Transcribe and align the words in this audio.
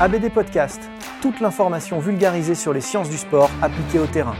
ABD 0.00 0.28
Podcast, 0.28 0.90
toute 1.22 1.38
l'information 1.38 2.00
vulgarisée 2.00 2.56
sur 2.56 2.72
les 2.72 2.80
sciences 2.80 3.08
du 3.08 3.16
sport 3.16 3.48
appliquées 3.62 4.00
au 4.00 4.08
terrain. 4.08 4.34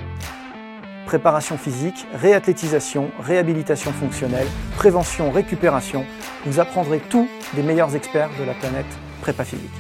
Préparation 1.07 1.57
physique, 1.57 2.09
réathlétisation, 2.13 3.13
réhabilitation 3.21 3.93
fonctionnelle, 3.93 4.49
prévention, 4.75 5.31
récupération, 5.31 6.05
vous 6.45 6.59
apprendrez 6.59 6.99
tout 6.99 7.29
des 7.55 7.63
meilleurs 7.63 7.95
experts 7.95 8.31
de 8.37 8.43
la 8.43 8.55
planète 8.55 8.99
prépa 9.21 9.45
physique. 9.45 9.71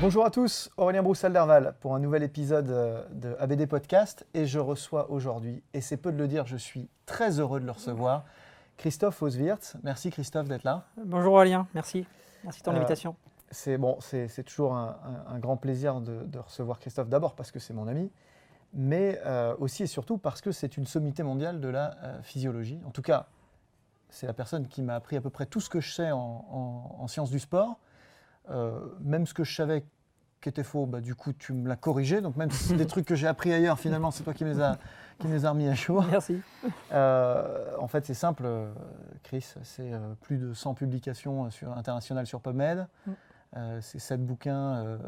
Bonjour 0.00 0.24
à 0.24 0.30
tous, 0.30 0.70
Aurélien 0.76 1.02
Broussal-Derval 1.02 1.74
pour 1.80 1.96
un 1.96 1.98
nouvel 1.98 2.22
épisode 2.22 2.70
euh, 2.70 3.02
de 3.10 3.34
ABD 3.40 3.66
Podcast 3.66 4.24
et 4.34 4.46
je 4.46 4.60
reçois 4.60 5.10
aujourd'hui, 5.10 5.64
et 5.74 5.80
c'est 5.80 5.96
peu 5.96 6.12
de 6.12 6.18
le 6.18 6.28
dire, 6.28 6.46
je 6.46 6.56
suis 6.56 6.88
très 7.06 7.40
heureux 7.40 7.58
de 7.58 7.66
le 7.66 7.72
recevoir, 7.72 8.24
Christophe 8.76 9.22
Oswirtz. 9.22 9.76
Merci 9.82 10.10
Christophe 10.10 10.48
d'être 10.48 10.64
là. 10.64 10.84
Bonjour 11.04 11.34
Aurélien, 11.34 11.66
merci. 11.74 12.06
Merci 12.44 12.60
de 12.60 12.64
ton 12.64 12.72
Euh, 12.72 12.76
invitation. 12.76 13.14
C'est 13.50 13.76
bon, 13.78 13.98
c'est 14.00 14.42
toujours 14.44 14.74
un, 14.74 14.96
un- 15.28 15.34
un 15.34 15.38
grand 15.38 15.56
plaisir 15.56 16.00
de, 16.00 16.24
de 16.24 16.38
recevoir 16.38 16.78
Christophe, 16.78 17.08
d'abord 17.08 17.34
parce 17.34 17.50
que 17.52 17.58
c'est 17.58 17.74
mon 17.74 17.86
ami, 17.86 18.10
mais 18.72 19.20
euh, 19.26 19.54
aussi 19.58 19.82
et 19.82 19.86
surtout 19.86 20.16
parce 20.16 20.40
que 20.40 20.52
c'est 20.52 20.76
une 20.78 20.86
sommité 20.86 21.22
mondiale 21.22 21.60
de 21.60 21.68
la 21.68 21.94
euh, 22.02 22.22
physiologie. 22.22 22.80
En 22.86 22.90
tout 22.90 23.02
cas, 23.02 23.26
c'est 24.08 24.26
la 24.26 24.32
personne 24.32 24.66
qui 24.68 24.80
m'a 24.82 24.94
appris 24.94 25.16
à 25.16 25.20
peu 25.20 25.30
près 25.30 25.46
tout 25.46 25.60
ce 25.60 25.68
que 25.68 25.80
je 25.80 25.92
sais 25.92 26.10
en, 26.10 26.18
en- 26.18 26.96
en 26.98 27.08
sciences 27.08 27.30
du 27.30 27.38
sport. 27.38 27.78
Même 29.00 29.24
ce 29.26 29.34
que 29.34 29.44
je 29.44 29.54
savais 29.54 29.84
qui 30.42 30.48
était 30.48 30.64
faux, 30.64 30.84
bah, 30.84 31.00
du 31.00 31.14
coup, 31.14 31.32
tu 31.32 31.54
me 31.54 31.68
l'as 31.68 31.76
corrigé. 31.76 32.20
Donc, 32.20 32.36
même 32.36 32.50
si 32.50 32.64
c'est 32.64 32.76
des 32.76 32.86
trucs 32.88 33.06
que 33.06 33.14
j'ai 33.14 33.28
appris 33.28 33.52
ailleurs, 33.52 33.78
finalement, 33.78 34.10
c'est 34.10 34.24
toi 34.24 34.34
qui 34.34 34.44
me 34.44 34.52
les 34.52 34.60
as, 34.60 34.76
qui 35.18 35.28
me 35.28 35.32
les 35.32 35.46
as 35.46 35.50
remis 35.50 35.68
à 35.68 35.74
jour. 35.74 36.04
Merci. 36.10 36.42
Euh, 36.92 37.70
en 37.78 37.88
fait, 37.88 38.04
c'est 38.04 38.14
simple, 38.14 38.42
euh, 38.44 38.70
Chris. 39.22 39.54
C'est 39.62 39.92
euh, 39.92 40.14
plus 40.20 40.36
de 40.36 40.52
100 40.52 40.74
publications 40.74 41.50
sur, 41.50 41.72
internationales 41.72 42.26
sur 42.26 42.40
PubMed. 42.40 42.86
Mm. 43.06 43.10
Euh, 43.56 43.78
c'est 43.80 43.98
7 43.98 44.24
bouquins 44.24 44.98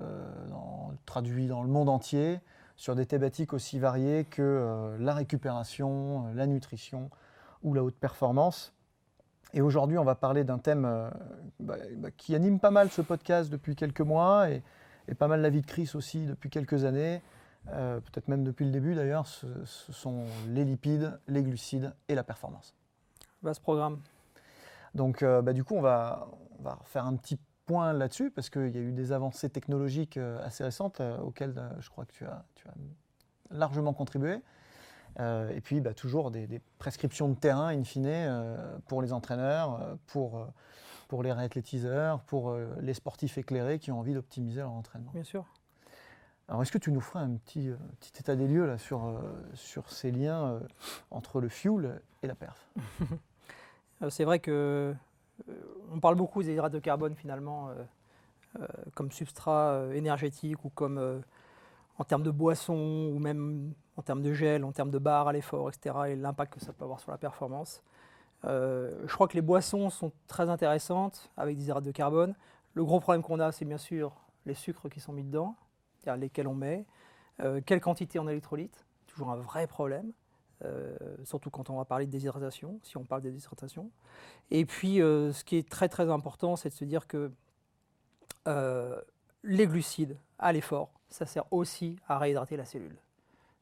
dans- 0.48 0.92
traduits 1.04 1.48
dans 1.48 1.62
le 1.62 1.68
monde 1.68 1.88
entier 1.88 2.40
sur 2.76 2.94
des 2.94 3.06
thématiques 3.06 3.52
aussi 3.52 3.78
variées 3.78 4.24
que 4.24 4.96
la 4.98 5.14
récupération, 5.14 6.26
la 6.34 6.46
nutrition 6.46 7.10
ou 7.62 7.72
la 7.72 7.82
haute 7.82 7.96
performance. 7.96 8.72
Et 9.54 9.62
aujourd'hui, 9.62 9.96
on 9.96 10.04
va 10.04 10.14
parler 10.14 10.44
d'un 10.44 10.58
thème 10.58 10.82
bah, 11.60 11.76
bah, 11.96 12.10
qui 12.16 12.34
anime 12.34 12.58
pas 12.58 12.72
mal 12.72 12.90
ce 12.90 13.00
podcast 13.00 13.50
depuis 13.50 13.76
quelques 13.76 14.00
mois 14.00 14.50
et, 14.50 14.62
et 15.09 15.15
pas 15.15 15.28
mal 15.28 15.41
la 15.41 15.50
vie 15.50 15.60
de 15.60 15.66
Chris 15.66 15.91
aussi 15.94 16.26
depuis 16.26 16.50
quelques 16.50 16.84
années. 16.84 17.22
Euh, 17.72 18.00
peut-être 18.00 18.28
même 18.28 18.44
depuis 18.44 18.66
le 18.66 18.70
début 18.70 18.94
d'ailleurs, 18.94 19.26
ce, 19.26 19.47
ce 19.65 19.92
sont 19.92 20.26
les 20.48 20.65
lipides, 20.65 21.19
les 21.28 21.42
glucides 21.42 21.94
et 22.09 22.15
la 22.15 22.22
performance. 22.22 22.75
Vaste 23.43 23.62
programme. 23.62 24.00
Donc 24.94 25.22
euh, 25.22 25.43
bah, 25.43 25.53
du 25.53 25.64
coup, 25.64 25.75
on 25.75 25.81
va, 25.81 26.28
on 26.59 26.62
va 26.62 26.78
faire 26.84 27.06
un 27.06 27.16
petit 27.16 27.38
point 27.66 27.93
là-dessus 27.93 28.31
parce 28.31 28.50
qu'il 28.50 28.69
y 28.75 28.78
a 28.78 28.82
eu 28.82 28.93
des 28.93 29.12
avancées 29.12 29.48
technologiques 29.48 30.19
euh, 30.19 30.44
assez 30.44 30.64
récentes 30.64 31.00
auxquelles 31.22 31.54
je 31.81 31.88
crois 31.88 32.04
que 32.04 32.12
tu 32.12 32.25
as, 32.26 32.44
tu 32.54 32.69
as 32.69 32.75
largement 33.50 33.93
contribué. 33.93 34.41
Euh, 35.20 35.50
et 35.50 35.60
puis 35.60 35.81
bah, 35.81 35.94
toujours 35.94 36.31
des, 36.31 36.47
des 36.47 36.60
prescriptions 36.78 37.28
de 37.28 37.34
terrain, 37.34 37.69
in 37.69 37.84
fine, 37.84 38.06
euh, 38.06 38.76
pour 38.88 39.00
les 39.03 39.12
entraîneurs, 39.12 39.97
pour, 40.06 40.47
pour 41.09 41.22
les 41.22 41.32
réathlétiseurs, 41.32 42.20
pour 42.22 42.50
euh, 42.50 42.66
les 42.81 42.94
sportifs 42.94 43.38
éclairés 43.38 43.78
qui 43.78 43.91
ont 43.92 43.98
envie 43.98 44.15
d'optimiser 44.15 44.60
leur 44.60 44.72
entraînement. 44.72 45.10
Bien 45.12 45.25
sûr. 45.25 45.44
Alors, 46.48 46.62
est-ce 46.62 46.72
que 46.72 46.78
tu 46.78 46.92
nous 46.92 47.00
ferais 47.00 47.25
un 47.25 47.37
petit, 47.37 47.70
euh, 47.70 47.76
petit 48.00 48.20
état 48.20 48.37
des 48.37 48.47
lieux 48.47 48.66
là, 48.66 48.78
sur, 48.78 49.06
euh, 49.06 49.20
sur 49.54 49.91
ces 49.91 50.10
liens 50.10 50.60
entre 51.10 51.41
le 51.41 51.48
fuel 51.48 52.00
et 52.22 52.26
la 52.26 52.34
perf? 52.34 52.69
C'est 54.10 54.25
vrai 54.25 54.38
que 54.38 54.94
on 55.91 55.98
parle 55.98 56.14
beaucoup 56.14 56.43
des 56.43 56.53
hydrates 56.53 56.72
de 56.72 56.78
carbone 56.78 57.14
finalement 57.16 57.70
comme 58.94 59.10
substrat 59.10 59.87
énergétique 59.94 60.64
ou 60.64 60.69
comme 60.69 61.22
en 61.98 62.04
termes 62.04 62.22
de 62.22 62.31
boisson 62.31 63.10
ou 63.12 63.19
même 63.19 63.72
en 63.97 64.03
termes 64.03 64.22
de 64.22 64.32
gel, 64.32 64.64
en 64.64 64.72
termes 64.72 64.91
de 64.91 64.98
barres 64.98 65.28
à 65.28 65.32
l'effort, 65.32 65.69
etc. 65.69 65.97
et 66.09 66.16
l'impact 66.16 66.54
que 66.54 66.60
ça 66.60 66.72
peut 66.72 66.84
avoir 66.84 67.00
sur 67.00 67.10
la 67.12 67.19
performance. 67.19 67.82
Euh, 68.47 69.03
je 69.06 69.15
crois 69.15 69.28
que 69.28 69.34
les 69.34 69.43
boissons 69.43 69.91
sont 69.91 70.12
très 70.27 70.49
intéressantes 70.50 71.31
avec 71.37 71.56
des 71.56 71.65
hydrates 71.65 71.84
de 71.84 71.93
carbone. 71.93 72.34
Le 72.75 72.84
gros 72.84 73.00
problème 73.00 73.22
qu'on 73.22 73.41
a, 73.41 73.53
c'est 73.53 73.65
bien 73.65 73.78
sûr 73.78 74.12
les 74.47 74.55
sucres 74.55 74.88
qui 74.88 75.00
sont 75.00 75.12
mis 75.12 75.25
dedans, 75.25 75.56
c'est-à-dire 75.99 76.21
lesquels 76.21 76.49
on 76.49 76.55
met, 76.55 76.84
euh, 77.41 77.60
quelle 77.65 77.81
quantité 77.81 78.19
en 78.19 78.28
électrolytes, 78.28 78.84
toujours 79.06 79.31
un 79.31 79.37
vrai 79.37 79.66
problème. 79.66 80.12
euh, 80.65 80.97
surtout 81.25 81.50
quand 81.50 81.69
on 81.71 81.77
va 81.77 81.84
parler 81.84 82.06
de 82.06 82.10
déshydratation, 82.10 82.78
si 82.82 82.97
on 82.97 83.05
parle 83.05 83.22
de 83.22 83.31
déshydratation. 83.31 83.91
Et 84.50 84.65
puis, 84.65 84.97
ce 84.99 85.44
qui 85.44 85.56
est 85.56 85.69
très 85.69 85.88
très 85.88 86.11
important, 86.11 86.56
c'est 86.56 86.69
de 86.71 86.75
se 86.75 86.84
dire 86.84 87.06
que 87.06 87.31
les 89.43 89.66
glucides 89.66 90.16
à 90.38 90.53
l'effort, 90.53 90.91
ça 91.09 91.26
sert 91.26 91.44
aussi 91.53 91.97
à 92.09 92.19
réhydrater 92.19 92.56
la 92.56 92.65
cellule. 92.65 92.97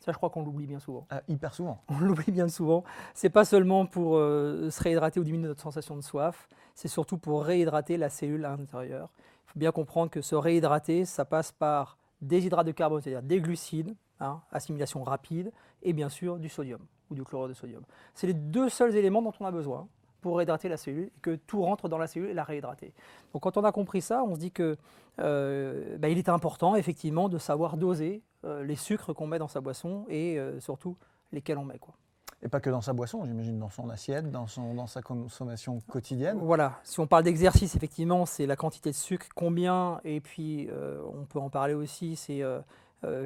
Ça, 0.02 0.10
je 0.10 0.16
crois 0.16 0.30
qu'on 0.30 0.42
l'oublie 0.44 0.66
bien 0.66 0.80
souvent. 0.80 1.06
Ah, 1.10 1.22
Hyper 1.28 1.54
souvent. 1.54 1.80
On 1.88 2.00
l'oublie 2.00 2.32
bien 2.32 2.48
souvent. 2.48 2.82
C'est 3.14 3.30
pas 3.30 3.44
seulement 3.44 3.86
pour 3.86 4.16
euh, 4.16 4.68
se 4.68 4.82
réhydrater 4.82 5.20
ou 5.20 5.24
diminuer 5.24 5.46
notre 5.46 5.62
sensation 5.62 5.94
de 5.94 6.00
soif, 6.00 6.48
c'est 6.74 6.88
surtout 6.88 7.18
pour 7.18 7.44
réhydrater 7.44 7.96
la 7.96 8.10
cellule 8.10 8.44
à 8.44 8.56
l'intérieur. 8.56 9.10
Il 9.46 9.52
faut 9.52 9.58
bien 9.60 9.70
comprendre 9.70 10.10
que 10.10 10.20
se 10.20 10.34
réhydrater, 10.34 11.04
ça 11.04 11.24
passe 11.24 11.52
par 11.52 11.98
des 12.20 12.44
hydrates 12.44 12.66
de 12.66 12.72
carbone, 12.72 13.00
c'est-à-dire 13.00 13.22
des 13.22 13.40
glucides, 13.40 13.94
hein, 14.18 14.40
assimilation 14.50 15.04
rapide, 15.04 15.52
et 15.84 15.92
bien 15.92 16.08
sûr 16.08 16.40
du 16.40 16.48
sodium 16.48 16.80
ou 17.08 17.14
du 17.14 17.22
chlorure 17.22 17.48
de 17.48 17.54
sodium. 17.54 17.82
C'est 18.14 18.26
les 18.26 18.34
deux 18.34 18.68
seuls 18.68 18.96
éléments 18.96 19.22
dont 19.22 19.32
on 19.38 19.46
a 19.46 19.52
besoin 19.52 19.86
pour 20.22 20.38
réhydrater 20.38 20.70
la 20.70 20.78
cellule 20.78 21.10
et 21.14 21.20
que 21.20 21.34
tout 21.34 21.60
rentre 21.60 21.88
dans 21.88 21.98
la 21.98 22.06
cellule 22.06 22.30
et 22.30 22.34
la 22.34 22.44
réhydrater. 22.44 22.94
Donc 23.34 23.42
quand 23.42 23.58
on 23.58 23.64
a 23.64 23.72
compris 23.72 24.00
ça, 24.00 24.22
on 24.24 24.34
se 24.34 24.40
dit 24.40 24.52
que 24.52 24.78
euh, 25.18 25.98
bah, 25.98 26.08
il 26.08 26.16
est 26.16 26.30
important 26.30 26.74
effectivement 26.76 27.28
de 27.28 27.36
savoir 27.36 27.76
doser 27.76 28.22
euh, 28.44 28.64
les 28.64 28.76
sucres 28.76 29.12
qu'on 29.12 29.26
met 29.26 29.38
dans 29.38 29.48
sa 29.48 29.60
boisson 29.60 30.06
et 30.08 30.38
euh, 30.38 30.58
surtout 30.60 30.96
lesquels 31.32 31.58
on 31.58 31.64
met. 31.64 31.78
Quoi. 31.78 31.94
Et 32.40 32.48
pas 32.48 32.60
que 32.60 32.70
dans 32.70 32.80
sa 32.80 32.92
boisson, 32.92 33.24
j'imagine 33.24 33.58
dans 33.58 33.68
son 33.68 33.90
assiette, 33.90 34.30
dans, 34.30 34.46
son, 34.46 34.74
dans 34.74 34.86
sa 34.86 35.02
consommation 35.02 35.80
quotidienne. 35.88 36.38
Voilà, 36.40 36.78
si 36.82 36.98
on 36.98 37.06
parle 37.06 37.24
d'exercice, 37.24 37.76
effectivement, 37.76 38.24
c'est 38.26 38.46
la 38.46 38.56
quantité 38.56 38.90
de 38.90 38.96
sucre, 38.96 39.26
combien, 39.36 40.00
et 40.04 40.20
puis 40.20 40.68
on 41.14 41.24
peut 41.24 41.38
en 41.38 41.50
parler 41.50 41.74
aussi, 41.74 42.16
c'est 42.16 42.42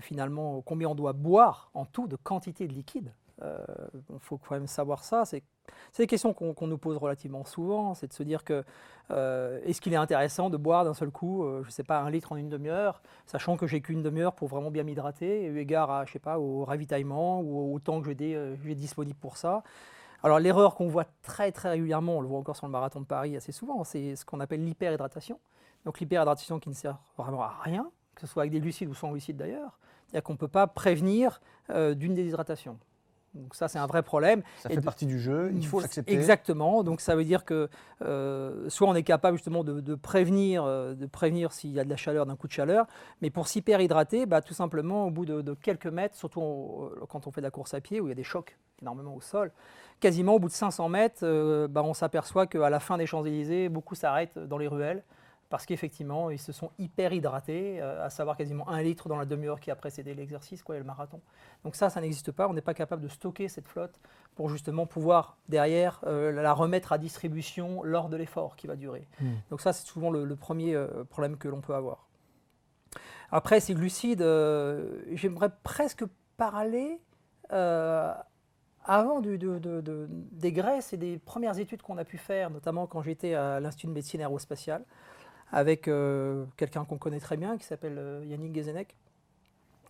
finalement 0.02 0.60
combien 0.60 0.90
on 0.90 0.94
doit 0.94 1.14
boire 1.14 1.70
en 1.72 1.86
tout 1.86 2.08
de 2.08 2.16
quantité 2.16 2.68
de 2.68 2.74
liquide. 2.74 3.10
Il 3.42 4.18
faut 4.20 4.38
quand 4.38 4.54
même 4.54 4.66
savoir 4.66 5.04
ça. 5.04 5.24
C'est 5.24 5.42
des 5.98 6.06
questions 6.06 6.32
qu'on 6.32 6.66
nous 6.66 6.78
pose 6.78 6.96
relativement 6.96 7.44
souvent. 7.44 7.94
C'est 7.94 8.08
de 8.08 8.12
se 8.12 8.22
dire 8.22 8.44
que 8.44 8.64
est-ce 9.10 9.80
qu'il 9.80 9.92
est 9.92 9.96
intéressant 9.96 10.50
de 10.50 10.56
boire 10.56 10.84
d'un 10.84 10.94
seul 10.94 11.10
coup, 11.10 11.44
je 11.62 11.66
ne 11.66 11.70
sais 11.70 11.84
pas, 11.84 12.00
un 12.00 12.10
litre 12.10 12.32
en 12.32 12.36
une 12.36 12.48
demi-heure, 12.48 13.02
sachant 13.26 13.56
que 13.56 13.66
j'ai 13.66 13.80
qu'une 13.80 14.02
demi-heure 14.02 14.34
pour 14.34 14.48
vraiment 14.48 14.70
bien 14.70 14.84
m'hydrater, 14.84 15.44
eu 15.44 15.58
égard 15.58 15.90
à, 15.90 16.04
je 16.06 16.12
sais 16.12 16.18
pas, 16.18 16.38
au 16.38 16.64
ravitaillement 16.64 17.40
ou 17.40 17.74
au 17.74 17.78
temps 17.78 18.00
que 18.00 18.10
j'ai 18.10 18.74
disponible 18.74 19.18
pour 19.18 19.36
ça. 19.36 19.62
Alors 20.22 20.38
l'erreur 20.38 20.74
qu'on 20.74 20.88
voit 20.88 21.04
très 21.22 21.52
très 21.52 21.68
régulièrement, 21.70 22.16
on 22.16 22.20
le 22.20 22.26
voit 22.26 22.38
encore 22.38 22.56
sur 22.56 22.66
le 22.66 22.72
marathon 22.72 23.00
de 23.00 23.06
Paris 23.06 23.36
assez 23.36 23.52
souvent, 23.52 23.84
c'est 23.84 24.16
ce 24.16 24.24
qu'on 24.24 24.40
appelle 24.40 24.64
l'hyperhydratation. 24.64 25.38
Donc 25.84 26.00
l'hyperhydratation 26.00 26.58
qui 26.58 26.68
ne 26.68 26.74
sert 26.74 26.98
vraiment 27.16 27.42
à 27.42 27.54
rien, 27.62 27.90
que 28.14 28.22
ce 28.22 28.26
soit 28.26 28.42
avec 28.42 28.50
des 28.50 28.58
lucides 28.58 28.88
ou 28.88 28.94
sans 28.94 29.12
lucides 29.12 29.36
d'ailleurs, 29.36 29.78
c'est-à-dire 30.06 30.24
qu'on 30.24 30.32
ne 30.32 30.38
peut 30.38 30.48
pas 30.48 30.66
prévenir 30.66 31.40
euh, 31.70 31.94
d'une 31.94 32.14
déshydratation. 32.14 32.78
Donc 33.36 33.54
ça, 33.54 33.68
c'est 33.68 33.78
un 33.78 33.86
vrai 33.86 34.02
problème. 34.02 34.42
Ça 34.58 34.68
fait 34.68 34.80
partie 34.80 35.06
du 35.06 35.18
jeu, 35.18 35.52
il 35.54 35.66
faut 35.66 35.80
l'accepter. 35.80 36.12
Exactement. 36.12 36.82
Donc 36.82 37.00
ça 37.00 37.14
veut 37.14 37.24
dire 37.24 37.44
que 37.44 37.68
euh, 38.02 38.68
soit 38.68 38.88
on 38.88 38.94
est 38.94 39.02
capable 39.02 39.36
justement 39.36 39.64
de, 39.64 39.94
prévenir, 39.94 40.64
euh, 40.64 40.94
de 40.94 41.06
prévenir 41.06 41.52
s'il 41.52 41.70
y 41.70 41.80
a 41.80 41.84
de 41.84 41.90
la 41.90 41.96
chaleur, 41.96 42.26
d'un 42.26 42.36
coup 42.36 42.46
de 42.46 42.52
chaleur, 42.52 42.86
mais 43.22 43.30
pour 43.30 43.48
s'hyperhydrater, 43.48 44.26
bah, 44.26 44.40
tout 44.40 44.54
simplement 44.54 45.06
au 45.06 45.10
bout 45.10 45.26
de, 45.26 45.54
quelques 45.54 45.86
mètres, 45.86 46.16
surtout 46.16 46.40
quand 47.08 47.26
on 47.26 47.30
fait 47.30 47.40
de 47.40 47.46
la 47.46 47.50
course 47.50 47.74
à 47.74 47.80
pied 47.80 48.00
où 48.00 48.06
il 48.06 48.10
y 48.10 48.12
a 48.12 48.16
des 48.16 48.24
chocs 48.24 48.56
énormément 48.82 49.14
au 49.14 49.20
sol, 49.20 49.52
quasiment 50.00 50.34
au 50.34 50.38
bout 50.38 50.48
de 50.48 50.52
500 50.52 50.88
mètres, 50.88 51.66
bah, 51.68 51.82
on 51.82 51.94
s'aperçoit 51.94 52.46
qu'à 52.46 52.70
la 52.70 52.80
fin 52.80 52.98
des 52.98 53.06
Champs-Élysées, 53.06 53.68
beaucoup 53.68 53.94
s'arrêtent 53.94 54.38
dans 54.38 54.58
les 54.58 54.68
ruelles 54.68 55.02
parce 55.48 55.64
qu'effectivement, 55.64 56.30
ils 56.30 56.38
se 56.38 56.52
sont 56.52 56.70
hyper 56.78 57.12
hydratés, 57.12 57.80
euh, 57.80 58.04
à 58.04 58.10
savoir 58.10 58.36
quasiment 58.36 58.68
un 58.68 58.82
litre 58.82 59.08
dans 59.08 59.16
la 59.16 59.24
demi-heure 59.24 59.60
qui 59.60 59.70
a 59.70 59.76
précédé 59.76 60.14
l'exercice, 60.14 60.62
quoi, 60.62 60.76
et 60.76 60.78
le 60.78 60.84
marathon. 60.84 61.20
Donc 61.64 61.76
ça, 61.76 61.88
ça 61.88 62.00
n'existe 62.00 62.32
pas. 62.32 62.48
On 62.48 62.54
n'est 62.54 62.60
pas 62.60 62.74
capable 62.74 63.02
de 63.02 63.08
stocker 63.08 63.48
cette 63.48 63.68
flotte 63.68 63.94
pour 64.34 64.48
justement 64.48 64.86
pouvoir 64.86 65.36
derrière 65.48 66.00
euh, 66.06 66.32
la 66.32 66.52
remettre 66.52 66.92
à 66.92 66.98
distribution 66.98 67.82
lors 67.82 68.08
de 68.08 68.16
l'effort 68.16 68.56
qui 68.56 68.66
va 68.66 68.76
durer. 68.76 69.06
Hmm. 69.20 69.34
Donc 69.50 69.60
ça, 69.60 69.72
c'est 69.72 69.86
souvent 69.86 70.10
le, 70.10 70.36
premier 70.36 70.74
euh, 70.74 71.04
problème 71.04 71.36
que 71.36 71.48
l'on 71.48 71.60
peut 71.60 71.74
avoir. 71.74 72.08
Après, 73.30 73.60
ces 73.60 73.74
glucides, 73.74 74.24
j'aimerais 75.12 75.50
presque 75.64 76.04
parler 76.36 77.00
avant 77.50 79.20
des 79.20 80.52
graisses 80.52 80.92
et 80.92 80.96
des 80.96 81.18
premières 81.18 81.58
études 81.58 81.82
qu'on 81.82 81.98
a 81.98 82.04
pu 82.04 82.18
faire, 82.18 82.50
notamment 82.50 82.86
quand 82.86 83.02
j'étais 83.02 83.34
à 83.34 83.58
l'Institut 83.58 83.88
de 83.88 83.92
médecine 83.92 84.20
aérospatiale 84.20 84.84
avec 85.52 85.88
euh, 85.88 86.44
quelqu'un 86.56 86.84
qu'on 86.84 86.98
connaît 86.98 87.20
très 87.20 87.36
bien 87.36 87.56
qui 87.56 87.64
s'appelle 87.64 87.96
euh, 87.98 88.24
Yannick 88.26 88.54
Gezenek. 88.54 88.96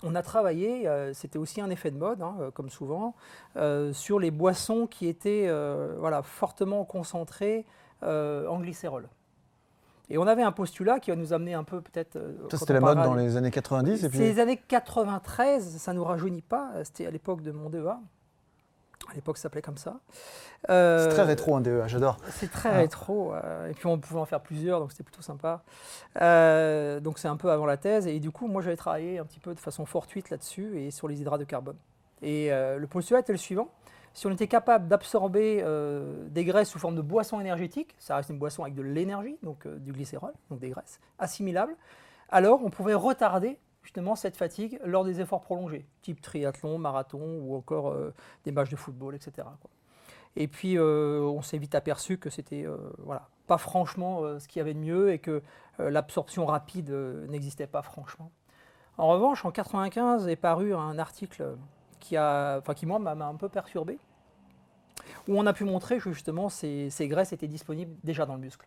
On 0.03 0.15
a 0.15 0.23
travaillé, 0.23 0.87
euh, 0.87 1.15
c'était 1.15 1.39
aussi 1.39 1.61
un 1.63 1.71
effet 1.71 1.91
de 1.91 1.97
mode, 1.97 2.21
hein, 2.21 2.37
comme 2.53 2.69
souvent, 2.69 3.15
sur 3.93 4.19
les 4.19 4.31
boissons 4.31 4.87
qui 4.87 5.09
étaient 5.09 5.51
voilà, 5.99 6.23
fortement 6.23 6.85
concentrées 6.85 7.65
en 8.03 8.61
glycérol. 8.61 9.09
Et 10.09 10.19
on 10.19 10.27
avait 10.27 10.43
un 10.43 10.53
postulat 10.53 11.01
qui 11.01 11.11
va 11.11 11.17
nous 11.17 11.33
amener 11.33 11.55
un 11.55 11.65
peu 11.65 11.81
peut-être. 11.81 12.17
Ça, 12.51 12.59
c'était 12.59 12.75
la 12.75 12.81
mode 12.81 12.99
dans 12.99 13.15
les 13.15 13.37
années 13.37 13.51
90 13.51 14.05
et 14.05 14.09
puis... 14.09 14.19
C'est 14.19 14.25
les 14.25 14.39
années 14.39 14.61
93, 14.69 15.79
ça 15.79 15.93
ne 15.93 15.99
nous 15.99 16.05
rajeunit 16.05 16.43
pas, 16.43 16.73
c'était 16.85 17.07
à 17.07 17.11
l'époque 17.11 17.41
de 17.41 17.51
mon 17.51 17.71
DEA. 17.71 17.99
À 19.11 19.15
l'époque, 19.15 19.37
ça 19.37 19.45
s'appelait 19.45 19.63
comme 19.63 19.77
ça. 19.77 20.01
c'est 20.69 21.09
très 21.09 21.23
rétro 21.23 21.57
un 21.57 21.61
DEA, 21.61 21.87
j'adore. 21.87 22.19
C'est 22.31 22.51
très 22.51 22.71
ah. 22.71 22.79
rétro. 22.79 23.35
Euh, 23.35 23.71
et 23.71 23.75
puis 23.75 23.87
on 23.87 23.99
pouvait 23.99 24.21
en 24.21 24.25
faire 24.25 24.41
plusieurs, 24.41 24.81
donc 24.81 24.93
c'était 24.93 25.05
plutôt 25.05 25.23
sympa. 25.23 25.63
Euh, 26.21 27.01
donc 27.01 27.19
c'est 27.19 27.29
un 27.29 27.37
peu 27.37 27.51
avant 27.51 27.67
la 27.67 27.77
thèse. 27.77 28.07
Et 28.07 28.21
du 28.21 28.31
coup, 28.31 28.47
moi 28.47 28.63
j'avais 28.63 28.77
travaillé 28.77 29.19
un 29.19 29.25
petit 29.25 29.41
peu 29.41 29.55
de 29.55 29.61
façon 29.61 29.87
fortuite 29.87 30.31
là-dessus 30.31 30.79
et 30.81 30.91
sur 30.91 31.09
les 31.09 31.21
hydrates 31.21 31.41
de 31.41 31.45
carbone. 31.45 31.77
Et 32.23 32.53
euh, 32.53 32.79
le 32.79 32.87
postulat 32.87 33.21
était 33.21 33.33
le 33.33 33.39
suivant. 33.39 33.69
Si 34.15 34.27
on 34.27 34.31
était 34.31 34.49
capable 34.49 34.89
d'absorber 34.89 35.63
des 36.31 36.45
graisses 36.47 36.71
sous 36.71 36.79
forme 36.79 36.97
de 36.97 37.03
boisson 37.03 37.39
énergétique, 37.39 37.95
ça 37.99 38.17
reste 38.17 38.31
une 38.31 38.39
boisson 38.39 38.63
avec 38.63 38.75
de 38.75 38.81
l'énergie, 38.81 39.37
donc 39.43 39.69
du 39.69 39.93
glycérol, 39.93 40.33
donc 40.49 40.59
des 40.59 40.71
graisses 40.71 41.01
assimilables, 41.19 41.77
alors 42.31 42.65
on 42.65 42.71
pouvait 42.71 42.95
retarder 42.95 43.59
justement 43.87 44.17
cette 44.17 44.37
fatigue 44.37 44.81
lors 44.85 45.05
des 45.05 45.21
efforts 45.21 45.43
prolongés, 45.43 45.87
type 46.03 46.21
triathlon, 46.21 46.77
marathon 46.77 47.39
ou 47.41 47.55
encore 47.55 47.91
euh, 47.91 48.13
des 48.45 48.51
matchs 48.51 48.71
de 48.71 48.77
football, 48.77 49.15
etc. 49.15 49.47
Et 50.35 50.49
puis 50.49 50.77
euh, 50.77 51.21
on 51.21 51.41
s'est 51.41 51.57
vite 51.57 51.77
aperçu 51.77 52.19
que 52.19 52.29
c'était 52.29 52.67
euh, 52.67 52.77
voilà, 52.99 53.29
pas 53.47 53.59
franchement 53.59 54.41
ce 54.41 54.49
qu'il 54.49 54.59
y 54.59 54.61
avait 54.61 54.75
de 54.75 54.81
mieux 54.81 55.13
et 55.13 55.21
que 55.21 55.41
l'absorption 55.79 56.47
rapide 56.47 56.91
n'existait 57.29 57.69
pas 57.69 57.81
franchement. 57.81 58.33
En 58.99 59.07
revanche, 59.07 59.45
en 59.45 59.53
95 59.53 60.27
est 60.27 60.35
paru 60.35 60.75
un 60.75 60.99
article 60.99 61.57
qui, 62.01 62.17
a, 62.17 62.61
qui 62.75 62.87
moi 62.87 62.99
m'a 62.99 63.13
un 63.13 63.37
peu 63.37 63.49
perturbé, 63.49 64.01
où 65.29 65.39
on 65.39 65.47
a 65.47 65.53
pu 65.53 65.63
montrer 65.63 65.99
que 65.99 66.11
justement 66.11 66.49
ces, 66.49 66.91
ces 66.91 67.07
graisses 67.07 67.33
étaient 67.33 67.47
disponibles 67.47 67.95
déjà 68.03 68.27
dans 68.27 68.35
le 68.35 68.41
muscle. 68.41 68.67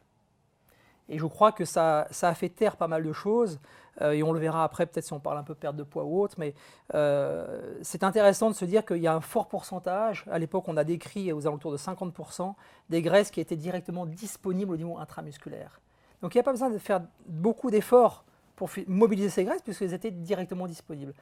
Et 1.10 1.18
je 1.18 1.26
crois 1.26 1.52
que 1.52 1.66
ça, 1.66 2.08
ça, 2.12 2.30
a 2.30 2.36
fait 2.36 2.50
taire 2.50 2.78
pas 2.78 2.88
mal 2.88 3.04
de 3.04 3.12
choses. 3.12 3.60
Euh, 4.02 4.12
et 4.12 4.24
on 4.24 4.32
le 4.32 4.40
verra 4.40 4.64
après, 4.64 4.86
peut-être 4.86 5.06
si 5.06 5.14
on 5.14 5.20
parle 5.20 5.38
un 5.38 5.44
peu 5.44 5.56
perte 5.56 5.76
de 5.76 5.84
poids 5.84 6.04
ou 6.04 6.22
autre. 6.22 6.36
Mais 6.38 6.54
euh, 6.94 7.78
c'est 7.82 8.04
intéressant 8.04 8.50
de 8.50 8.56
se 8.56 8.66
dire 8.66 8.86
qu'il 8.86 8.98
y 8.98 9.08
a 9.08 9.14
un 9.14 9.22
fort 9.22 9.48
pourcentage. 9.48 10.26
À 10.32 10.40
l'époque, 10.40 10.68
on 10.68 10.78
a 10.78 10.84
décrit 10.84 11.32
aux 11.34 11.48
alentours 11.48 11.72
de 11.72 11.78
50% 11.78 12.54
des 12.90 13.02
graisses 13.02 13.32
qui 13.32 13.42
étaient 13.42 13.56
directement 13.56 14.06
disponibles 14.06 14.74
au 14.74 14.78
niveau 14.78 14.98
intramusculaire. 14.98 15.80
Donc 16.22 16.36
il 16.36 16.38
n'y 16.38 16.42
a 16.42 16.44
pas 16.44 16.52
besoin 16.52 16.70
de 16.70 16.78
faire 16.78 17.02
beaucoup 17.28 17.72
d'efforts 17.72 18.26
pour 18.56 18.70
mobiliser 18.88 19.30
ces 19.30 19.46
graisses 19.46 19.62
puisqu'elles 19.62 19.94
étaient 19.94 20.12
directement 20.12 20.68
disponibles. 20.68 21.14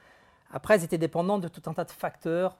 Après, 0.50 0.74
elles 0.74 0.84
étaient 0.84 0.98
dépendantes 0.98 1.42
de 1.42 1.48
tout 1.48 1.62
un 1.66 1.74
tas 1.74 1.84
de 1.84 1.90
facteurs 1.90 2.56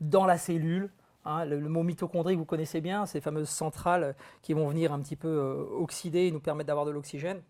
dans 0.00 0.24
la 0.24 0.38
cellule, 0.38 0.90
Hein, 1.24 1.44
le, 1.44 1.60
mot 1.68 1.84
mitochondrie, 1.84 2.34
vous 2.34 2.44
connaissez 2.44 2.80
bien, 2.80 3.06
ces 3.06 3.20
fameuses 3.20 3.48
centrales 3.48 4.16
qui 4.42 4.54
vont 4.54 4.68
venir 4.68 4.92
un 4.92 5.00
petit 5.00 5.14
peu 5.14 5.28
euh, 5.28 5.64
oxyder 5.78 6.26
et 6.26 6.30
nous 6.32 6.40
permettre 6.40 6.66
d'avoir 6.66 6.84
de 6.84 6.90
l'oxygène. 6.90 7.40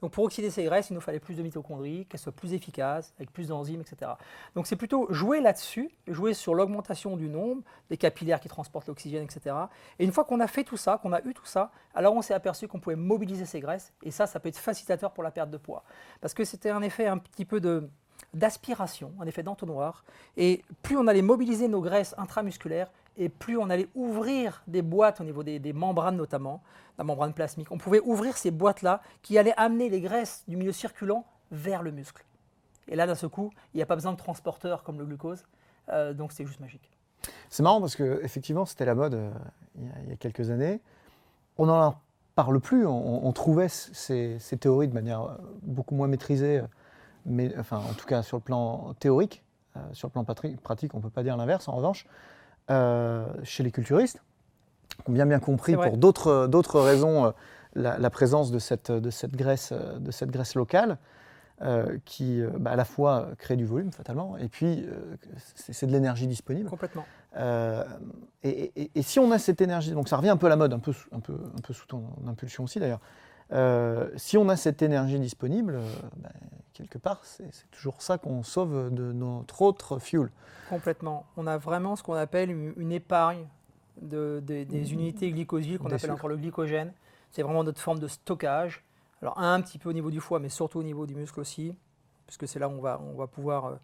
Donc 0.00 0.12
pour 0.12 0.24
oxyder 0.24 0.50
ces 0.50 0.64
graisses, 0.64 0.90
il 0.90 0.94
nous 0.94 1.00
fallait 1.00 1.18
plus 1.18 1.34
de 1.34 1.42
mitochondries, 1.42 2.06
qu'elles 2.06 2.20
soient 2.20 2.32
plus 2.32 2.52
efficaces, 2.52 3.12
avec 3.18 3.32
plus 3.32 3.48
d'enzymes, 3.48 3.80
etc. 3.80 4.12
Donc 4.54 4.66
c'est 4.66 4.76
plutôt 4.76 5.06
jouer 5.10 5.40
là-dessus, 5.40 5.90
jouer 6.06 6.34
sur 6.34 6.54
l'augmentation 6.54 7.16
du 7.16 7.28
nombre, 7.28 7.62
des 7.90 7.96
capillaires 7.96 8.40
qui 8.40 8.48
transportent 8.48 8.86
l'oxygène, 8.86 9.24
etc. 9.24 9.56
Et 9.98 10.04
une 10.04 10.12
fois 10.12 10.24
qu'on 10.24 10.40
a 10.40 10.46
fait 10.46 10.64
tout 10.64 10.76
ça, 10.76 10.98
qu'on 11.02 11.12
a 11.12 11.22
eu 11.24 11.34
tout 11.34 11.46
ça, 11.46 11.70
alors 11.94 12.14
on 12.14 12.22
s'est 12.22 12.34
aperçu 12.34 12.68
qu'on 12.68 12.80
pouvait 12.80 12.96
mobiliser 12.96 13.44
ces 13.44 13.60
graisses, 13.60 13.92
et 14.02 14.10
ça, 14.10 14.26
ça 14.26 14.40
peut 14.40 14.48
être 14.48 14.58
facilitateur 14.58 15.12
pour 15.12 15.24
la 15.24 15.30
perte 15.30 15.50
de 15.50 15.58
poids. 15.58 15.82
Parce 16.20 16.34
que 16.34 16.44
c'était 16.44 16.70
un 16.70 16.82
effet 16.82 17.06
un 17.06 17.18
petit 17.18 17.44
peu 17.44 17.60
d'aspiration, 18.34 19.12
un 19.20 19.26
effet 19.26 19.42
d'entonnoir. 19.42 20.04
Et 20.36 20.62
plus 20.82 20.96
on 20.96 21.06
allait 21.06 21.22
mobiliser 21.22 21.68
nos 21.68 21.80
graisses 21.80 22.14
intramusculaires, 22.18 22.90
et 23.18 23.28
plus 23.28 23.58
on 23.58 23.68
allait 23.68 23.88
ouvrir 23.94 24.62
des 24.66 24.80
boîtes 24.80 25.20
au 25.20 25.24
niveau 25.24 25.42
des, 25.42 25.72
membranes 25.72 26.16
notamment, 26.16 26.62
la 26.96 27.04
membrane 27.04 27.34
plasmique, 27.34 27.70
on 27.70 27.78
pouvait 27.78 28.00
ouvrir 28.00 28.36
ces 28.36 28.50
boîtes-là 28.50 29.02
qui 29.22 29.36
allaient 29.36 29.54
amener 29.56 29.88
les 29.88 30.00
graisses 30.00 30.44
du 30.48 30.56
milieu 30.56 30.72
circulant 30.72 31.24
vers 31.50 31.82
le 31.82 31.90
muscle. 31.90 32.24
Et 32.86 32.96
là, 32.96 33.06
d'un 33.06 33.14
ce 33.14 33.26
coup, 33.26 33.50
il 33.74 33.78
n'y 33.78 33.82
a 33.82 33.86
pas 33.86 33.96
besoin 33.96 34.12
de 34.12 34.16
transporteur 34.16 34.82
comme 34.82 34.98
le 34.98 35.04
glucose, 35.04 35.44
euh, 35.90 36.14
donc 36.14 36.32
c'est 36.32 36.46
juste 36.46 36.60
magique. 36.60 36.90
C'est 37.50 37.62
marrant 37.62 37.80
parce 37.80 37.96
que 37.96 38.20
effectivement, 38.22 38.64
c'était 38.64 38.84
la 38.84 38.94
mode 38.94 39.14
euh, 39.14 39.30
il, 39.76 40.10
y 40.10 40.12
a, 40.12 40.16
quelques 40.16 40.50
années. 40.50 40.80
On 41.58 41.66
n'en 41.66 41.96
parle 42.34 42.60
plus. 42.60 42.86
On, 42.86 43.32
trouvait 43.32 43.68
ces, 43.68 44.38
théories 44.60 44.88
de 44.88 44.94
manière 44.94 45.22
euh, 45.22 45.36
beaucoup 45.62 45.96
moins 45.96 46.06
maîtrisée, 46.06 46.62
mais 47.26 47.52
enfin, 47.58 47.78
en 47.78 47.94
tout 47.94 48.06
cas 48.06 48.22
sur 48.22 48.36
le 48.36 48.42
plan 48.42 48.94
théorique. 49.00 49.42
sur 49.92 50.08
le 50.08 50.12
plan 50.12 50.24
pratique, 50.24 50.94
on 50.94 50.98
ne 50.98 51.02
peut 51.02 51.10
pas 51.10 51.24
dire 51.24 51.36
l'inverse. 51.36 51.68
En 51.68 51.72
revanche, 51.72 52.06
chez 52.68 53.62
les 53.62 53.70
culturistes, 53.70 54.22
qui 55.04 55.10
ont 55.10 55.12
bien 55.12 55.26
bien 55.26 55.40
compris 55.40 55.76
pour 55.76 55.96
d'autres 55.96 56.80
raisons 56.80 57.26
euh, 57.26 57.30
la, 57.74 58.10
présence 58.10 58.50
de 58.50 58.58
cette, 58.58 58.90
de 58.90 59.10
cette, 59.10 59.36
graisse, 59.36 59.72
euh, 59.72 59.98
de 59.98 60.10
cette 60.10 60.30
graisse 60.30 60.54
locale. 60.54 60.98
qui 62.04 62.42
bah, 62.58 62.72
à 62.72 62.76
la 62.76 62.84
fois 62.84 63.30
crée 63.38 63.56
du 63.56 63.66
volume 63.66 63.90
fatalement, 63.90 64.36
et 64.36 64.48
puis 64.48 64.86
c'est 65.56 65.86
de 65.86 65.92
l'énergie 65.92 66.28
disponible. 66.28 66.70
Complètement. 66.70 67.04
Et, 68.44 68.90
et, 68.94 69.02
si 69.02 69.18
on 69.18 69.32
a 69.32 69.38
cette 69.38 69.60
énergie, 69.60 69.92
donc 69.92 70.08
ça 70.08 70.16
revient 70.16 70.30
un 70.30 70.36
peu 70.36 70.46
à 70.46 70.50
la 70.50 70.56
mode, 70.56 70.72
un 70.72 70.78
peu, 70.78 70.92
un 71.10 71.20
peu, 71.20 71.34
un 71.34 71.60
peu 71.60 71.74
sous 71.74 71.86
ton 71.86 72.04
impulsion 72.28 72.64
aussi 72.64 72.78
d'ailleurs, 72.78 73.00
si 74.16 74.36
on 74.36 74.48
a 74.48 74.56
cette 74.56 74.82
énergie 74.82 75.18
disponible, 75.18 75.80
bah, 76.16 76.30
quelque 76.72 76.98
part, 76.98 77.20
c'est 77.24 77.50
toujours 77.70 78.02
ça 78.02 78.18
qu'on 78.18 78.42
sauve 78.42 78.92
de 78.94 79.12
notre 79.12 79.62
autre 79.62 79.98
fuel. 79.98 80.30
Complètement. 80.68 81.26
On 81.36 81.46
a 81.46 81.58
vraiment 81.58 81.96
ce 81.96 82.02
qu'on 82.02 82.14
appelle 82.14 82.50
une, 82.50 82.92
épargne 82.92 83.46
de, 84.00 84.40
des 84.40 84.64
mmh. 84.64 84.92
unités 84.92 85.30
glycosiles 85.30 85.78
qu'on 85.78 85.90
appelle 85.90 86.12
encore 86.12 86.28
le 86.28 86.36
glycogène. 86.36 86.92
C'est 87.30 87.42
vraiment 87.42 87.64
notre 87.64 87.80
forme 87.80 87.98
de 87.98 88.08
stockage. 88.08 88.84
Alors 89.22 89.38
un 89.38 89.60
petit 89.60 89.78
peu 89.78 89.88
au 89.88 89.92
niveau 89.92 90.10
du 90.10 90.20
foie, 90.20 90.38
mais 90.38 90.48
surtout 90.48 90.78
au 90.78 90.82
niveau 90.82 91.06
du 91.06 91.14
muscle 91.14 91.40
aussi, 91.40 91.74
puisque 92.26 92.46
c'est 92.46 92.58
là 92.58 92.68
où 92.68 92.72
on 92.72 92.80
va, 92.80 93.00
on 93.00 93.16
va 93.16 93.26
pouvoir 93.26 93.64
euh, 93.64 93.74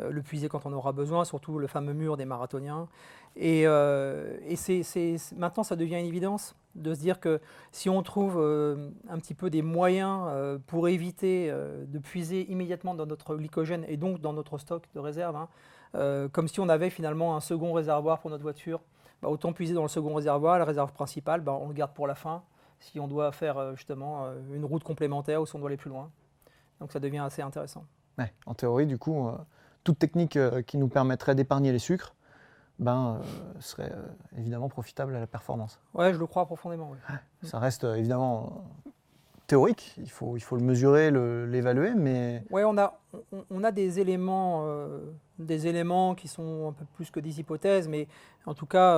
euh, 0.00 0.10
le 0.10 0.22
puiser 0.22 0.48
quand 0.48 0.66
on 0.66 0.72
aura 0.72 0.92
besoin, 0.92 1.24
surtout 1.24 1.58
le 1.58 1.66
fameux 1.66 1.92
mur 1.92 2.16
des 2.16 2.24
marathoniens. 2.24 2.88
Et, 3.36 3.66
euh, 3.66 4.38
maintenant, 5.36 5.62
ça 5.62 5.76
devient 5.76 5.98
une 5.98 6.06
évidence 6.06 6.54
de 6.74 6.94
se 6.94 7.00
dire 7.00 7.18
que 7.18 7.40
si 7.72 7.88
on 7.88 8.02
trouve 8.02 8.36
euh, 8.38 8.90
un 9.08 9.18
petit 9.18 9.34
peu 9.34 9.50
des 9.50 9.62
moyens 9.62 10.58
pour 10.66 10.88
éviter 10.88 11.50
de 11.50 11.98
puiser 11.98 12.50
immédiatement 12.50 12.94
dans 12.94 13.06
notre 13.06 13.36
glycogène 13.36 13.84
et 13.88 13.96
donc 13.96 14.20
dans 14.20 14.32
notre 14.32 14.58
stock 14.58 14.84
de 14.94 15.00
réserve, 15.00 15.36
hein, 15.36 16.28
comme 16.32 16.48
si 16.48 16.60
on 16.60 16.68
avait 16.68 16.90
finalement 16.90 17.36
un 17.36 17.40
second 17.40 17.72
réservoir 17.72 18.20
pour 18.20 18.30
notre 18.30 18.42
voiture. 18.42 18.80
Bah, 19.22 19.28
autant 19.28 19.52
puiser 19.52 19.74
dans 19.74 19.82
le 19.82 19.88
second 19.88 20.14
réservoir, 20.14 20.58
le 20.58 20.64
réservoir 20.64 20.92
principal, 20.92 21.42
bah, 21.42 21.52
on 21.52 21.68
le 21.68 21.74
garde 21.74 21.92
pour 21.92 22.06
la 22.06 22.14
fin, 22.14 22.42
si 22.78 22.98
on 22.98 23.06
doit 23.06 23.32
faire 23.32 23.76
justement 23.76 24.28
une 24.52 24.64
route 24.64 24.82
complémentaire 24.84 25.42
ou 25.42 25.46
si 25.46 25.54
on 25.56 25.58
doit 25.58 25.68
aller 25.68 25.76
plus 25.76 25.90
loin. 25.90 26.10
Donc 26.80 26.92
ça 26.92 27.00
devient 27.00 27.18
assez 27.18 27.42
intéressant. 27.42 27.84
en 28.46 28.54
théorie, 28.54 28.86
du 28.86 28.96
coup, 28.96 29.28
toute 29.84 29.98
technique 29.98 30.38
qui 30.66 30.78
nous 30.78 30.88
permettrait 30.88 31.34
d'épargner 31.34 31.72
les 31.72 31.78
sucres, 31.78 32.14
ben, 32.80 33.20
euh, 33.20 33.60
serait 33.60 33.92
euh, 33.92 34.38
évidemment 34.38 34.68
profitable 34.68 35.14
à 35.14 35.20
la 35.20 35.26
performance. 35.26 35.78
Ouais, 35.94 36.12
je 36.14 36.18
le 36.18 36.26
crois 36.26 36.46
profondément. 36.46 36.92
Ça 37.42 37.58
reste 37.58 37.84
euh, 37.84 37.94
évidemment 37.94 38.64
théorique, 39.46 39.94
il 39.98 40.10
faut, 40.10 40.36
il 40.36 40.40
faut 40.40 40.56
le 40.56 40.62
mesurer, 40.62 41.10
l'évaluer, 41.10 41.92
mais... 41.96 42.44
Oui, 42.50 42.62
on 42.64 42.78
a, 42.78 43.00
on, 43.50 43.64
a 43.64 43.72
des 43.72 43.98
éléments, 43.98 44.64
des 45.40 45.66
éléments 45.66 46.14
qui 46.14 46.28
sont 46.28 46.68
un 46.68 46.72
peu 46.72 46.84
plus 46.94 47.10
que 47.10 47.18
des 47.18 47.40
hypothèses, 47.40 47.88
mais 47.88 48.06
en 48.46 48.54
tout 48.54 48.66
cas, 48.66 48.96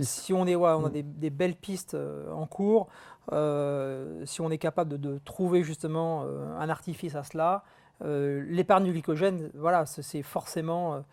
si 0.00 0.32
on, 0.32 0.46
est, 0.46 0.54
ouais, 0.54 0.70
on 0.70 0.86
a 0.86 0.88
mm. 0.88 1.02
des, 1.18 1.28
belles 1.28 1.56
pistes 1.56 1.94
en 2.34 2.46
cours, 2.46 2.88
si 3.28 4.40
on 4.40 4.50
est 4.50 4.56
capable 4.56 4.92
de, 4.92 4.96
de 4.96 5.18
trouver 5.26 5.62
justement 5.62 6.22
un 6.22 6.70
artifice 6.70 7.14
à 7.14 7.22
cela, 7.22 7.62
l'épargne 8.02 8.84
du 8.84 8.92
glycogène, 8.92 9.50
voilà, 9.52 9.84
c'est 9.84 10.22
forcément 10.22 11.04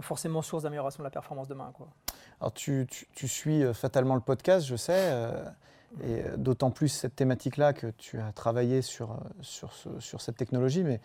forcément 0.00 0.42
source 0.42 0.62
d'amélioration 0.62 1.02
de 1.02 1.04
la 1.04 1.10
performance 1.10 1.48
demain. 1.48 1.70
Quoi. 1.74 1.88
Alors 2.40 2.52
tu, 2.52 2.86
tu, 3.14 3.28
suis 3.28 3.64
euh, 3.64 3.72
fatalement 3.72 4.14
le 4.14 4.20
podcast, 4.20 4.66
je 4.66 4.76
sais, 4.76 4.92
euh, 4.94 5.44
et 6.04 6.22
d'autant 6.36 6.70
plus 6.70 6.88
cette 6.88 7.16
thématique-là 7.16 7.72
que 7.72 7.86
tu 7.96 8.20
as 8.20 8.32
travaillé 8.32 8.82
sur, 8.82 9.18
sur, 9.40 9.72
sur 9.98 10.20
cette 10.20 10.36
technologie, 10.36 10.84
mais 10.84 11.00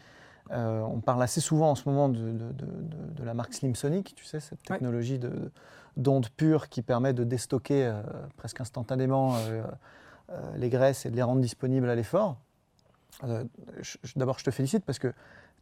on 0.49 0.99
parle 0.99 1.23
assez 1.23 1.39
souvent 1.39 1.71
en 1.71 1.75
ce 1.75 1.87
moment 1.87 2.09
de, 2.09 2.19
de, 2.19 2.51
de, 2.51 3.23
la 3.23 3.33
marque 3.33 3.53
Slimsonic, 3.53 4.15
tu 4.15 4.25
sais, 4.25 4.41
cette 4.41 4.61
technologie 4.63 5.17
de 5.17 5.51
d'ondes 5.97 6.29
pures 6.29 6.67
qui 6.67 6.81
permet 6.81 7.13
de 7.13 7.23
déstocker 7.23 7.93
presque 8.35 8.59
instantanément 8.59 9.37
les 10.55 10.69
graisses 10.69 11.05
et 11.05 11.11
de 11.11 11.15
les 11.15 11.21
rendre 11.21 11.39
disponibles 11.39 11.89
à 11.89 11.95
l'effort. 11.95 12.37
D'abord, 14.15 14.39
je 14.39 14.43
te 14.43 14.51
félicite 14.51 14.83
parce 14.83 14.99
que 14.99 15.13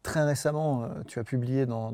Très 0.02 0.22
récemment, 0.22 0.84
euh, 0.84 1.02
tu 1.06 1.18
as 1.18 1.24
publié 1.24 1.66
dans, 1.66 1.92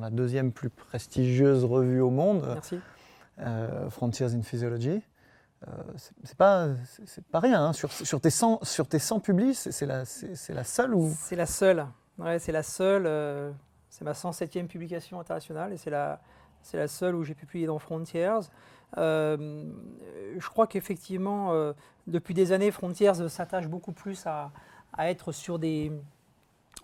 la, 0.00 0.10
deuxième 0.10 0.52
plus 0.52 0.70
prestigieuse 0.70 1.64
revue 1.64 2.00
au 2.00 2.08
monde, 2.08 2.58
euh, 3.40 3.90
Frontiers 3.90 4.34
in 4.34 4.40
Physiology. 4.40 5.02
Euh, 5.68 5.70
c'est 6.24 6.36
pas, 6.38 6.68
pas 7.30 7.40
rien. 7.40 7.62
Hein. 7.62 7.72
Sur, 7.74 7.92
sur, 7.92 8.22
tes 8.22 8.30
100, 8.30 8.60
sur 8.62 8.88
tes 8.88 8.98
100 8.98 9.20
publis, 9.20 9.54
c'est 9.54 9.84
la, 9.84 10.04
la 10.48 10.64
seule 10.64 10.94
ou? 10.94 11.14
C'est 11.18 11.36
la 11.36 11.44
seule. 11.44 11.86
Ouais, 12.16 12.38
c'est 12.38 12.52
la 12.52 12.62
seule. 12.62 13.52
c'est 13.90 14.04
ma 14.04 14.12
107e 14.12 14.66
publication 14.66 15.20
internationale 15.20 15.74
et 15.74 15.76
c'est 15.76 15.90
la, 15.90 16.22
c'est 16.62 16.78
la 16.78 16.88
seule 16.88 17.14
où 17.14 17.22
j'ai 17.22 17.34
pu 17.34 17.44
publier 17.44 17.66
dans 17.66 17.78
Frontiers. 17.78 18.40
je 18.96 20.48
crois 20.48 20.66
qu'effectivement, 20.66 21.74
depuis 22.06 22.32
des 22.32 22.52
années, 22.52 22.70
Frontiers 22.70 23.28
s'attache 23.28 23.68
beaucoup 23.68 23.92
plus 23.92 24.26
à, 24.26 24.52
à 24.94 25.10
être 25.10 25.32
sur 25.32 25.58
des, 25.58 25.92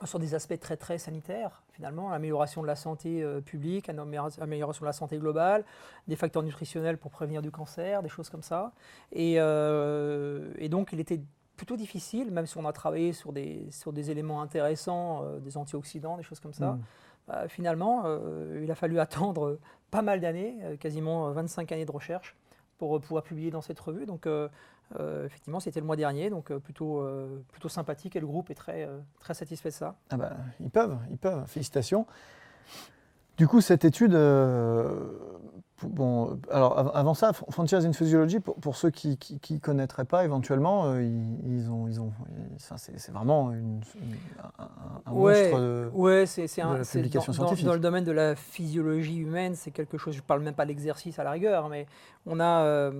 sur 0.04 0.18
des 0.18 0.34
aspects 0.34 0.58
très 0.58 0.76
très 0.76 0.98
sanitaires, 0.98 1.62
finalement, 1.72 2.12
amélioration 2.12 2.60
de 2.60 2.66
la 2.66 2.76
santé 2.76 3.22
euh, 3.22 3.40
publique, 3.40 3.88
amélioration 3.88 4.82
de 4.82 4.86
la 4.86 4.92
santé 4.92 5.16
globale, 5.16 5.64
des 6.06 6.16
facteurs 6.16 6.42
nutritionnels 6.42 6.98
pour 6.98 7.10
prévenir 7.10 7.40
du 7.40 7.50
cancer, 7.50 8.02
des 8.02 8.08
choses 8.08 8.28
comme 8.28 8.42
ça. 8.42 8.72
Et, 9.12 9.36
euh, 9.38 10.68
donc 10.68 10.90
il 10.92 11.00
était 11.00 11.20
plutôt 11.56 11.76
difficile, 11.76 12.30
même 12.30 12.46
si 12.46 12.58
on 12.58 12.66
a 12.66 12.72
travaillé 12.72 13.14
sur 13.14 13.32
des, 13.32 13.66
sur 13.70 13.92
des 13.92 14.10
éléments 14.10 14.42
intéressants, 14.42 15.22
euh, 15.24 15.38
des 15.38 15.56
antioxydants, 15.56 16.18
des 16.18 16.22
choses 16.22 16.40
comme 16.40 16.52
ça. 16.52 16.72
Mm. 16.72 16.82
Bah, 17.28 17.48
finalement, 17.48 18.04
il 18.62 18.70
a 18.70 18.74
fallu 18.74 19.00
attendre 19.00 19.58
pas 19.90 20.02
mal 20.02 20.20
d'années, 20.20 20.58
quasiment 20.78 21.30
25 21.30 21.72
années 21.72 21.86
de 21.86 21.90
recherche, 21.90 22.36
pour 22.78 23.00
pouvoir 23.00 23.22
publier 23.22 23.50
dans 23.50 23.62
cette 23.62 23.80
revue. 23.80 24.06
Donc 24.06 24.28
euh, 25.00 25.26
effectivement, 25.26 25.60
c'était 25.60 25.80
le 25.80 25.86
mois 25.86 25.96
dernier, 25.96 26.30
donc 26.30 26.50
euh, 26.50 26.58
plutôt, 26.58 27.00
euh, 27.00 27.42
plutôt 27.50 27.68
sympathique 27.68 28.14
et 28.16 28.20
le 28.20 28.26
groupe 28.26 28.50
est 28.50 28.54
très, 28.54 28.88
très 29.18 29.34
satisfait 29.34 29.70
de 29.70 29.74
ça. 29.74 29.96
Ah 30.10 30.16
bah, 30.16 30.36
ils 30.60 30.70
peuvent, 30.70 30.98
ils 31.10 31.18
peuvent, 31.18 31.44
félicitations. 31.46 32.06
Du 33.36 33.46
coup, 33.46 33.60
cette 33.60 33.84
étude, 33.84 34.14
Bon, 35.82 36.40
alors 36.50 36.96
avant 36.96 37.12
ça, 37.12 37.34
Frontiers 37.34 37.84
in 37.84 37.92
Physiology, 37.92 38.40
pour, 38.40 38.76
ceux 38.76 38.88
qui 38.88 39.18
ne 39.50 39.58
connaîtraient 39.58 40.06
pas, 40.06 40.24
éventuellement, 40.24 40.86
euh, 40.86 41.02
ils, 41.02 41.70
ont, 41.70 41.86
ils 41.86 42.00
ont, 42.00 42.12
c'est 42.56 43.10
vraiment 43.10 43.52
une, 43.52 43.82
un, 44.58 45.12
monstre 45.12 45.60
de, 45.60 45.90
ouais, 45.92 46.24
c'est 46.24 46.62
un, 46.62 46.80
publication 46.80 47.32
dans, 47.32 47.36
scientifique. 47.36 47.66
Dans, 47.66 47.74
le 47.74 47.80
domaine 47.80 48.04
de 48.04 48.12
la 48.12 48.34
physiologie 48.34 49.18
humaine, 49.18 49.54
c'est 49.54 49.70
quelque 49.70 49.98
chose. 49.98 50.14
Je 50.14 50.22
parle 50.22 50.40
même 50.40 50.54
pas 50.54 50.64
de 50.64 50.68
l'exercice 50.68 51.18
à 51.18 51.24
la 51.24 51.32
rigueur, 51.32 51.68
mais 51.68 51.86
on 52.24 52.40
a, 52.40 52.62
euh, 52.62 52.90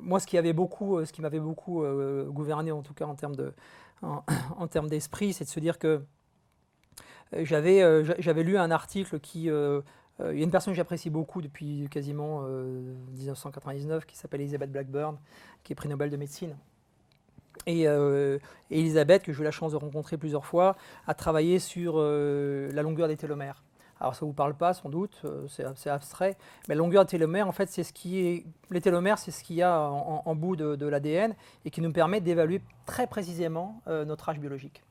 moi, 0.00 0.20
ce 0.20 0.28
qui 0.28 0.38
avait 0.38 0.52
beaucoup, 0.52 0.96
euh, 0.96 1.04
ce 1.04 1.12
qui 1.12 1.22
m'avait 1.22 1.40
beaucoup 1.40 1.82
gouverné, 2.28 2.70
en 2.70 2.82
tout 2.82 2.94
cas 2.94 3.06
en 3.06 3.16
termes 3.16 3.34
de, 3.34 3.52
en 4.02 4.66
termes 4.70 4.88
d'esprit, 4.88 5.32
c'est 5.32 5.44
de 5.44 5.50
se 5.50 5.58
dire 5.58 5.76
que 5.76 6.04
j'avais, 7.32 8.04
j'avais 8.18 8.42
lu 8.42 8.58
un 8.58 8.70
article 8.70 9.20
qui 9.20 9.48
euh, 10.20 10.32
il 10.32 10.38
y 10.38 10.42
a 10.42 10.44
une 10.44 10.50
personne 10.50 10.72
que 10.72 10.76
j'apprécie 10.76 11.10
beaucoup 11.10 11.40
depuis 11.40 11.88
quasiment 11.90 12.42
1999 12.42 14.02
euh, 14.02 14.06
qui 14.06 14.16
s'appelle 14.16 14.40
Elizabeth 14.40 14.70
Blackburn, 14.70 15.18
qui 15.64 15.72
est 15.72 15.76
prix 15.76 15.88
Nobel 15.88 16.10
de 16.10 16.16
médecine. 16.16 16.56
Et, 17.66 17.86
euh, 17.86 18.38
Elisabeth, 18.70 19.22
que 19.22 19.32
j'ai 19.32 19.40
eu 19.40 19.44
la 19.44 19.50
chance 19.50 19.72
de 19.72 19.76
rencontrer 19.76 20.16
plusieurs 20.16 20.46
fois, 20.46 20.76
a 21.06 21.14
travaillé 21.14 21.58
sur 21.58 21.98
la 21.98 22.82
longueur 22.82 23.08
des 23.08 23.16
télomères. 23.16 23.62
Alors 24.00 24.14
ça 24.14 24.24
ne 24.24 24.30
vous 24.30 24.34
parle 24.34 24.54
pas 24.54 24.72
sans 24.72 24.88
doute, 24.88 25.26
c'est 25.48 25.90
abstrait, 25.90 26.38
mais 26.68 26.74
la 26.74 26.78
longueur 26.78 27.04
des 27.04 27.10
télomères, 27.10 27.46
en 27.46 27.52
fait, 27.52 27.68
c'est 27.68 27.82
ce 27.82 27.92
qui 27.92 28.26
est, 28.26 28.46
les 28.70 28.80
télomères, 28.80 29.18
c'est 29.18 29.30
ce 29.30 29.44
qu'il 29.44 29.56
y 29.56 29.62
a 29.62 29.78
en, 29.90 30.34
bout 30.34 30.56
de, 30.56 30.74
de 30.74 30.86
l'ADN 30.86 31.34
et 31.66 31.70
qui 31.70 31.82
nous 31.82 31.92
permet 31.92 32.22
d'évaluer 32.22 32.62
très 32.86 33.06
précisément 33.06 33.82
notre 33.86 34.30
âge 34.30 34.38
biologique. 34.38 34.82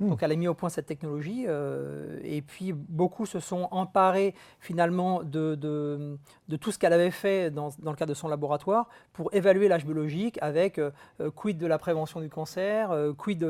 Hmm. 0.00 0.10
Donc 0.10 0.22
elle 0.22 0.32
a 0.32 0.36
mis 0.36 0.48
au 0.48 0.54
point 0.54 0.68
cette 0.68 0.86
technologie 0.86 1.44
euh, 1.48 2.20
et 2.22 2.42
puis 2.42 2.72
beaucoup 2.72 3.24
se 3.24 3.40
sont 3.40 3.68
emparés 3.70 4.34
finalement 4.60 5.22
de, 5.22 6.18
tout 6.60 6.70
ce 6.70 6.78
qu'elle 6.78 6.92
avait 6.92 7.10
fait 7.10 7.50
dans, 7.50 7.70
le 7.82 7.94
cadre 7.94 8.10
de 8.10 8.14
son 8.14 8.28
laboratoire 8.28 8.88
pour 9.14 9.32
évaluer 9.34 9.68
l'âge 9.68 9.86
biologique 9.86 10.38
avec 10.42 10.78
euh, 10.78 10.90
euh, 11.20 11.30
quid 11.30 11.56
de 11.56 11.66
la 11.66 11.78
prévention 11.78 12.20
du 12.20 12.28
cancer, 12.28 12.94
quid 13.16 13.42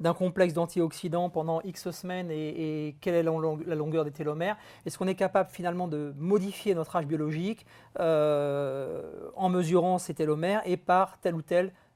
d'un 0.00 0.14
complexe 0.14 0.54
d'antioxydants 0.54 1.30
pendant 1.30 1.60
X 1.62 1.90
semaines 1.90 2.30
et, 2.30 2.96
quelle 3.00 3.14
est 3.14 3.22
la, 3.22 3.74
longueur 3.74 4.04
des 4.04 4.10
télomères. 4.10 4.56
Est-ce 4.84 4.98
qu'on 4.98 5.06
est 5.06 5.14
capable 5.14 5.50
finalement 5.50 5.86
de 5.88 6.12
modifier 6.18 6.74
notre 6.74 6.96
âge 6.96 7.06
biologique 7.06 7.66
en 7.98 9.48
mesurant 9.48 9.98
ces 9.98 10.14
télomères 10.14 10.62
et 10.64 10.76
par 10.76 11.18
telle 11.18 11.34
ou 11.34 11.42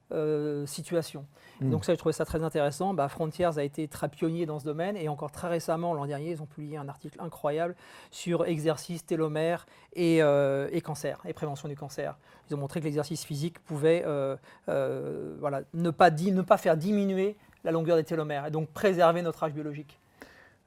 telle 0.09 0.67
situation 0.67 1.27
Hmm. 1.61 1.71
Donc 1.71 1.85
ça, 1.85 1.93
j'ai 1.93 1.97
trouvé 1.97 2.13
ça 2.13 2.25
très 2.25 2.43
intéressant. 2.43 2.93
Bah, 2.93 3.09
Frontiers 3.09 3.59
a 3.59 3.63
été 3.63 3.89
très 3.89 4.09
pionnier 4.09 4.47
dans 4.47 4.59
ce 4.59 4.65
domaine 4.65 4.97
et 4.97 5.09
encore 5.09 5.31
très 5.31 5.49
récemment, 5.49 5.95
l'an 5.95 6.07
dernier, 6.07 6.33
ils 6.33 6.43
ont 6.43 6.47
publié 6.47 6.77
un 6.77 6.89
article 6.89 7.19
incroyable 7.21 7.75
sur 8.11 8.45
exercice, 8.45 9.07
télomère 9.07 9.67
et, 9.95 10.23
euh, 10.23 10.69
et, 10.73 10.81
cancer, 10.81 11.21
et 11.25 11.33
prévention 11.33 11.69
du 11.69 11.77
cancer. 11.77 12.19
Ils 12.49 12.55
ont 12.55 12.59
montré 12.59 12.81
que 12.81 12.85
l'exercice 12.85 13.25
physique 13.25 13.59
pouvait 13.61 14.03
euh, 14.07 14.37
euh, 14.69 15.37
voilà, 15.41 15.63
ne, 15.73 15.91
pas 15.91 16.11
ne 16.11 16.43
pas 16.43 16.59
faire 16.59 16.77
diminuer 16.77 17.37
la 17.65 17.71
longueur 17.71 17.97
des 17.97 18.05
télomères 18.05 18.47
et 18.47 18.51
donc 18.51 18.69
préserver 18.69 19.23
notre 19.23 19.43
âge 19.43 19.53
biologique. 19.53 19.99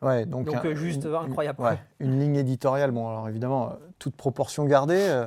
Ouais, 0.02 0.26
donc, 0.26 0.50
juste 0.76 1.06
incroyable. 1.06 1.60
une 2.00 2.20
ligne 2.20 2.38
éditoriale, 2.38 2.92
bon 2.92 3.10
alors 3.10 3.28
évidemment, 3.28 3.74
toute 4.00 4.16
proportion 4.16 4.64
gardée, 4.64 5.26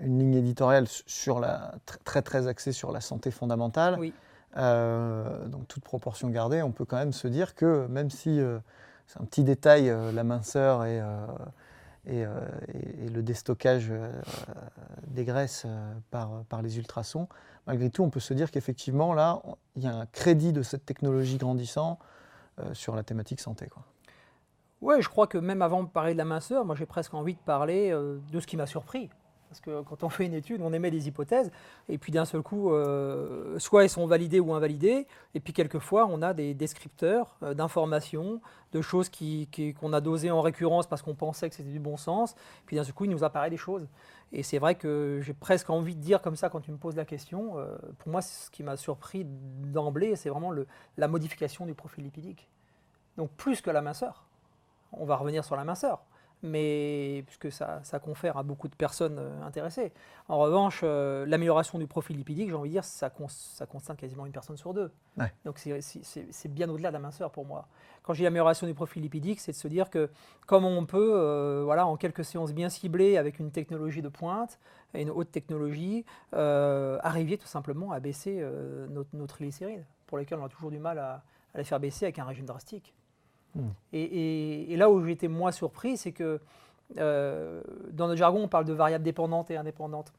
une 0.00 0.18
ligne 0.18 0.34
éditoriale 0.34 0.86
sur 1.06 1.40
la, 1.40 1.74
très 2.04 2.22
très 2.22 2.46
axée 2.46 2.72
sur 2.72 2.92
la 2.92 3.00
santé 3.00 3.30
fondamentale. 3.30 3.96
Oui. 3.98 4.12
Euh, 4.56 5.46
donc 5.48 5.66
toute 5.68 5.82
proportion 5.82 6.28
gardée, 6.28 6.62
on 6.62 6.72
peut 6.72 6.84
quand 6.84 6.98
même 6.98 7.12
se 7.12 7.28
dire 7.28 7.54
que 7.54 7.86
même 7.86 8.10
si 8.10 8.40
euh, 8.40 8.58
c'est 9.06 9.20
un 9.20 9.24
petit 9.24 9.44
détail, 9.44 9.88
euh, 9.88 10.12
la 10.12 10.24
minceur 10.24 10.84
et, 10.84 11.00
et, 12.06 12.26
le 13.14 13.22
déstockage 13.22 13.92
des 15.06 15.24
graisses 15.24 15.66
par, 16.10 16.44
par 16.48 16.62
les 16.62 16.78
ultrasons, 16.78 17.28
malgré 17.66 17.90
tout, 17.90 18.02
on 18.02 18.10
peut 18.10 18.20
se 18.20 18.34
dire 18.34 18.50
qu'effectivement, 18.50 19.14
là, 19.14 19.40
il 19.76 19.84
y 19.84 19.86
a 19.86 19.94
un 19.94 20.06
crédit 20.06 20.52
de 20.52 20.62
cette 20.62 20.84
technologie 20.84 21.38
grandissant 21.38 21.98
sur 22.72 22.96
la 22.96 23.04
thématique 23.04 23.40
santé. 23.40 23.68
Quoi. 23.68 23.84
Oui, 24.80 24.96
je 25.00 25.08
crois 25.08 25.28
que 25.28 25.38
même 25.38 25.62
avant 25.62 25.84
de 25.84 25.88
parler 25.88 26.12
de 26.14 26.18
la 26.18 26.24
minceur, 26.24 26.64
moi 26.64 26.74
j'ai 26.74 26.86
presque 26.86 27.14
envie 27.14 27.34
de 27.34 27.40
parler 27.40 27.92
de 27.92 28.40
ce 28.40 28.46
qui 28.46 28.56
m'a 28.56 28.66
surpris. 28.66 29.10
Parce 29.52 29.60
que 29.60 29.82
quand 29.82 30.02
on 30.02 30.08
fait 30.08 30.24
une 30.24 30.32
étude, 30.32 30.62
on 30.62 30.72
émet 30.72 30.90
des 30.90 31.08
hypothèses, 31.08 31.50
et 31.90 31.98
puis 31.98 32.10
d'un 32.10 32.24
seul 32.24 32.40
coup, 32.40 32.72
euh, 32.72 33.58
soit 33.58 33.82
elles 33.82 33.90
sont 33.90 34.06
validées 34.06 34.40
ou 34.40 34.54
invalidées, 34.54 35.06
et 35.34 35.40
puis 35.40 35.52
quelquefois, 35.52 36.06
on 36.06 36.22
a 36.22 36.32
des 36.32 36.54
descripteurs 36.54 37.36
euh, 37.42 37.52
d'informations, 37.52 38.40
de 38.72 38.80
choses 38.80 39.10
qu'on 39.10 39.44
qui, 39.50 39.76
a 39.92 40.00
dosées 40.00 40.30
en 40.30 40.40
récurrence 40.40 40.86
parce 40.86 41.02
qu'on 41.02 41.14
pensait 41.14 41.50
que 41.50 41.54
c'était 41.54 41.68
du 41.68 41.80
bon 41.80 41.98
sens, 41.98 42.34
puis 42.64 42.76
d'un 42.76 42.84
seul 42.84 42.94
coup, 42.94 43.04
il 43.04 43.10
nous 43.10 43.24
apparaît 43.24 43.50
des 43.50 43.58
choses. 43.58 43.86
Et 44.32 44.42
c'est 44.42 44.58
vrai 44.58 44.74
que 44.74 45.20
j'ai 45.22 45.34
presque 45.34 45.68
envie 45.68 45.96
de 45.96 46.00
dire 46.00 46.22
comme 46.22 46.36
ça 46.36 46.48
quand 46.48 46.62
tu 46.62 46.72
me 46.72 46.78
poses 46.78 46.96
la 46.96 47.04
question, 47.04 47.58
euh, 47.58 47.76
pour 47.98 48.08
moi, 48.08 48.22
ce 48.22 48.50
qui 48.50 48.62
m'a 48.62 48.78
surpris 48.78 49.26
d'emblée, 49.26 50.16
c'est 50.16 50.30
vraiment 50.30 50.54
la 50.96 51.08
modification 51.08 51.66
du 51.66 51.74
profil 51.74 52.04
lipidique. 52.04 52.48
Donc 53.18 53.30
plus 53.32 53.60
que 53.60 53.68
la 53.68 53.82
minceur. 53.82 54.24
On 54.92 55.04
va 55.04 55.16
revenir 55.16 55.44
sur 55.44 55.56
la 55.56 55.64
minceur. 55.64 56.02
Mais 56.42 57.22
puisque 57.26 57.52
ça, 57.52 57.80
ça, 57.84 57.98
confère 57.98 58.36
à 58.36 58.42
beaucoup 58.42 58.68
de 58.68 58.74
personnes 58.74 59.18
euh, 59.18 59.42
intéressées. 59.42 59.92
En 60.28 60.38
revanche, 60.38 60.80
euh, 60.82 61.24
l'amélioration 61.26 61.78
du 61.78 61.86
profil 61.86 62.16
lipidique, 62.16 62.48
j'ai 62.48 62.54
envie 62.54 62.68
de 62.68 62.74
dire, 62.74 62.84
ça, 62.84 63.10
ça, 63.28 63.66
concerne 63.66 63.96
quasiment 63.96 64.26
une 64.26 64.32
personne 64.32 64.56
sur 64.56 64.74
deux. 64.74 64.90
Donc 65.44 65.58
c'est 65.58 66.48
bien 66.48 66.68
au-delà 66.68 66.88
de 66.88 66.94
la 66.94 66.98
minceur 66.98 67.30
pour 67.30 67.46
moi. 67.46 67.68
Quand 68.02 68.14
j'ai 68.14 68.24
l'amélioration 68.24 68.66
du 68.66 68.74
profil 68.74 69.02
lipidique, 69.02 69.40
c'est 69.40 69.52
de 69.52 69.56
se 69.56 69.68
dire 69.68 69.88
que 69.88 70.10
comme 70.46 70.64
on 70.64 70.84
peut, 70.84 71.12
euh, 71.14 71.62
voilà, 71.64 71.86
en 71.86 71.96
quelques 71.96 72.24
séances 72.24 72.52
bien 72.52 72.68
ciblées, 72.68 73.16
avec 73.16 73.38
une 73.38 73.52
technologie 73.52 74.02
de 74.02 74.08
pointe, 74.08 74.58
et 74.94 75.02
une 75.02 75.10
haute 75.10 75.30
technologie, 75.30 76.04
arriver 76.32 77.38
tout 77.38 77.46
simplement 77.46 77.92
à 77.92 78.00
baisser 78.00 78.44
notre, 78.90 79.10
nos 79.14 79.26
triglycérides, 79.26 79.86
pour 80.06 80.18
lesquels 80.18 80.38
on 80.38 80.44
a 80.44 80.48
toujours 80.48 80.70
du 80.70 80.78
mal 80.78 80.98
à, 80.98 81.22
à 81.54 81.58
les 81.58 81.64
faire 81.64 81.80
baisser 81.80 82.06
avec 82.06 82.18
un 82.18 82.24
régime 82.24 82.46
drastique. 82.46 82.94
Et, 83.92 84.74
là 84.76 84.90
où 84.90 85.06
été 85.06 85.28
moins 85.28 85.52
surpris, 85.52 85.96
c'est 85.96 86.12
que 86.12 86.40
euh, 86.98 87.62
dans 87.90 88.06
notre 88.06 88.18
jargon, 88.18 88.44
on 88.44 88.48
parle 88.48 88.64
de 88.64 88.72
variables 88.72 89.04
dépendantes 89.04 89.50
et 89.50 89.56
indépendantes. 89.56 90.12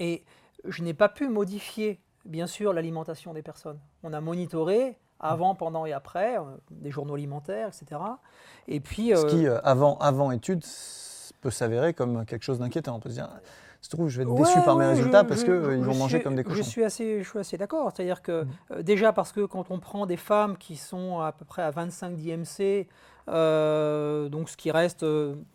Et 0.00 0.24
je 0.64 0.82
n'ai 0.82 0.94
pas 0.94 1.08
pu 1.08 1.28
modifier, 1.28 2.00
bien 2.24 2.46
sûr, 2.46 2.72
l'alimentation 2.72 3.32
des 3.32 3.42
personnes. 3.42 3.78
On 4.02 4.12
a 4.12 4.20
monitoré 4.20 4.98
avant, 5.20 5.54
pendant 5.54 5.84
et 5.84 5.92
après, 5.92 6.38
euh, 6.38 6.42
des 6.70 6.90
journaux 6.90 7.14
alimentaires, 7.14 7.68
etc. 7.68 8.00
Et 8.68 8.80
puis, 8.80 9.12
Ce 9.16 9.26
qui, 9.26 9.46
euh, 9.46 9.60
avant, 9.62 9.98
avant 9.98 10.30
étude, 10.30 10.62
peut 11.40 11.50
s'avérer 11.50 11.94
comme 11.94 12.24
quelque 12.24 12.44
chose 12.44 12.60
d'inquiétant. 12.60 12.96
On 12.96 13.00
peut 13.00 13.10
se 13.10 13.14
dire, 13.14 13.28
se 13.88 13.96
trouve, 13.96 14.08
je 14.08 14.18
vais 14.18 14.24
être 14.24 14.34
déçu 14.34 14.60
par 14.64 14.76
mes 14.76 14.84
résultats 14.84 15.24
parce 15.24 15.42
qu'ils 15.42 15.52
euh, 15.52 15.80
vont 15.80 15.94
manger 15.94 16.20
comme 16.20 16.36
des 16.36 16.44
cochons. 16.44 16.56
Je 16.56 16.62
suis 16.62 16.84
assez, 16.84 17.22
je 17.22 17.28
suis 17.28 17.38
assez 17.38 17.56
d'accord. 17.56 17.90
C'est-à-dire 17.94 18.20
que, 18.20 18.44
mm. 18.44 18.48
euh, 18.72 18.82
déjà, 18.82 19.12
parce 19.14 19.32
que 19.32 19.46
quand 19.46 19.70
on 19.70 19.78
prend 19.78 20.04
des 20.04 20.18
femmes 20.18 20.58
qui 20.58 20.76
sont 20.76 21.20
à 21.20 21.32
peu 21.32 21.46
près 21.46 21.62
à 21.62 21.70
25 21.70 22.14
d'IMC, 22.14 22.86
euh, 23.28 24.28
donc 24.28 24.50
ce 24.50 24.58
qui 24.58 24.70
reste 24.70 25.06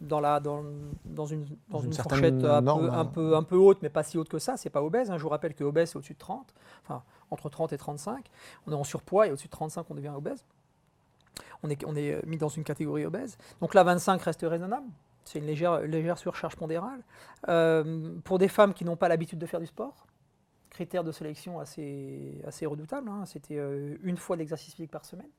dans, 0.02 0.20
la, 0.20 0.40
dans, 0.40 0.64
dans 1.06 1.28
une, 1.28 1.46
dans 1.70 1.80
une, 1.80 1.94
fourchette 1.94 2.44
un, 2.44 2.62
peu, 2.64 2.92
un, 2.92 3.06
peu, 3.06 3.36
un, 3.36 3.44
peu, 3.44 3.56
haute, 3.56 3.80
mais 3.84 3.90
pas 3.90 4.04
si 4.04 4.18
haute 4.18 4.30
que 4.30 4.40
ça, 4.40 4.58
c'est 4.58 4.72
pas 4.72 4.82
obèse. 4.82 5.12
Hein. 5.12 5.18
Je 5.18 5.24
vous 5.24 5.30
rappelle 5.30 5.54
que 5.54 5.64
obèse, 5.64 5.92
c'est 5.92 5.98
au-dessus 5.98 6.14
de 6.14 6.20
30, 6.20 6.54
enfin 6.84 7.04
entre 7.30 7.50
30 7.50 7.74
et 7.74 7.78
35. 7.78 8.26
On 8.66 8.72
est 8.72 8.76
en 8.76 8.84
surpoids 8.84 9.28
et 9.28 9.32
au-dessus 9.32 9.48
de 9.48 9.52
35, 9.54 9.86
on 9.90 9.96
devient 9.96 10.12
obèse. 10.16 10.44
On 11.62 11.70
est, 11.70 11.86
on 11.86 11.96
est 11.96 12.26
mis 12.26 12.38
dans 12.38 12.50
une 12.50 12.64
catégorie 12.64 13.06
obèse. 13.06 13.38
Donc 13.62 13.74
là, 13.74 13.84
25 13.84 14.22
reste 14.22 14.42
raisonnable. 14.42 14.88
C'est 15.26 15.40
une 15.40 15.46
légère, 15.46 15.82
légère 15.82 16.18
surcharge 16.18 16.56
pondérale. 16.56 17.02
Euh, 17.50 18.16
pour 18.24 18.40
des 18.40 18.48
femmes 18.48 18.74
qui 18.74 18.86
n'ont 18.86 18.96
pas 18.96 19.08
l'habitude 19.08 19.40
de 19.40 19.46
faire 19.46 19.60
du 19.60 19.66
sport, 19.66 20.06
critère 20.70 21.04
de 21.04 21.12
sélection 21.12 21.60
assez, 21.60 22.42
assez 22.48 22.66
redoutable, 22.66 23.10
hein. 23.10 23.26
c'était 23.26 23.58
euh, 23.58 23.96
une 24.04 24.18
fois 24.18 24.38
d'exercice 24.38 24.74
physique 24.74 24.92
par 24.92 25.06
semaine. 25.06 25.30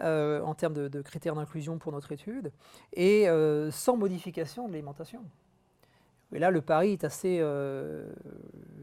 Euh, 0.00 0.42
en 0.42 0.54
termes 0.54 0.74
de, 0.74 1.02
critères 1.02 1.36
d'inclusion 1.36 1.78
pour 1.78 1.92
notre 1.92 2.10
étude, 2.10 2.50
et 2.94 3.28
sans 3.70 3.96
modification 3.96 4.66
de 4.66 4.72
l'alimentation. 4.72 5.22
Et 6.32 6.40
là, 6.40 6.50
le 6.50 6.62
pari 6.62 6.94
est 6.94 7.04
assez. 7.04 7.38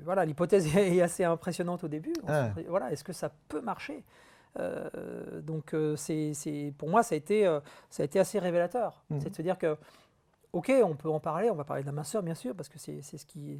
voilà, 0.05 0.23
l'hypothèse 0.23 0.65
est 0.77 1.01
assez 1.01 1.25
impressionnante 1.25 1.83
au 1.83 1.89
début. 1.89 2.13
Ah. 2.27 2.51
Voilà, 2.69 2.93
est-ce 2.93 3.03
que 3.03 3.11
ça 3.11 3.29
peut 3.49 3.59
marcher? 3.59 4.05
Donc, 5.43 5.75
c'est, 5.97 6.73
pour 6.77 6.87
moi, 6.87 7.03
ça 7.03 7.15
a 7.15 7.17
été, 7.17 7.43
ça 7.89 8.03
a 8.03 8.05
été 8.05 8.17
assez 8.17 8.39
révélateur. 8.39 9.03
Mmh. 9.09 9.19
C'est 9.19 9.31
de 9.31 9.35
se 9.35 9.41
dire 9.41 9.57
que 9.57 9.75
ok, 10.53 10.71
on 10.83 10.95
peut 10.95 11.09
en 11.09 11.19
parler, 11.19 11.49
on 11.49 11.55
va 11.55 11.63
parler 11.63 11.83
de 11.83 11.87
la 11.87 11.93
minceur 11.93 12.23
bien 12.23 12.35
sûr, 12.35 12.55
parce 12.55 12.69
que 12.69 12.77
c'est 12.77 13.01
ce 13.01 13.25
qui, 13.25 13.59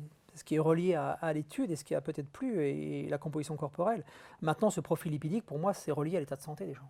est 0.51 0.59
relié 0.59 0.95
à, 0.95 1.33
l'étude 1.33 1.71
et 1.71 1.75
ce 1.75 1.83
qui 1.83 1.95
a 1.95 2.01
peut-être 2.01 2.29
plus, 2.29 2.61
et, 2.65 3.07
la 3.09 3.17
composition 3.17 3.55
corporelle. 3.55 4.03
Maintenant, 4.41 4.69
ce 4.69 4.81
profil 4.81 5.11
lipidique, 5.11 5.45
pour 5.45 5.59
moi, 5.59 5.73
c'est 5.73 5.91
relié 5.91 6.17
à 6.17 6.19
l'état 6.19 6.35
de 6.35 6.41
santé 6.41 6.65
des 6.65 6.73
gens. 6.73 6.89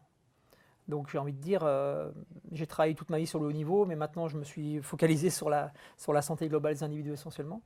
Donc 0.88 1.10
j'ai 1.10 1.20
envie 1.20 1.34
de 1.34 1.40
dire, 1.42 1.62
euh, 1.64 2.12
j'ai 2.52 2.68
travaillé 2.68 2.96
toute 2.96 3.10
ma 3.10 3.20
vie 3.20 3.28
sur 3.28 3.40
le 3.40 3.48
haut 3.48 3.52
niveau, 3.52 3.86
mais 3.86 3.96
maintenant 3.96 4.28
je 4.28 4.38
me 4.38 4.44
suis 4.44 4.82
focalisé 4.82 5.30
sur 5.30 5.50
la, 5.50 5.72
sur 5.96 6.12
la 6.12 6.22
santé 6.22 6.50
globale 6.50 6.74
des 6.74 6.84
individus 6.84 7.14
essentiellement. 7.14 7.62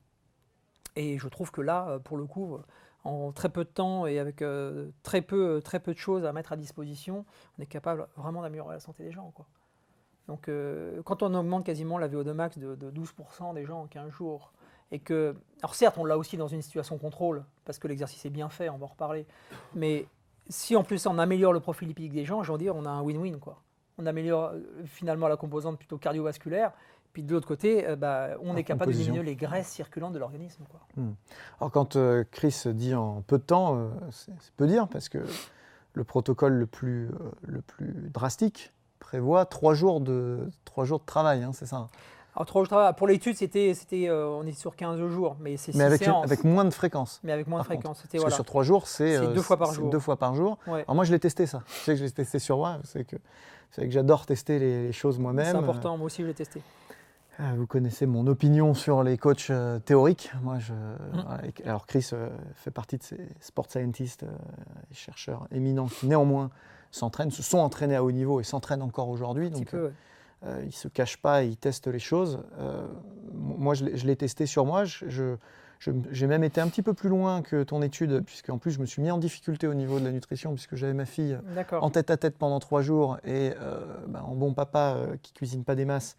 Et 0.96 1.18
je 1.18 1.28
trouve 1.28 1.50
que 1.50 1.62
là, 1.62 1.88
euh, 1.90 2.00
pour 2.00 2.18
le 2.18 2.26
coup, 2.26 2.60
en 3.06 3.32
très 3.32 3.50
peu 3.50 3.64
de 3.64 3.70
temps 3.70 4.06
et 4.06 4.20
avec 4.20 4.42
euh, 4.42 4.90
très, 5.04 5.22
peu, 5.22 5.62
très 5.64 5.80
peu 5.80 5.94
de 5.94 5.98
choses 5.98 6.26
à 6.26 6.34
mettre 6.34 6.52
à 6.52 6.58
disposition, 6.58 7.26
on 7.58 7.62
est 7.62 7.68
capable 7.68 8.08
vraiment 8.18 8.42
d'améliorer 8.42 8.76
la 8.76 8.80
santé 8.80 9.04
des 9.04 9.12
gens. 9.12 9.32
Quoi. 9.32 9.46
Donc 10.28 10.48
euh, 10.48 11.02
quand 11.04 11.24
on 11.24 11.34
augmente 11.34 11.66
quasiment 11.66 11.98
la 11.98 12.08
VO2 12.08 12.34
max 12.34 12.58
de, 12.58 12.76
12% 12.76 13.54
des 13.54 13.66
gens 13.66 13.82
en 13.82 13.88
15 13.88 14.12
jours, 14.12 14.52
et 14.92 15.00
que, 15.00 15.36
alors 15.62 15.76
certes 15.76 15.98
on 15.98 16.06
l'a 16.06 16.18
aussi 16.18 16.38
dans 16.38 16.48
une 16.48 16.62
situation 16.62 16.98
contrôle, 16.98 17.44
parce 17.64 17.80
que 17.80 17.88
l'exercice 17.88 18.26
est 18.26 18.32
bien 18.32 18.50
fait, 18.50 18.70
on 18.70 18.78
va 18.78 18.86
en 18.86 18.90
reparler, 18.90 19.26
mais 19.76 20.08
si 20.50 20.76
en 20.76 20.84
plus 20.84 21.06
on 21.06 21.18
améliore 21.18 21.54
le 21.54 21.60
profil 21.60 21.88
lipidique 21.88 22.14
des 22.14 22.26
gens, 22.26 22.44
j'en 22.44 22.58
dire, 22.58 22.76
on 22.76 22.86
a 22.86 22.90
un 22.90 23.02
win-win. 23.02 23.40
quoi. 23.40 23.62
On 23.98 24.06
améliore 24.06 24.52
euh, 24.54 24.62
finalement 24.86 25.28
la 25.28 25.38
composante 25.38 25.78
plutôt 25.78 25.98
cardiovasculaire, 25.98 26.72
puis 27.14 27.24
de 27.24 27.32
l'autre 27.32 27.48
côté, 27.48 27.88
euh, 27.88 27.96
bah, 27.96 28.30
on 28.42 28.58
est 28.58 28.64
capable 28.64 28.92
de 28.92 28.98
diminuer 28.98 29.24
les 29.24 29.36
graisses 29.36 29.70
circulantes 29.70 30.14
de 30.14 30.20
l'organisme. 30.20 30.64
Hmm. 30.96 31.12
Alors 31.60 31.72
quand 31.72 31.98
Chris 32.32 32.64
dit 32.74 32.96
en 32.96 33.22
peu 33.22 33.38
de 33.38 33.44
temps, 33.44 33.92
c'est 34.10 34.34
peu 34.58 34.66
dire, 34.66 34.88
parce 34.88 35.08
que 35.08 35.20
le 35.94 36.04
protocole 36.04 36.54
le 36.54 36.66
plus, 36.66 37.10
le 37.44 37.62
plus 37.62 38.10
drastique, 38.12 38.74
prévoit 39.00 39.46
trois 39.46 39.74
jours 39.74 40.02
de, 40.02 40.50
trois 40.66 40.86
jours 40.86 41.00
de 41.00 41.06
travail, 41.06 41.44
hein, 41.44 41.52
c'est 41.54 41.66
ça 41.66 41.88
alors, 42.36 42.46
trois 42.46 42.60
jours 42.60 42.66
de 42.66 42.70
travail. 42.70 42.94
Pour 42.98 43.08
l'étude, 43.08 43.38
c'était, 43.38 43.74
c'était, 43.74 44.10
euh, 44.10 44.28
on 44.28 44.46
est 44.46 44.52
sur 44.52 44.76
15 44.76 45.00
jours, 45.08 45.38
mais 45.40 45.56
c'est 45.56 45.74
Mais 45.74 45.86
avec, 45.86 46.06
avec 46.06 46.44
moins 46.44 46.66
de 46.66 46.70
fréquence. 46.70 47.22
Mais 47.24 47.32
avec 47.32 47.48
moins 47.48 47.62
de 47.62 47.66
fréquence. 47.66 48.02
C'était, 48.02 48.18
Parce 48.18 48.32
que 48.32 48.36
sur 48.36 48.46
trois 48.46 48.64
jours, 48.64 48.88
c'est, 48.88 49.34
deux 49.34 49.42
fois 49.42 49.58
par 49.58 49.74
jour. 49.74 49.90
Deux 49.90 50.00
fois 50.00 50.18
par 50.18 50.36
jour. 50.36 50.58
Alors 50.68 50.96
moi, 50.96 51.06
je 51.06 51.14
l'ai 51.14 51.20
testé 51.20 51.46
ça. 51.46 51.64
Je 51.68 51.74
sais 51.74 51.92
que 51.94 52.00
je 52.00 52.04
l'ai 52.04 52.12
testé 52.12 52.40
sur 52.40 52.58
moi. 52.58 52.80
C'est 52.84 53.06
que, 53.06 53.16
que 53.78 53.90
j'adore 53.90 54.26
tester 54.26 54.60
les, 54.60 54.92
choses 54.92 55.18
moi-même. 55.18 55.46
C'est 55.46 55.58
important. 55.58 55.98
Moi 55.98 56.08
aussi, 56.08 56.24
je 56.24 56.28
l'ai 56.28 56.34
testé. 56.34 56.62
Euh, 57.40 57.44
vous 57.58 57.68
connaissez 57.68 58.06
mon 58.06 58.28
opinion 58.28 58.74
sur 58.74 59.04
les 59.04 59.18
coachs 59.18 59.48
euh, 59.50 59.80
théoriques. 59.80 60.32
Moi, 60.42 60.58
je, 60.60 60.74
mm. 60.74 61.52
alors 61.66 61.86
Chris 61.86 62.10
fait 62.56 62.72
partie 62.72 62.98
de 62.98 63.04
ces 63.04 63.20
sport 63.40 63.72
scientists, 63.72 64.26
chercheurs 64.92 65.48
éminents 65.52 65.88
qui 65.88 66.08
néanmoins 66.08 66.50
s'entraînent, 66.92 67.32
se 67.32 67.44
sont 67.44 67.58
entraînés 67.58 67.96
à 67.96 68.04
haut 68.04 68.12
niveau 68.12 68.40
et 68.40 68.44
s'entraînent 68.44 68.82
encore 68.82 69.10
aujourd'hui. 69.10 69.50
Donc, 69.50 69.68
peu, 69.72 69.92
euh, 70.46 70.60
ils 70.62 70.68
ne 70.68 70.72
se 70.72 70.88
cachent 70.88 71.18
pas, 71.18 71.44
ils 71.44 71.58
testent 71.58 71.88
les 71.88 72.00
choses. 72.00 72.40
Euh, 72.60 72.86
moi, 73.34 73.74
je, 73.74 73.86
l'ai 73.86 74.16
testé 74.16 74.46
sur 74.46 74.66
moi. 74.66 74.86
Je, 74.86 75.36
j'ai 76.12 76.28
même 76.28 76.44
été 76.44 76.62
un 76.62 76.68
petit 76.68 76.82
peu 76.82 76.94
plus 76.94 77.10
loin 77.10 77.42
que 77.42 77.64
ton 77.64 77.82
étude, 77.82 78.24
puisqu'en 78.26 78.58
plus 78.58 78.72
je 78.72 78.80
me 78.80 78.86
suis 78.86 79.02
mis 79.02 79.12
en 79.12 79.18
difficulté 79.18 79.68
au 79.68 79.74
niveau 79.74 80.00
de 80.00 80.06
la 80.06 80.12
nutrition, 80.12 80.54
puisque 80.54 80.76
j'avais 80.76 80.94
ma 80.94 81.06
fille 81.06 81.38
en 81.72 81.90
tête 81.90 82.10
à 82.10 82.18
tête 82.18 82.38
pendant 82.38 82.60
trois 82.60 82.82
jours, 82.82 83.18
et 83.24 83.54
euh, 83.60 83.80
bah, 84.08 84.24
en 84.26 84.34
bon 84.34 84.54
papa 84.54 84.98
qui 85.22 85.34
cuisine 85.34 85.64
pas 85.64 85.76
des 85.76 85.86
masses, 85.86 86.18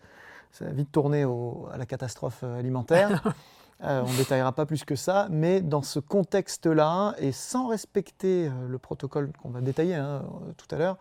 ça 0.52 0.66
a 0.66 0.70
vite 0.70 0.92
tourné 0.92 1.24
à 1.72 1.78
la 1.78 1.86
catastrophe 1.86 2.44
alimentaire. 2.44 3.22
Euh, 3.84 4.02
on 4.06 4.10
ne 4.10 4.16
détaillera 4.16 4.52
pas 4.52 4.64
plus 4.64 4.84
que 4.84 4.96
ça, 4.96 5.28
mais 5.30 5.60
dans 5.60 5.82
ce 5.82 6.00
contexte-là, 6.00 7.14
et 7.18 7.32
sans 7.32 7.68
respecter 7.68 8.48
euh, 8.48 8.68
le 8.68 8.78
protocole 8.78 9.30
qu'on 9.42 9.50
va 9.50 9.60
détailler 9.60 9.94
hein, 9.94 10.24
euh, 10.24 10.52
tout 10.56 10.72
à 10.74 10.78
l'heure, 10.78 10.96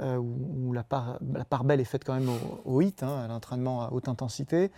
où, 0.00 0.72
la, 0.72 0.84
part, 0.84 1.18
belle 1.64 1.80
est 1.80 1.84
faite 1.84 2.04
quand 2.04 2.14
même 2.14 2.30
au, 2.64 2.80
HIT, 2.80 3.02
hein, 3.02 3.18
à 3.24 3.26
l'entraînement 3.26 3.82
à 3.82 3.90
haute 3.90 4.06
intensité, 4.06 4.70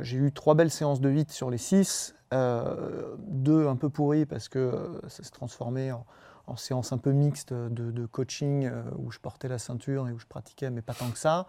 j'ai 0.00 0.16
eu 0.16 0.32
trois 0.32 0.54
belles 0.54 0.70
séances 0.70 1.02
de 1.02 1.10
HIT 1.10 1.30
sur 1.30 1.50
les 1.50 1.58
six, 1.58 2.14
deux 2.32 3.68
un 3.68 3.76
peu 3.76 3.90
pourries 3.90 4.24
parce 4.24 4.48
que 4.48 5.02
ça 5.06 5.22
s'est 5.22 5.32
transformé 5.32 5.92
en, 5.92 6.06
en, 6.46 6.56
séance 6.56 6.94
un 6.94 6.96
peu 6.96 7.12
mixte 7.12 7.52
de, 7.52 7.90
de 7.90 8.06
coaching 8.06 8.70
où 8.96 9.10
je 9.10 9.18
portais 9.18 9.48
la 9.48 9.58
ceinture 9.58 10.08
et 10.08 10.12
où 10.12 10.18
je 10.18 10.24
pratiquais, 10.24 10.70
mais 10.70 10.80
pas 10.80 10.94
tant 10.94 11.10
que 11.10 11.18
ça. 11.18 11.46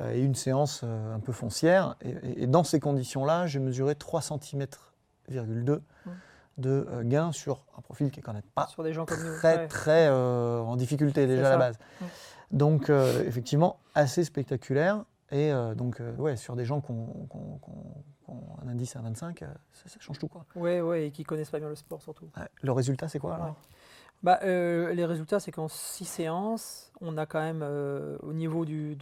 Euh, 0.00 0.14
et 0.14 0.20
une 0.20 0.34
séance 0.34 0.82
euh, 0.84 1.14
un 1.14 1.20
peu 1.20 1.32
foncière. 1.32 1.96
Et, 2.02 2.46
dans 2.46 2.64
ces 2.64 2.80
conditions-là, 2.80 3.46
j'ai 3.46 3.58
mesuré 3.58 3.94
3 3.94 4.20
cm,2 4.20 5.80
de 6.58 6.66
euh, 6.66 7.02
gain 7.04 7.32
sur 7.32 7.64
un 7.76 7.82
profil 7.82 8.10
qui 8.10 8.20
est 8.20 8.22
quand 8.22 8.32
même 8.32 8.42
pas 8.54 8.66
sur 8.66 8.82
des 8.82 8.92
gens 8.92 9.04
très, 9.04 9.68
très 9.68 10.08
en 10.08 10.76
difficulté 10.76 11.26
déjà 11.26 11.48
à 11.48 11.50
la 11.50 11.58
base. 11.58 11.78
Donc, 12.50 12.90
effectivement, 12.90 13.80
assez 13.94 14.24
spectaculaire. 14.24 15.04
Et 15.30 15.52
donc, 15.76 16.00
ouais, 16.18 16.36
sur 16.36 16.56
des 16.56 16.64
gens 16.64 16.80
qui 16.80 16.90
ont, 16.92 17.28
un 18.62 18.68
indice 18.68 18.96
à 18.96 19.00
25, 19.00 19.40
ça, 19.72 19.98
change 20.00 20.18
tout. 20.18 20.30
Oui, 20.56 20.80
ouais, 20.80 21.06
et 21.06 21.10
qui 21.10 21.24
connaissent 21.24 21.50
pas 21.50 21.58
bien 21.58 21.68
le 21.68 21.76
sport 21.76 22.02
surtout. 22.02 22.28
le 22.62 22.72
résultat, 22.72 23.08
c'est 23.08 23.18
quoi 23.18 23.56
bah, 24.22 24.40
euh, 24.42 24.92
Les 24.94 25.04
résultats, 25.04 25.40
c'est 25.40 25.52
qu'en 25.52 25.68
6 25.68 26.04
séances, 26.04 26.92
on 27.00 27.16
a 27.16 27.26
quand 27.26 27.40
même, 27.40 27.60
euh, 27.62 28.16
au 28.22 28.32
niveau 28.32 28.64
du, 28.64 28.96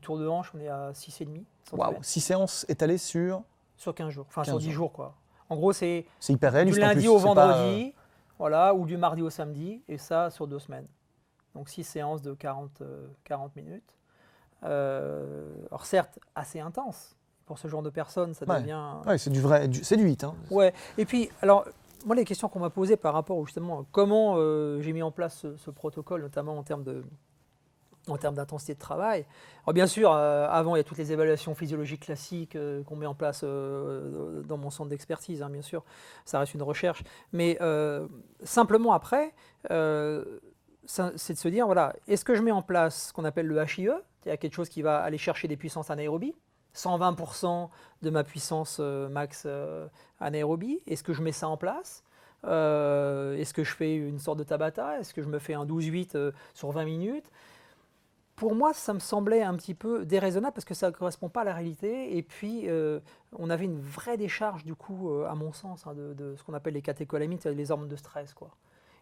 tour 0.00 0.18
de 0.18 0.26
hanche, 0.26 0.52
on 0.54 0.60
est 0.60 0.68
à 0.68 0.92
6,5. 0.92 1.44
Waouh 1.72 1.96
6 2.02 2.20
séances 2.20 2.66
étalées 2.68 2.98
sur 2.98 3.42
Sur 3.76 3.94
15 3.94 4.10
jours, 4.10 4.26
enfin 4.28 4.44
sur 4.44 4.58
10 4.58 4.70
jours. 4.70 4.92
quoi. 4.92 5.14
En 5.48 5.56
gros, 5.56 5.72
c'est 5.72 6.06
hyper 6.28 6.64
du 6.64 6.78
lundi 6.78 7.08
au 7.08 7.18
vendredi, 7.18 7.92
euh, 7.94 8.00
voilà, 8.38 8.74
ou 8.74 8.86
du 8.86 8.96
mardi 8.96 9.22
au 9.22 9.30
samedi, 9.30 9.82
et 9.88 9.98
ça 9.98 10.30
sur 10.30 10.46
deux 10.46 10.58
semaines. 10.58 10.86
Donc 11.54 11.68
6 11.68 11.84
séances 11.84 12.22
de 12.22 12.32
40, 12.32 12.82
40 13.24 13.56
minutes. 13.56 13.96
alors 14.62 15.84
certes, 15.84 16.18
assez 16.34 16.60
intense. 16.60 17.16
Pour 17.44 17.58
ce 17.58 17.66
genre 17.66 17.82
de 17.82 17.90
personnes, 17.90 18.34
ça 18.34 18.46
devient... 18.46 18.80
Ouais, 19.04 19.18
c'est 19.18 19.28
du 19.28 19.40
vrai, 19.40 19.68
c'est 19.82 19.96
du 19.96 20.04
8. 20.04 20.24
Hein. 20.24 20.34
Ouais, 20.50 20.72
et 20.96 21.04
puis, 21.04 21.28
alors, 21.42 21.66
moi, 22.06 22.16
les 22.16 22.24
questions 22.24 22.48
qu'on 22.48 22.60
m'a 22.60 22.70
posées 22.70 22.96
par 22.96 23.14
rapport 23.14 23.44
justement 23.44 23.86
comment 23.92 24.34
euh, 24.36 24.80
j'ai 24.80 24.92
mis 24.92 25.02
en 25.02 25.10
place 25.10 25.46
ce, 25.56 25.70
protocole, 25.70 26.22
notamment 26.22 26.56
en 26.58 26.62
termes 26.62 26.84
de, 26.84 27.04
en 28.08 28.16
termes 28.16 28.34
d'intensité 28.34 28.74
de 28.74 28.78
travail. 28.78 29.26
Alors 29.64 29.74
bien 29.74 29.86
sûr, 29.86 30.12
euh, 30.12 30.46
avant, 30.48 30.74
il 30.74 30.78
y 30.78 30.80
a 30.80 30.84
toutes 30.84 30.98
les 30.98 31.12
évaluations 31.12 31.54
physiologiques 31.54 32.02
classiques 32.02 32.56
euh, 32.56 32.82
qu'on 32.84 32.96
met 32.96 33.06
en 33.06 33.14
place 33.14 33.44
dans 33.44 34.58
mon 34.58 34.70
centre 34.70 34.90
d'expertise, 34.90 35.42
hein, 35.42 35.50
bien 35.50 35.62
sûr, 35.62 35.84
ça 36.24 36.38
reste 36.38 36.54
une 36.54 36.62
recherche. 36.62 37.02
Mais 37.32 37.58
simplement 38.42 38.92
après, 38.92 39.34
c'est 39.64 41.32
de 41.32 41.38
se 41.38 41.48
dire, 41.48 41.66
voilà, 41.66 41.94
est-ce 42.08 42.24
que 42.24 42.34
je 42.34 42.42
mets 42.42 42.50
en 42.50 42.62
place 42.62 43.08
ce 43.08 43.12
qu'on 43.12 43.24
appelle 43.24 43.46
le 43.46 43.56
HIE, 43.62 43.90
c'est-à-dire 44.20 44.38
quelque 44.38 44.54
chose 44.54 44.68
qui 44.68 44.82
va 44.82 44.98
aller 45.00 45.18
chercher 45.18 45.48
des 45.48 45.56
puissances 45.56 45.90
anaérobie 45.90 46.34
120% 46.74 47.68
de 48.02 48.10
ma 48.10 48.24
puissance 48.24 48.78
max 48.78 49.46
anaérobie, 50.20 50.80
est-ce 50.86 51.02
que 51.02 51.12
je 51.12 51.22
mets 51.22 51.32
ça 51.32 51.48
en 51.48 51.56
place? 51.56 52.04
Est-ce 52.44 53.52
que 53.54 53.64
je 53.64 53.74
fais 53.74 53.94
une 53.94 54.18
sorte 54.18 54.38
de 54.38 54.44
Tabata? 54.44 54.98
Est-ce 54.98 55.14
que 55.14 55.22
je 55.22 55.28
me 55.28 55.38
fais 55.38 55.54
un 55.54 55.64
12-8 55.64 56.32
sur 56.54 56.70
20 56.70 56.84
minutes? 56.84 57.30
Pour 58.42 58.54
moi, 58.56 58.72
ça 58.72 58.92
me 58.94 58.98
semblait 58.98 59.42
un 59.42 59.54
petit 59.54 59.72
peu 59.72 60.04
déraisonnable 60.04 60.54
parce 60.54 60.64
que 60.64 60.74
ça 60.74 60.88
ne 60.88 60.92
correspond 60.92 61.28
pas 61.28 61.42
à 61.42 61.44
la 61.44 61.54
réalité. 61.54 62.16
Et 62.16 62.22
puis, 62.22 62.68
euh, 62.68 62.98
on 63.38 63.50
avait 63.50 63.66
une 63.66 63.78
vraie 63.78 64.16
décharge, 64.16 64.64
du 64.64 64.74
coup, 64.74 65.10
euh, 65.10 65.26
à 65.26 65.36
mon 65.36 65.52
sens, 65.52 65.86
hein, 65.86 65.94
de, 65.94 66.34
ce 66.36 66.42
qu'on 66.42 66.54
appelle 66.54 66.74
les 66.74 66.82
catécholamites, 66.82 67.44
les 67.44 67.70
hormones 67.70 67.88
de 67.88 67.94
stress. 67.94 68.34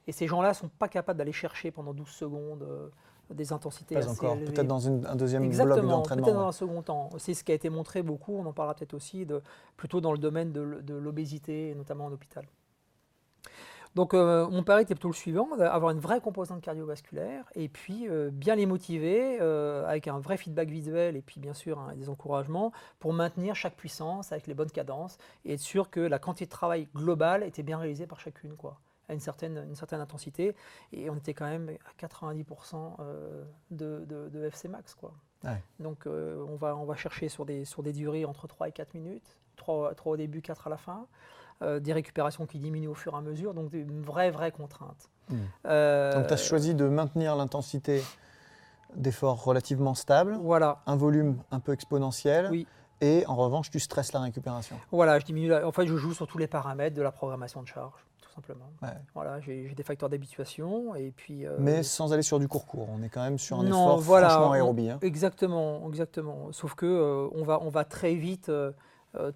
Et 0.06 0.12
ces 0.12 0.26
gens-là 0.26 0.50
ne 0.50 0.54
sont 0.54 0.68
pas 0.68 0.88
capables 0.88 1.16
d'aller 1.18 1.32
chercher 1.32 1.70
pendant 1.70 1.94
12 1.94 2.08
secondes 2.08 2.64
euh, 2.64 2.88
des 3.34 3.52
intensités 3.52 3.94
pas 3.94 4.08
encore. 4.08 4.36
Peut-être 4.36 4.66
dans 4.66 4.88
un 4.88 5.16
deuxième 5.16 5.44
Exactement, 5.44 5.76
bloc 5.76 5.90
d'entraînement. 5.90 6.24
Peut-être 6.24 6.36
dans 6.36 6.48
un 6.48 6.52
second 6.52 6.82
temps. 6.82 7.10
C'est 7.18 7.34
ce 7.34 7.44
qui 7.44 7.52
a 7.52 7.54
été 7.54 7.70
montré 7.70 8.02
beaucoup. 8.02 8.36
On 8.36 8.46
en 8.46 8.52
parlera 8.52 8.74
peut-être 8.74 8.94
aussi 8.94 9.26
de, 9.26 9.42
plutôt 9.76 10.00
dans 10.00 10.12
le 10.12 10.18
domaine 10.18 10.52
de, 10.52 10.80
de 10.82 10.94
l'obésité, 10.94 11.74
notamment 11.76 12.06
en 12.06 12.12
hôpital. 12.12 12.44
Donc 13.96 14.14
euh, 14.14 14.48
mon 14.48 14.62
pari 14.62 14.82
était 14.82 14.94
plutôt 14.94 15.08
le 15.08 15.14
suivant, 15.14 15.50
avoir 15.58 15.90
une 15.90 15.98
vraie 15.98 16.20
composante 16.20 16.60
cardiovasculaire 16.60 17.44
et 17.56 17.68
puis 17.68 18.08
euh, 18.08 18.30
bien 18.32 18.54
les 18.54 18.66
motiver 18.66 19.38
euh, 19.40 19.84
avec 19.86 20.06
un 20.06 20.20
vrai 20.20 20.36
feedback 20.36 20.68
visuel 20.68 21.16
et 21.16 21.22
puis 21.22 21.40
bien 21.40 21.54
sûr 21.54 21.78
hein, 21.80 21.94
des 21.96 22.08
encouragements 22.08 22.70
pour 23.00 23.12
maintenir 23.12 23.56
chaque 23.56 23.74
puissance 23.74 24.30
avec 24.30 24.46
les 24.46 24.54
bonnes 24.54 24.70
cadences 24.70 25.18
et 25.44 25.54
être 25.54 25.60
sûr 25.60 25.90
que 25.90 25.98
la 25.98 26.20
quantité 26.20 26.44
de 26.44 26.50
travail 26.50 26.86
globale 26.94 27.42
était 27.42 27.64
bien 27.64 27.78
réalisée 27.78 28.06
par 28.06 28.20
chacune 28.20 28.54
quoi 28.54 28.78
à 29.10 29.14
une 29.14 29.20
certaine, 29.20 29.58
une 29.68 29.74
certaine 29.74 30.00
intensité 30.00 30.54
et 30.92 31.10
on 31.10 31.16
était 31.16 31.34
quand 31.34 31.46
même 31.46 31.70
à 31.84 32.06
90% 32.06 32.96
de, 33.70 34.04
de, 34.06 34.44
FC 34.44 34.68
max 34.68 34.94
quoi. 34.94 35.12
Donc 35.78 36.06
on, 36.06 36.56
va, 36.56 36.76
on 36.76 36.84
va 36.84 36.96
chercher 36.96 37.28
sur 37.28 37.44
des, 37.44 37.64
sur 37.64 37.82
des 37.82 37.92
durées 37.92 38.24
entre 38.24 38.46
3 38.46 38.68
et 38.68 38.72
4 38.72 38.94
minutes, 38.94 39.36
3, 39.56 39.94
3 39.94 40.12
au 40.12 40.16
début, 40.16 40.40
4 40.40 40.66
à 40.66 40.70
la 40.70 40.76
fin. 40.76 41.06
Euh, 41.62 41.78
des 41.78 41.92
récupérations 41.92 42.46
qui 42.46 42.58
diminuent 42.58 42.88
au 42.88 42.94
fur 42.94 43.12
et 43.12 43.18
à 43.18 43.20
mesure, 43.20 43.52
donc 43.52 43.74
une 43.74 44.00
vraie, 44.00 44.30
vraie 44.30 44.50
contrainte. 44.50 45.10
Hmm. 45.28 45.36
Euh, 45.66 46.14
donc 46.14 46.28
tu 46.28 46.32
as 46.32 46.38
choisi 46.38 46.74
de 46.74 46.88
maintenir 46.88 47.36
l'intensité 47.36 48.02
d'effort 48.96 49.44
relativement 49.44 49.94
stable, 49.94 50.38
voilà. 50.40 50.80
un 50.86 50.96
volume 50.96 51.36
un 51.50 51.60
peu 51.60 51.74
exponentiel, 51.74 52.48
oui. 52.50 52.66
et 53.02 53.26
en 53.26 53.36
revanche 53.36 53.70
tu 53.70 53.78
stresses 53.78 54.14
la 54.14 54.20
récupération. 54.20 54.74
Voilà, 54.90 55.18
je 55.18 55.26
diminue. 55.26 55.52
En 55.52 55.70
fait, 55.70 55.86
je 55.86 55.96
joue 55.98 56.14
sur 56.14 56.26
tous 56.26 56.38
les 56.38 56.46
paramètres 56.46 56.96
de 56.96 57.02
la 57.02 57.12
programmation 57.12 57.60
de 57.60 57.68
charge 57.68 58.06
Voilà, 59.14 59.40
j'ai 59.40 59.68
des 59.74 59.82
facteurs 59.82 60.08
d'habituation 60.08 60.94
et 60.94 61.10
puis. 61.10 61.46
Euh, 61.46 61.56
Mais 61.58 61.82
sans 61.82 62.12
aller 62.12 62.22
sur 62.22 62.38
du 62.38 62.48
court 62.48 62.66
court, 62.66 62.88
on 62.90 63.02
est 63.02 63.08
quand 63.08 63.22
même 63.22 63.38
sur 63.38 63.60
un 63.60 63.66
effort 63.66 64.02
franchement 64.02 64.52
aérobie. 64.52 64.90
Hein. 64.90 64.98
Exactement, 65.02 65.86
exactement. 65.88 66.52
Sauf 66.52 66.74
que 66.74 67.28
on 67.34 67.42
va 67.42 67.60
on 67.62 67.70
va 67.70 67.84
très 67.84 68.14
vite 68.14 68.50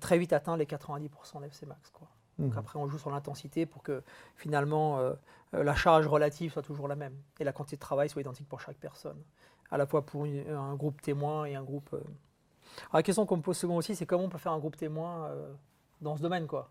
très 0.01 0.19
vite 0.19 0.33
atteindre 0.33 0.59
les 0.59 0.67
90% 0.67 1.41
d'FC 1.41 1.67
max 1.67 1.91
quoi. 1.91 2.09
Donc 2.39 2.53
mhm. 2.53 2.59
après, 2.59 2.79
on 2.79 2.87
joue 2.89 2.99
sur 2.99 3.11
l'intensité 3.11 3.67
pour 3.67 3.83
que 3.83 4.03
finalement 4.37 4.99
euh, 4.99 5.13
euh, 5.55 5.63
la 5.63 5.75
charge 5.75 6.07
relative 6.07 6.53
soit 6.53 6.63
toujours 6.63 6.89
la 6.89 6.97
même 6.97 7.17
et 7.39 7.45
la 7.45 7.53
quantité 7.53 7.77
de 7.77 7.81
travail 7.81 8.09
soit 8.09 8.21
identique 8.21 8.49
pour 8.49 8.61
chaque 8.61 8.77
personne, 8.77 9.19
à 9.71 9.79
la 9.79 9.87
fois 9.87 10.05
pour 10.05 10.25
un 10.25 10.75
groupe 10.75 11.01
témoin 11.01 11.45
et 11.45 11.55
un 11.55 11.63
groupe. 11.63 11.91
Euh. 11.93 11.99
Alors, 11.99 12.95
la 12.95 13.03
question 13.03 13.25
qu'on 13.27 13.37
me 13.37 13.43
pose 13.43 13.57
souvent 13.57 13.77
aussi, 13.77 13.95
c'est 13.95 14.07
comment 14.07 14.25
on 14.25 14.29
peut 14.29 14.39
faire 14.39 14.53
un 14.53 14.59
groupe 14.59 14.77
témoin 14.77 15.31
dans 16.01 16.17
ce 16.17 16.23
domaine, 16.23 16.49
quoi. 16.49 16.71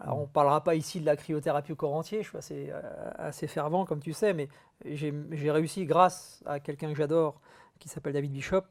Alors, 0.00 0.16
mhm. 0.16 0.22
on 0.22 0.26
ne 0.26 0.32
parlera 0.32 0.62
pas 0.62 0.74
ici 0.74 1.00
de 1.00 1.06
la 1.06 1.16
cryothérapie 1.16 1.72
au 1.72 1.76
corps 1.76 1.94
entier, 1.94 2.22
je 2.22 2.28
suis 2.28 2.38
assez, 2.38 2.72
assez 3.16 3.46
fervent, 3.46 3.84
comme 3.84 4.00
tu 4.00 4.12
sais, 4.12 4.32
mais 4.32 4.48
j'ai 4.84 5.50
réussi, 5.50 5.86
grâce 5.86 6.42
à 6.46 6.60
quelqu'un 6.60 6.88
que 6.88 6.96
j'adore, 6.96 7.40
qui 7.78 7.88
s'appelle 7.88 8.12
David 8.12 8.32
Bishop, 8.32 8.62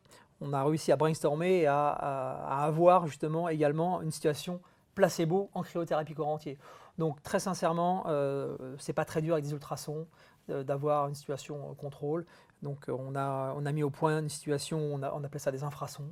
on 0.41 0.53
a 0.53 0.63
réussi 0.63 0.91
à 0.91 0.95
brainstormer 0.97 1.61
et 1.61 1.67
à, 1.67 1.89
à 1.89 2.65
avoir 2.65 3.07
justement 3.07 3.49
également 3.49 4.01
une 4.01 4.11
situation 4.11 4.61
placebo 4.95 5.49
en 5.53 5.61
cryothérapie 5.63 6.13
corps 6.13 6.27
entier. 6.27 6.57
Donc 6.97 7.21
très 7.21 7.39
sincèrement, 7.39 8.05
euh, 8.07 8.57
c'est 8.79 8.93
pas 8.93 9.05
très 9.05 9.21
dur 9.21 9.33
avec 9.33 9.45
des 9.45 9.51
ultrasons 9.51 10.07
euh, 10.49 10.63
d'avoir 10.63 11.07
une 11.07 11.15
situation 11.15 11.75
contrôle. 11.75 12.25
Donc 12.63 12.85
on 12.87 13.15
a, 13.15 13.53
on 13.55 13.65
a 13.65 13.71
mis 13.71 13.83
au 13.83 13.91
point 13.91 14.19
une 14.19 14.29
situation, 14.29 14.79
on, 14.79 15.03
a, 15.03 15.13
on 15.13 15.23
appelait 15.23 15.39
ça 15.39 15.51
des 15.51 15.63
infrasons. 15.63 16.09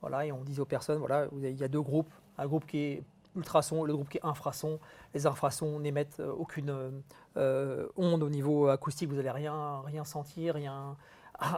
Voilà, 0.00 0.26
et 0.26 0.32
on 0.32 0.42
disait 0.44 0.60
aux 0.60 0.66
personnes, 0.66 0.98
voilà, 0.98 1.26
il 1.32 1.56
y 1.56 1.64
a 1.64 1.68
deux 1.68 1.80
groupes, 1.80 2.12
un 2.36 2.46
groupe 2.46 2.66
qui 2.66 2.78
est 2.78 3.02
ultrason, 3.36 3.84
le 3.84 3.94
groupe 3.94 4.08
qui 4.08 4.18
est 4.18 4.24
infrason. 4.24 4.80
Les 5.14 5.26
infrasons 5.26 5.78
n'émettent 5.80 6.20
euh, 6.20 6.32
aucune 6.32 7.02
euh, 7.36 7.88
onde 7.96 8.22
au 8.22 8.30
niveau 8.30 8.68
acoustique, 8.68 9.08
vous 9.08 9.16
n'allez 9.16 9.30
rien, 9.30 9.82
rien 9.82 10.04
sentir, 10.04 10.54
rien, 10.54 10.96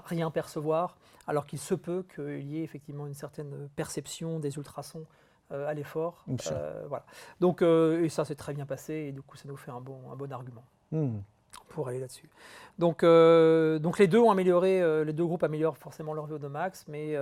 rien 0.05 0.31
percevoir, 0.31 0.97
alors 1.27 1.47
qu'il 1.47 1.59
se 1.59 1.75
peut 1.75 2.05
qu'il 2.15 2.47
y 2.47 2.59
ait 2.59 2.65
effectivement 2.65 3.07
une 3.07 3.15
certaine 3.15 3.69
perception 3.77 4.39
des 4.39 4.57
ultrasons 4.57 5.07
euh, 5.51 5.67
à 5.67 5.73
l'effort. 5.73 6.27
Euh, 6.51 6.85
voilà. 6.89 7.07
Donc, 7.41 7.63
euh, 7.63 8.05
et 8.05 8.11
ça 8.11 8.27
s'est 8.27 8.35
très 8.35 8.53
bien 8.53 8.67
passé, 8.67 8.93
et 8.93 9.13
du 9.13 9.23
coup, 9.23 9.37
ça 9.39 9.49
nous 9.49 9.57
fait 9.57 9.71
un 9.71 9.81
bon, 9.81 9.99
un 10.13 10.17
bon 10.17 10.31
argument. 10.31 10.65
Hmm. 10.93 11.21
Pour 11.69 11.89
aller 11.89 12.01
là-dessus. 12.01 12.29
Donc, 12.79 13.03
donc 13.03 13.99
les 13.99 14.07
deux 14.07 14.19
ont 14.19 14.31
amélioré, 14.31 15.05
les 15.05 15.13
deux 15.13 15.25
groupes 15.25 15.43
améliorent 15.43 15.77
forcément 15.77 16.15
leur 16.15 16.29
VO2 16.29 16.49
max, 16.49 16.85
mais 16.89 17.17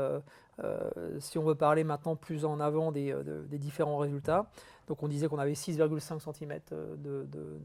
si 1.19 1.39
on 1.39 1.45
veut 1.45 1.55
parler 1.55 1.83
maintenant 1.83 2.15
plus 2.15 2.45
en 2.45 2.61
avant 2.61 2.93
des, 2.93 3.15
différents 3.53 3.99
résultats, 3.99 4.47
donc 4.87 5.03
on 5.03 5.09
disait 5.09 5.29
qu'on 5.29 5.39
avait 5.39 5.53
6,5 5.53 6.21
cm 6.21 6.61
de, 6.71 7.27
de, 7.27 7.59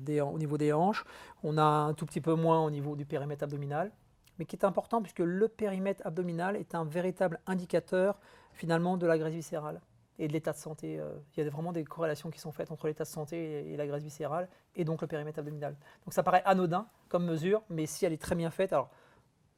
de, 0.00 0.20
au 0.20 0.38
niveau 0.38 0.58
des 0.58 0.72
hanches. 0.72 1.04
On 1.44 1.56
a 1.58 1.62
un 1.62 1.94
tout 1.94 2.06
petit 2.06 2.20
peu 2.20 2.34
moins 2.34 2.64
au 2.64 2.70
niveau 2.70 2.96
du 2.96 3.04
périmètre 3.04 3.44
abdominal, 3.44 3.92
mais 4.38 4.44
qui 4.44 4.56
est 4.56 4.64
important 4.64 5.02
puisque 5.02 5.20
le 5.20 5.48
périmètre 5.48 6.04
abdominal 6.06 6.56
est 6.56 6.74
un 6.74 6.84
véritable 6.84 7.40
indicateur 7.46 8.18
finalement 8.52 8.96
de 8.96 9.06
la 9.06 9.18
graisse 9.18 9.34
viscérale 9.34 9.80
et 10.18 10.28
de 10.28 10.32
l'état 10.32 10.52
de 10.52 10.56
santé. 10.56 10.98
Euh, 10.98 11.12
il 11.36 11.44
y 11.44 11.46
a 11.46 11.50
vraiment 11.50 11.72
des 11.72 11.84
corrélations 11.84 12.30
qui 12.30 12.38
sont 12.38 12.52
faites 12.52 12.70
entre 12.70 12.86
l'état 12.86 13.04
de 13.04 13.08
santé 13.08 13.72
et 13.72 13.76
la 13.76 13.86
graisse 13.86 14.02
viscérale 14.02 14.48
et 14.76 14.84
donc 14.84 15.00
le 15.00 15.06
périmètre 15.06 15.38
abdominal. 15.38 15.76
Donc 16.04 16.12
ça 16.12 16.22
paraît 16.22 16.42
anodin 16.44 16.86
comme 17.08 17.24
mesure, 17.24 17.62
mais 17.70 17.86
si 17.86 18.04
elle 18.04 18.12
est 18.12 18.22
très 18.22 18.34
bien 18.34 18.50
faite, 18.50 18.72
alors 18.72 18.90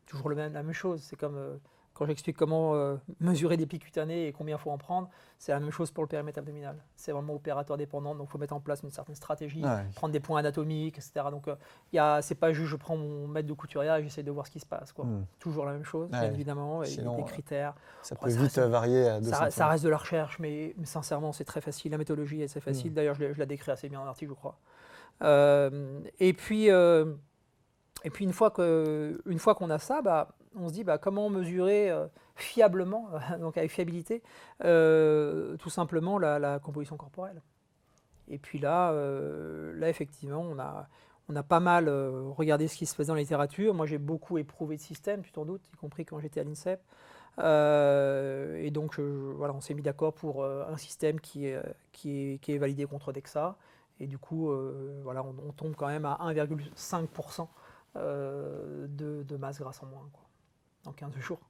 toujours 0.06 0.28
le 0.28 0.36
même, 0.36 0.52
la 0.52 0.62
même 0.62 0.72
chose, 0.72 1.02
c'est 1.02 1.16
comme 1.16 1.36
euh, 1.36 1.56
quand 1.94 2.06
j'explique 2.06 2.36
comment 2.36 2.74
euh, 2.74 2.96
mesurer 3.20 3.56
des 3.56 3.66
pics 3.66 3.84
cutanés 3.84 4.26
et 4.26 4.32
combien 4.32 4.56
il 4.56 4.58
faut 4.58 4.70
en 4.70 4.78
prendre, 4.78 5.08
c'est 5.38 5.52
la 5.52 5.60
même 5.60 5.70
chose 5.70 5.92
pour 5.92 6.02
le 6.02 6.08
périmètre 6.08 6.38
abdominal. 6.38 6.76
C'est 6.96 7.12
vraiment 7.12 7.34
opérateur 7.34 7.76
dépendant, 7.76 8.14
donc 8.16 8.26
il 8.28 8.32
faut 8.32 8.38
mettre 8.38 8.54
en 8.54 8.60
place 8.60 8.82
une 8.82 8.90
certaine 8.90 9.14
stratégie, 9.14 9.62
prendre 9.94 10.12
des 10.12 10.20
points 10.20 10.40
anatomiques, 10.40 10.98
etc. 10.98 11.26
Donc 11.30 11.48
euh, 11.48 12.20
c'est 12.20 12.34
pas 12.34 12.52
juste 12.52 12.68
je 12.68 12.76
prends 12.76 12.96
mon 12.96 13.28
mètre 13.28 13.46
de 13.46 13.52
couturière 13.52 13.96
et 13.96 14.02
j'essaie 14.02 14.24
de 14.24 14.30
voir 14.30 14.46
ce 14.46 14.50
qui 14.50 14.60
se 14.60 14.66
passe. 14.66 14.92
Quoi. 14.92 15.04
Hmm. 15.04 15.24
Toujours 15.38 15.64
la 15.64 15.72
même 15.72 15.84
chose, 15.84 16.10
bien 16.10 16.32
évidemment, 16.32 16.82
et 16.82 16.96
des 16.96 17.06
euh, 17.06 17.22
critères. 17.22 17.74
Ça 18.02 18.16
peut 18.16 18.28
vite 18.28 18.58
varier 18.58 19.08
à 19.08 19.22
ça, 19.22 19.50
ça, 19.50 19.68
reste 19.68 19.84
de 19.84 19.88
la 19.88 19.96
recherche, 19.96 20.38
mais, 20.40 20.74
sincèrement, 20.82 21.32
c'est 21.32 21.44
très 21.44 21.60
facile. 21.60 21.92
La 21.92 21.98
méthodologie 21.98 22.40
est 22.40 22.44
assez 22.44 22.60
facile. 22.60 22.90
Hmm. 22.90 22.94
D'ailleurs, 22.94 23.14
je, 23.14 23.32
je, 23.32 23.38
la 23.38 23.46
décris 23.46 23.70
assez 23.70 23.88
bien 23.88 24.00
en 24.00 24.06
article, 24.06 24.32
je 24.32 24.36
crois. 24.36 24.58
et 26.18 26.32
puis. 26.32 26.70
Et 28.04 28.10
puis 28.10 28.24
une 28.24 28.32
fois 28.32 28.50
qu'on 28.50 29.70
a 29.70 29.78
ça, 29.78 30.02
bah, 30.02 30.28
on 30.56 30.68
se 30.68 30.74
dit 30.74 30.84
bah, 30.84 30.98
comment 30.98 31.30
mesurer 31.30 31.90
euh, 31.90 32.06
fiablement, 32.36 33.08
donc 33.40 33.56
avec 33.56 33.70
fiabilité, 33.70 34.22
euh, 34.64 35.56
tout 35.56 35.70
simplement 35.70 36.18
la, 36.18 36.58
composition 36.60 36.96
corporelle. 36.96 37.40
Et 38.28 38.38
puis 38.38 38.58
là, 38.58 38.92
euh, 38.92 39.72
là 39.78 39.88
effectivement, 39.88 40.40
on 40.40 40.58
a, 40.58 41.42
pas 41.42 41.60
mal 41.60 41.88
regardé 41.88 42.68
ce 42.68 42.76
qui 42.76 42.86
se 42.86 42.94
faisait 42.94 43.08
dans 43.08 43.14
la 43.14 43.20
littérature. 43.20 43.74
Moi, 43.74 43.86
j'ai 43.86 43.98
beaucoup 43.98 44.38
éprouvé 44.38 44.76
de 44.76 44.82
système, 44.82 45.22
tu 45.22 45.32
t'en 45.32 45.44
doutes, 45.44 45.66
y 45.72 45.76
compris 45.76 46.04
quand 46.04 46.20
j'étais 46.20 46.40
à 46.40 46.44
l'INSEP. 46.44 46.80
et 47.38 48.70
donc, 48.70 48.98
on 48.98 49.60
s'est 49.60 49.74
mis 49.74 49.82
d'accord 49.82 50.12
pour 50.12 50.44
un 50.44 50.76
système 50.76 51.20
qui 51.20 51.46
est, 51.46 52.58
validé 52.58 52.86
contre 52.86 53.12
DEXA. 53.12 53.56
Et 54.00 54.06
du 54.06 54.18
coup, 54.18 54.50
on, 54.50 55.52
tombe 55.52 55.74
quand 55.76 55.86
même 55.86 56.04
à 56.04 56.18
1,5% 56.22 57.48
de, 57.94 59.22
de, 59.22 59.36
masse 59.36 59.58
grasse 59.58 59.82
en 59.82 59.86
moins. 59.86 60.08
Quoi 60.12 60.24
en 60.86 60.92
15 60.92 61.12
jours. 61.18 61.40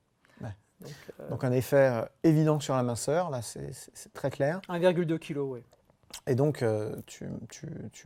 Euh, 1.20 1.30
donc, 1.30 1.44
un 1.44 1.52
effet 1.52 1.88
euh, 1.88 2.04
évident 2.24 2.60
sur 2.60 2.74
la 2.74 2.82
minceur, 2.82 3.30
là 3.30 3.40
c'est 3.42 3.72
très 4.12 4.30
clair. 4.30 4.60
1,2 4.68 5.18
kg, 5.18 5.38
oui. 5.38 5.60
Et 6.26 6.34
donc 6.34 6.62
euh, 6.62 6.96
tu, 7.06 7.26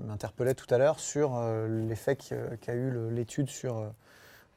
m'interpellais 0.00 0.54
tout 0.54 0.72
à 0.72 0.78
l'heure 0.78 1.00
sur 1.00 1.40
l'effet 1.66 2.16
qu'a 2.16 2.74
eu 2.74 3.10
l'étude 3.10 3.48
sur 3.48 3.92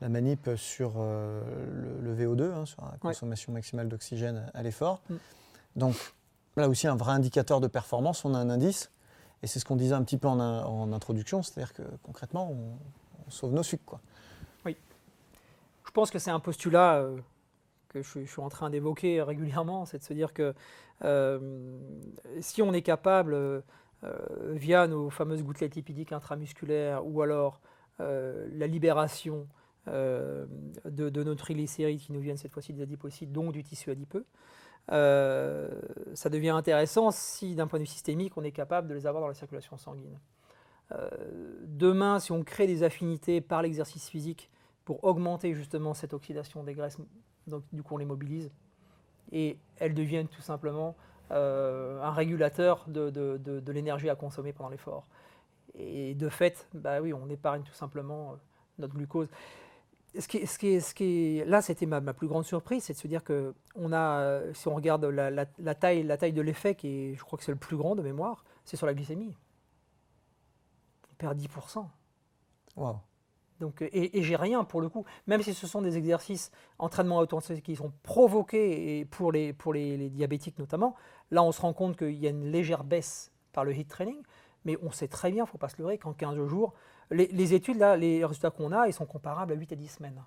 la 0.02 0.10
manip 0.10 0.50
sur 0.56 1.00
le, 1.00 2.16
VO2, 2.16 2.44
hein, 2.44 2.66
sur 2.66 2.84
la 2.84 2.98
consommation 2.98 3.54
maximale 3.54 3.88
d'oxygène 3.88 4.50
à 4.54 4.62
l'effort. 4.62 5.02
Mm. 5.10 5.16
Donc 5.78 5.96
là 6.58 6.70
aussi 6.70 6.88
un 6.88 6.96
vrai 6.96 7.14
indicateur 7.14 7.60
de 7.60 7.68
performance, 7.68 8.24
on 8.24 8.34
a 8.34 8.38
un 8.38 8.50
indice, 8.50 8.92
et 9.42 9.48
c'est 9.48 9.60
ce 9.60 9.66
qu'on 9.66 9.78
disait 9.78 9.96
un 9.96 10.04
petit 10.04 10.18
peu 10.18 10.28
en, 10.28 10.94
introduction, 10.94 11.44
c'est-à-dire 11.44 11.74
que 11.74 11.84
concrètement 12.04 12.52
on, 12.52 12.78
sauve 13.32 13.54
nos 13.54 13.64
sucres. 13.64 13.86
Quoi. 13.86 14.00
je 14.66 15.92
pense 15.94 16.12
que 16.12 16.20
c'est 16.20 16.32
un 16.32 16.40
postulat 16.40 17.00
euh, 17.00 17.18
que 17.90 18.02
je, 18.02 18.26
suis 18.26 18.42
en 18.42 18.50
train 18.50 18.70
d'évoquer 18.70 19.22
régulièrement, 19.22 19.86
c'est 19.86 19.98
de 20.00 20.04
se 20.04 20.14
dire 20.14 20.34
que 20.34 20.54
si 22.40 22.62
on 22.62 22.74
est 22.74 22.84
capable, 22.84 23.64
via 24.50 24.88
nos 24.88 25.10
fameuses 25.10 25.44
gouttelettes 25.44 25.76
lipidiques 25.76 26.12
intramusculaires 26.12 27.06
ou 27.06 27.22
alors 27.22 27.60
la 28.00 28.68
libération 28.68 29.48
de, 29.88 30.48
de, 30.86 31.24
nos 31.24 31.36
triglycérides 31.36 32.00
qui 32.00 32.14
nous 32.14 32.22
viennent 32.22 32.38
cette 32.38 32.54
fois-ci 32.54 32.72
des 32.72 32.84
adipocytes, 32.84 33.32
donc 33.32 33.52
du 33.52 33.64
tissu 33.64 33.92
adipeux, 33.92 34.26
ça 34.88 36.30
devient 36.30 36.52
intéressant 36.52 37.12
si 37.12 37.56
d'un 37.56 37.68
point 37.68 37.80
de 37.80 37.84
vue 37.84 37.90
systémique, 37.90 38.38
on 38.38 38.44
est 38.44 38.52
capable 38.52 38.88
de 38.88 38.94
les 38.94 39.06
avoir 39.08 39.22
dans 39.22 39.28
la 39.28 39.34
circulation 39.34 39.78
sanguine. 39.78 40.18
Euh, 40.94 41.10
demain, 41.66 42.20
si 42.20 42.32
on 42.32 42.44
crée 42.44 42.68
des 42.68 42.84
affinités 42.84 43.42
par 43.42 43.62
l'exercice 43.62 44.10
physique 44.10 44.50
pour 44.86 45.04
augmenter 45.04 45.54
justement 45.54 45.94
cette 45.94 46.14
oxydation 46.14 46.64
des 46.64 46.74
graisses, 46.74 46.98
donc 47.48 47.64
du 47.72 47.84
coup 47.84 47.96
on 47.96 47.98
les 47.98 48.06
mobilise, 48.06 48.52
et 49.32 49.58
elles 49.78 49.94
deviennent 49.94 50.28
tout 50.28 50.42
simplement 50.42 50.96
euh, 51.32 52.02
un 52.02 52.12
régulateur 52.12 52.86
de, 52.88 53.72
l'énergie 53.72 54.10
à 54.10 54.16
consommer 54.16 54.54
pendant 54.54 54.70
l'effort. 54.70 55.06
Et 55.76 56.16
de 56.16 56.28
fait, 56.28 56.68
bah 56.74 57.00
oui, 57.02 57.14
on 57.14 57.30
épargne 57.30 57.64
tout 57.64 57.74
simplement 57.74 58.32
euh, 58.32 58.36
notre 58.80 58.94
glucose. 58.94 59.30
Ce 60.20 60.28
qui, 60.94 61.44
là, 61.46 61.62
c'était 61.62 61.86
ma, 61.86 62.02
plus 62.02 62.28
grande 62.28 62.44
surprise, 62.44 62.84
c'est 62.84 62.92
de 62.92 62.98
se 62.98 63.08
dire 63.08 63.24
que 63.24 63.54
si 64.54 64.68
on 64.68 64.76
regarde 64.76 65.06
la, 65.06 65.46
taille, 65.76 66.04
la 66.04 66.18
taille 66.18 66.34
de 66.34 66.42
l'effet, 66.42 66.76
qui 66.76 67.16
je 67.16 67.24
crois 67.24 67.40
que 67.40 67.46
c'est 67.46 67.54
le 67.54 67.58
plus 67.58 67.78
grand 67.78 67.96
de 67.96 68.02
mémoire, 68.02 68.44
c'est 68.66 68.76
sur 68.76 68.88
la 68.88 68.94
glycémie 68.94 69.38
perd 71.22 71.40
10%. 71.40 71.86
Donc, 73.60 73.84
et, 73.84 74.18
et 74.18 74.24
j'ai 74.24 74.36
rien 74.36 74.64
pour 74.64 74.82
le 74.82 74.90
coup, 74.90 75.06
même 75.28 75.44
si 75.44 75.54
ce 75.54 75.68
sont 75.68 75.84
des 75.84 75.96
exercices 75.96 76.52
entraînement 76.80 77.22
à 77.22 77.28
qui 77.64 77.76
sont 77.76 77.94
provoqués 78.02 79.00
et 79.00 79.06
pour, 79.06 79.32
les, 79.32 79.54
pour 79.54 79.72
les, 79.72 80.10
diabétiques 80.10 80.58
notamment, 80.58 80.96
là 81.30 81.44
on 81.44 81.52
se 81.52 81.62
rend 81.62 81.72
compte 81.72 81.96
qu'il 81.96 82.16
y 82.16 82.26
a 82.26 82.32
une 82.32 82.46
légère 82.46 82.84
baisse 82.84 83.32
par 83.54 83.64
le 83.64 83.74
HIIT 83.74 83.86
training, 83.86 84.18
mais 84.66 84.78
on 84.82 84.92
sait 84.92 85.08
très 85.08 85.30
bien, 85.30 85.44
il 85.44 85.48
ne 85.48 85.52
faut 85.52 85.60
pas 85.60 85.70
se 85.70 85.78
leurrer, 85.78 86.00
qu'en 86.00 86.14
15 86.14 86.48
jours, 86.48 86.74
les, 87.12 87.54
études, 87.54 87.78
là, 87.78 87.98
les 87.98 88.26
résultats 88.26 88.50
qu'on 88.50 88.72
a, 88.72 88.88
ils 88.88 88.94
sont 88.94 89.06
comparables 89.06 89.52
à 89.52 89.56
8 89.56 89.74
à 89.74 89.76
10 89.76 89.88
semaines. 89.88 90.24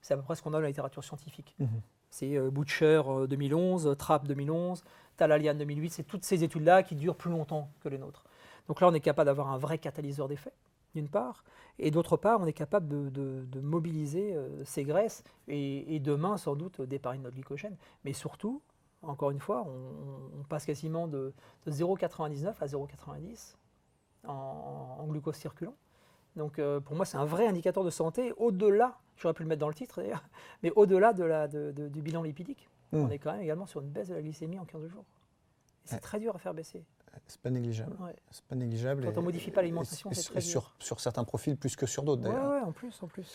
C'est 0.00 0.14
à 0.14 0.16
peu 0.16 0.22
près 0.22 0.36
ce 0.36 0.42
qu'on 0.42 0.50
a 0.50 0.52
dans 0.52 0.60
la 0.60 0.68
littérature 0.68 1.02
scientifique. 1.04 1.54
Mhm. 1.58 1.82
C'est 2.08 2.36
euh, 2.36 2.50
Butcher 2.50 3.02
2011, 3.28 3.88
euh, 3.88 3.94
Trapp 3.94 4.26
2011, 4.26 4.84
Talalian 5.16 5.54
2008, 5.54 5.90
c'est 5.90 6.04
toutes 6.04 6.24
ces 6.24 6.44
études-là 6.44 6.84
qui 6.84 6.94
durent 6.94 7.16
plus 7.16 7.30
longtemps 7.30 7.70
que 7.80 7.88
les 7.88 7.98
nôtres. 7.98 8.24
Donc 8.68 8.80
là, 8.80 8.88
on 8.88 8.94
est 8.94 9.00
capable 9.00 9.26
d'avoir 9.26 9.50
un 9.50 9.58
vrai 9.58 9.78
catalyseur 9.78 10.28
d'effet, 10.28 10.52
d'une 10.94 11.08
part, 11.08 11.44
et 11.78 11.90
d'autre 11.90 12.16
part, 12.16 12.40
on 12.40 12.46
est 12.46 12.52
capable 12.52 12.88
de, 12.88 13.60
mobiliser 13.60 14.34
euh, 14.34 14.64
ces 14.64 14.84
graisses 14.84 15.22
et, 15.48 16.00
demain, 16.00 16.36
sans 16.36 16.56
doute, 16.56 16.80
d'épargner 16.80 17.22
notre 17.22 17.34
glycogène. 17.34 17.76
Mais 18.04 18.12
surtout, 18.12 18.62
encore 19.02 19.30
une 19.30 19.40
fois, 19.40 19.66
on, 19.66 20.42
passe 20.44 20.64
quasiment 20.64 21.06
de, 21.06 21.32
0,99 21.68 22.54
à 22.60 22.66
0,90 22.66 23.56
en, 24.26 25.06
glucose 25.08 25.36
circulant. 25.36 25.74
Donc 26.36 26.58
euh, 26.58 26.80
pour 26.80 26.96
moi, 26.96 27.04
c'est 27.04 27.16
un 27.16 27.24
vrai 27.24 27.46
indicateur 27.46 27.82
de 27.82 27.90
santé, 27.90 28.32
au-delà, 28.36 28.98
j'aurais 29.16 29.34
pu 29.34 29.42
le 29.42 29.48
mettre 29.48 29.60
dans 29.60 29.68
le 29.68 29.74
titre 29.74 30.02
d'ailleurs, 30.02 30.22
mais 30.62 30.70
au-delà 30.76 31.12
du 31.12 32.02
bilan 32.02 32.22
lipidique. 32.22 32.68
Mmh. 32.92 32.98
On 32.98 33.10
est 33.10 33.18
quand 33.18 33.32
même 33.32 33.40
également 33.40 33.66
sur 33.66 33.80
une 33.80 33.88
baisse 33.88 34.08
de 34.08 34.14
la 34.14 34.22
glycémie 34.22 34.58
en 34.58 34.64
15 34.64 34.86
jours. 34.86 35.04
C'est 35.84 36.00
très 36.00 36.20
dur 36.20 36.34
à 36.34 36.38
faire 36.38 36.54
baisser. 36.54 36.84
C'est 37.26 37.40
pas 37.40 37.50
négligeable. 37.50 37.96
C'est 38.30 38.44
pas 38.44 38.54
négligeable. 38.54 39.04
Quand 39.04 39.18
on 39.18 39.22
modifie 39.22 39.50
pas 39.50 39.62
l'alimentation, 39.62 40.10
c'est 40.12 40.30
très 40.30 40.40
sur, 40.40 40.72
sur, 40.78 41.00
certains 41.00 41.24
profils 41.24 41.56
plus 41.56 41.76
que 41.76 41.86
sur 41.86 42.02
d'autres 42.02 42.22
d'ailleurs. 42.22 42.50
Ouais, 42.50 42.60
en 42.60 42.72
plus, 42.72 42.94
en 43.02 43.06
plus. 43.06 43.26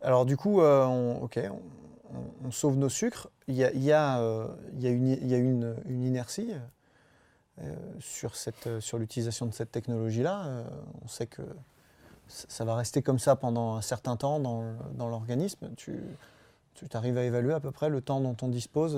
Alors 0.00 0.26
du 0.26 0.36
coup, 0.36 0.60
euh, 0.60 0.84
on, 0.84 1.22
ok, 1.22 1.40
on, 2.44 2.50
sauve 2.50 2.76
nos 2.76 2.88
sucres. 2.88 3.28
Il 3.48 3.54
y 3.54 3.64
a, 3.64 3.72
il 3.72 3.82
y 3.82 3.92
a, 3.92 4.20
euh, 4.20 4.48
il 4.74 4.82
y 4.82 4.86
a, 4.86 4.90
une, 4.90 5.08
il 5.08 5.26
y 5.28 5.34
a 5.34 5.38
une, 5.38 5.76
une, 5.86 6.04
inertie 6.04 6.52
euh, 7.60 7.74
sur, 8.00 8.36
cette, 8.36 8.80
sur 8.80 8.98
l'utilisation 8.98 9.46
de 9.46 9.52
cette 9.52 9.72
technologie-là. 9.72 10.64
on 11.04 11.08
sait 11.08 11.26
que 11.26 11.42
ça 12.28 12.64
va 12.64 12.76
rester 12.76 13.02
comme 13.02 13.18
ça 13.18 13.36
pendant 13.36 13.74
un 13.74 13.82
certain 13.82 14.16
temps 14.16 14.38
dans, 14.38 14.72
dans 14.94 15.08
l'organisme. 15.08 15.70
Tu, 15.76 16.00
tu 16.74 16.86
arrives 16.92 17.18
à 17.18 17.24
évaluer 17.24 17.52
à 17.52 17.60
peu 17.60 17.72
près 17.72 17.88
le 17.88 18.00
temps 18.00 18.20
dont 18.20 18.36
on 18.42 18.48
dispose 18.48 18.96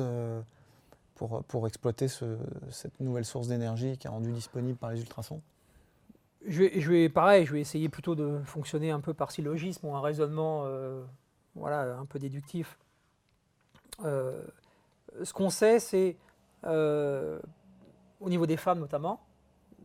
pour, 1.28 1.44
pour 1.44 1.66
exploiter 1.66 2.08
cette 2.08 2.98
nouvelle 3.00 3.24
source 3.24 3.48
d'énergie 3.48 3.96
qui 3.96 4.06
est 4.06 4.11
rendue 4.11 4.32
disponible 4.32 4.78
par 4.78 4.90
les 4.90 5.00
ultrasons 5.00 5.40
je 6.46 6.62
vais, 6.62 6.80
je 6.80 6.90
vais, 6.90 7.08
pareil, 7.08 7.46
je 7.46 7.52
vais 7.52 7.61
essayer 7.61 7.88
plutôt 7.88 8.14
de 8.14 8.40
fonctionner 8.44 8.90
un 8.90 9.00
peu 9.00 9.14
par 9.14 9.30
syllogisme 9.30 9.87
ou 9.87 9.94
un 9.94 10.00
raisonnement 10.00 10.62
euh, 10.66 11.04
voilà, 11.54 11.96
un 11.96 12.04
peu 12.04 12.18
déductif. 12.18 12.78
Euh, 14.04 14.42
ce 15.22 15.32
qu'on 15.32 15.50
sait, 15.50 15.78
c'est 15.78 16.16
euh, 16.64 17.38
au 18.20 18.28
niveau 18.28 18.46
des 18.46 18.56
femmes 18.56 18.80
notamment, 18.80 19.20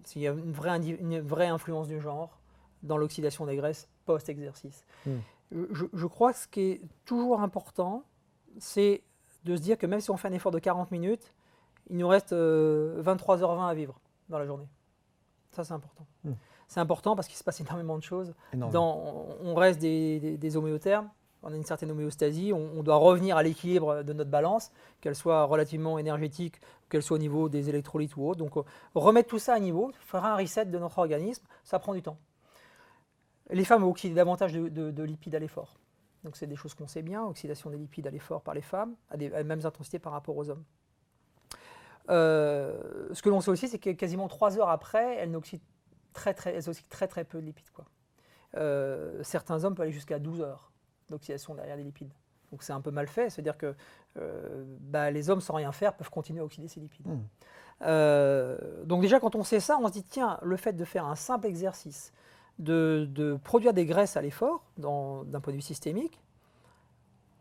s'il 0.03 0.21
y 0.21 0.27
a 0.27 0.31
une 0.31 0.51
vraie, 0.51 0.77
une 0.79 1.19
vraie 1.19 1.47
influence 1.47 1.87
du 1.87 1.99
genre 1.99 2.39
dans 2.83 2.97
l'oxydation 2.97 3.45
des 3.45 3.55
graisses 3.55 3.87
post-exercice. 4.05 4.83
Hmm. 5.05 5.17
Je, 5.51 5.85
je, 5.93 6.05
crois 6.07 6.33
que 6.33 6.39
ce 6.39 6.47
qui 6.47 6.61
est 6.61 6.81
toujours 7.05 7.41
important, 7.41 8.03
c'est 8.59 9.03
de 9.47 9.55
se 9.55 9.61
dire 9.61 9.77
que 9.77 9.85
même 9.85 10.01
si 10.01 10.11
on 10.11 10.17
fait 10.17 10.27
un 10.27 10.33
effort 10.33 10.51
de 10.51 10.59
40 10.59 10.91
minutes, 10.91 11.33
il 11.89 11.97
nous 11.97 12.07
reste 12.07 12.33
23h20 12.33 12.33
euh, 12.33 13.61
à 13.61 13.73
vivre 13.73 13.99
dans 14.29 14.37
la 14.37 14.45
journée. 14.45 14.67
Ça, 15.51 15.63
c'est 15.63 15.73
important. 15.73 16.05
Hmm. 16.23 16.33
C'est 16.67 16.81
important 16.81 17.15
parce 17.15 17.27
qu'il 17.27 17.37
se 17.37 17.43
passe 17.43 17.61
énormément 17.61 17.97
de 17.97 18.03
choses. 18.03 18.33
Dans, 18.53 19.25
on 19.41 19.55
reste 19.55 19.79
des, 19.79 20.57
homéothermes, 20.57 21.09
on 21.43 21.53
a 21.53 21.55
une 21.55 21.63
certaine 21.63 21.91
homéostasie, 21.91 22.51
on, 22.53 22.83
doit 22.83 22.97
revenir 22.97 23.37
à 23.37 23.43
l'équilibre 23.43 24.03
de 24.03 24.11
notre 24.11 24.29
balance, 24.29 24.71
qu'elle 24.99 25.15
soit 25.15 25.45
relativement 25.45 25.97
énergétique, 25.97 26.59
qu'elle 26.89 27.03
soit 27.03 27.15
au 27.15 27.19
niveau 27.19 27.47
des 27.47 27.69
électrolytes 27.69 28.17
ou 28.17 28.27
autre. 28.27 28.39
Donc, 28.39 28.57
euh, 28.57 28.63
remettre 28.95 29.29
tout 29.29 29.39
ça 29.39 29.53
à 29.53 29.59
niveau, 29.59 29.91
faire 30.01 30.25
un 30.25 30.35
reset 30.35 30.65
de 30.65 30.77
notre 30.77 30.99
organisme, 30.99 31.45
ça 31.63 31.79
prend 31.79 31.93
du 31.93 32.01
temps. 32.01 32.17
Les 33.49 33.63
femmes 33.63 33.85
oxydent 33.85 34.15
davantage 34.15 34.51
de 34.51 35.03
lipides 35.03 35.35
à 35.35 35.39
l'effort. 35.39 35.77
Donc 36.23 36.35
c'est 36.35 36.47
des 36.47 36.55
choses 36.55 36.73
qu'on 36.73 36.87
sait 36.87 37.01
bien, 37.01 37.23
oxydation 37.25 37.69
des 37.69 37.77
lipides 37.77 38.07
à 38.07 38.11
l'effort 38.11 38.41
par 38.41 38.53
les 38.53 38.61
femmes, 38.61 38.95
à, 39.09 39.17
des, 39.17 39.29
mêmes 39.29 39.65
intensités 39.65 39.99
par 39.99 40.13
rapport 40.13 40.35
aux 40.35 40.49
hommes. 40.49 40.63
Euh, 42.09 43.09
ce 43.11 43.21
que 43.21 43.29
l'on 43.29 43.41
sait 43.41 43.51
aussi, 43.51 43.67
c'est 43.67 43.79
que 43.79 43.89
quasiment 43.91 44.27
trois 44.27 44.57
heures 44.57 44.69
après, 44.69 45.15
elles 45.15 45.35
oxydent 45.35 45.61
très 46.13 46.33
très, 46.33 46.59
très, 46.89 47.07
très 47.07 47.23
peu 47.23 47.39
de 47.39 47.45
lipides. 47.45 47.69
Quoi. 47.71 47.85
Euh, 48.55 49.21
certains 49.23 49.63
hommes 49.63 49.75
peuvent 49.75 49.83
aller 49.83 49.91
jusqu'à 49.91 50.19
12 50.19 50.41
heures 50.41 50.71
d'oxydation 51.09 51.53
derrière 51.55 51.77
des 51.77 51.83
lipides. 51.83 52.11
Donc 52.51 52.63
c'est 52.63 52.73
un 52.73 52.81
peu 52.81 52.91
mal 52.91 53.07
fait, 53.07 53.29
c'est-à-dire 53.29 53.57
que 53.57 53.75
euh, 54.17 54.63
bah, 54.79 55.11
les 55.11 55.29
hommes 55.29 55.41
sans 55.41 55.55
rien 55.55 55.73
faire 55.73 55.93
peuvent 55.95 56.09
continuer 56.09 56.39
à 56.39 56.45
oxyder 56.45 56.69
ces 56.69 56.79
lipides. 56.79 57.07
Mmh. 57.07 58.85
donc 58.85 59.01
déjà 59.01 59.19
quand 59.19 59.35
on 59.35 59.43
sait 59.43 59.59
ça, 59.59 59.77
on 59.81 59.87
se 59.87 59.93
dit 59.93 60.03
tiens, 60.03 60.39
le 60.41 60.55
fait 60.55 60.73
de 60.73 60.85
faire 60.85 61.05
un 61.05 61.15
simple 61.15 61.45
exercice, 61.45 62.13
de, 62.59 63.37
produire 63.43 63.73
des 63.73 63.85
graisses 63.85 64.17
à 64.17 64.21
l'effort, 64.21 64.63
d'un 64.77 65.39
point 65.41 65.53
de 65.53 65.57
vue 65.57 65.61
systémique, 65.61 66.21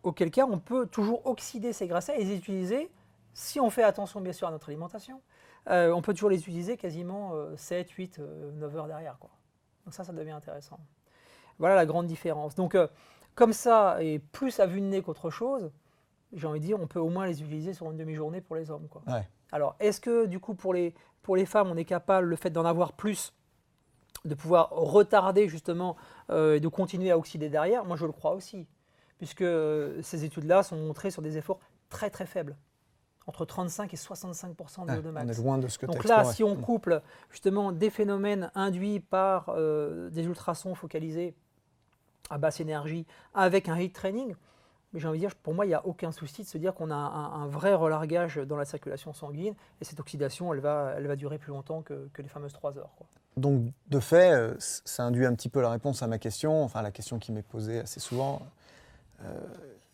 auquel 0.02 0.30
cas 0.30 0.46
on 0.48 0.58
peut 0.58 0.86
toujours 0.86 1.26
oxyder 1.26 1.72
ces 1.72 1.86
graisses 1.86 2.08
et 2.10 2.24
les 2.24 2.36
utiliser, 2.36 2.90
si 3.34 3.60
on 3.60 3.70
fait 3.70 3.82
attention 3.82 4.20
bien 4.20 4.32
sûr 4.32 4.48
à 4.48 4.50
notre 4.50 4.68
alimentation, 4.68 5.20
euh, 5.68 5.90
on 5.92 6.00
peut 6.00 6.14
toujours 6.14 6.30
les 6.30 6.40
utiliser 6.40 6.76
quasiment 6.76 7.32
7, 7.56 7.90
8, 7.90 8.20
9 8.54 8.76
heures 8.76 8.86
derrière. 8.86 9.18
Quoi. 9.18 9.30
Donc 9.84 9.94
ça, 9.94 10.04
ça 10.04 10.12
devient 10.12 10.30
intéressant. 10.30 10.78
Voilà 11.58 11.74
la 11.74 11.86
grande 11.86 12.06
différence. 12.06 12.54
Donc 12.54 12.74
euh, 12.74 12.86
comme 13.34 13.52
ça, 13.52 14.02
et 14.02 14.18
plus 14.18 14.60
à 14.60 14.66
vue 14.66 14.80
de 14.80 14.86
nez 14.86 15.02
qu'autre 15.02 15.30
chose, 15.30 15.70
j'ai 16.32 16.46
envie 16.46 16.60
de 16.60 16.64
dire, 16.64 16.80
on 16.80 16.86
peut 16.86 16.98
au 16.98 17.08
moins 17.08 17.26
les 17.26 17.42
utiliser 17.42 17.72
sur 17.72 17.90
une 17.90 17.96
demi-journée 17.96 18.40
pour 18.40 18.56
les 18.56 18.70
hommes. 18.70 18.88
Quoi. 18.88 19.02
Alors, 19.52 19.76
est-ce 19.78 20.00
que 20.00 20.26
du 20.26 20.40
coup, 20.40 20.54
pour 20.54 20.74
les, 20.74 20.94
pour 21.22 21.36
les 21.36 21.46
femmes, 21.46 21.68
on 21.70 21.76
est 21.76 21.84
capable, 21.84 22.26
le 22.26 22.36
fait 22.36 22.50
d'en 22.50 22.64
avoir 22.64 22.92
plus, 22.94 23.32
de 24.26 24.34
pouvoir 24.34 24.70
retarder 24.70 25.48
justement 25.48 25.96
euh, 26.30 26.56
et 26.56 26.60
de 26.60 26.68
continuer 26.68 27.10
à 27.10 27.18
oxyder 27.18 27.48
derrière, 27.48 27.84
moi 27.84 27.96
je 27.96 28.06
le 28.06 28.12
crois 28.12 28.34
aussi, 28.34 28.66
puisque 29.18 29.42
euh, 29.42 30.00
ces 30.02 30.24
études-là 30.24 30.62
sont 30.62 30.76
montrées 30.76 31.10
sur 31.10 31.22
des 31.22 31.36
efforts 31.38 31.60
très 31.88 32.10
très 32.10 32.26
faibles, 32.26 32.56
entre 33.26 33.44
35 33.44 33.92
et 33.92 33.96
65% 33.96 35.02
de 35.02 35.10
max. 35.10 35.26
On 35.26 35.32
est 35.32 35.44
loin 35.44 35.58
de 35.58 35.68
ce 35.68 35.78
que 35.78 35.86
Donc 35.86 36.04
là, 36.04 36.24
si 36.24 36.44
on 36.44 36.56
couple 36.56 37.02
justement 37.30 37.72
des 37.72 37.90
phénomènes 37.90 38.50
induits 38.54 39.00
par 39.00 39.50
euh, 39.50 40.10
des 40.10 40.24
ultrasons 40.24 40.74
focalisés 40.74 41.34
à 42.30 42.38
basse 42.38 42.60
énergie 42.60 43.06
avec 43.34 43.68
un 43.68 43.76
heat 43.76 43.92
training, 43.92 44.34
mais 44.92 45.00
j'ai 45.00 45.08
envie 45.08 45.18
de 45.18 45.26
dire, 45.26 45.34
pour 45.34 45.54
moi, 45.54 45.66
il 45.66 45.68
n'y 45.68 45.74
a 45.74 45.84
aucun 45.84 46.12
souci 46.12 46.42
de 46.42 46.46
se 46.46 46.58
dire 46.58 46.74
qu'on 46.74 46.90
a 46.90 46.94
un, 46.94 47.46
vrai 47.48 47.74
relargage 47.74 48.36
dans 48.36 48.56
la 48.56 48.64
circulation 48.64 49.12
sanguine 49.12 49.54
et 49.80 49.84
cette 49.84 50.00
oxydation, 50.00 50.52
elle 50.54 50.60
va, 50.60 50.94
elle 50.96 51.06
va 51.06 51.16
durer 51.16 51.38
plus 51.38 51.50
longtemps 51.50 51.82
que, 51.82 52.08
les 52.16 52.28
fameuses 52.28 52.52
3 52.52 52.78
heures. 52.78 52.90
Donc, 53.36 53.70
de 53.88 54.00
fait, 54.00 54.32
euh, 54.32 54.54
ça 54.58 55.04
induit 55.04 55.26
un 55.26 55.34
petit 55.34 55.50
peu 55.50 55.60
la 55.60 55.68
réponse 55.68 56.02
à 56.02 56.06
ma 56.06 56.18
question, 56.18 56.64
enfin 56.64 56.80
la 56.80 56.90
question 56.90 57.18
qui 57.18 57.32
m'est 57.32 57.42
posée 57.42 57.80
assez 57.80 58.00
souvent. 58.00 58.40
Euh, 59.22 59.38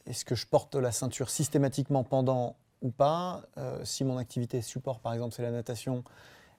est-ce 0.06 0.24
que 0.24 0.36
je 0.36 0.46
porte 0.46 0.76
la 0.76 0.92
ceinture 0.92 1.28
systématiquement 1.28 2.04
pendant 2.04 2.54
ou 2.82 2.90
pas? 2.90 3.42
Euh, 3.58 3.84
Si 3.84 4.04
mon 4.04 4.16
activité 4.16 4.62
support, 4.62 5.00
par 5.00 5.12
exemple, 5.12 5.34
c'est 5.34 5.42
la 5.42 5.50
natation, 5.50 6.04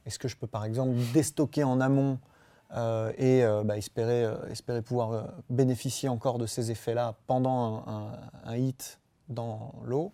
est-ce 0.05 0.19
que 0.19 0.27
je 0.27 0.35
peux, 0.35 0.47
par 0.47 0.65
exemple, 0.65 0.95
déstocker 1.13 1.63
en 1.63 1.79
amont 1.79 2.19
et 3.19 3.43
bah, 3.65 3.77
espérer, 3.77 4.27
espérer 4.49 4.81
pouvoir 4.81 5.31
bénéficier 5.51 6.09
encore 6.09 6.39
de 6.39 6.47
ces 6.47 6.71
effets-là 6.71 7.13
pendant 7.27 7.85
un 8.45 8.55
hit 8.57 8.99
dans 9.29 9.75
l'eau? 9.85 10.11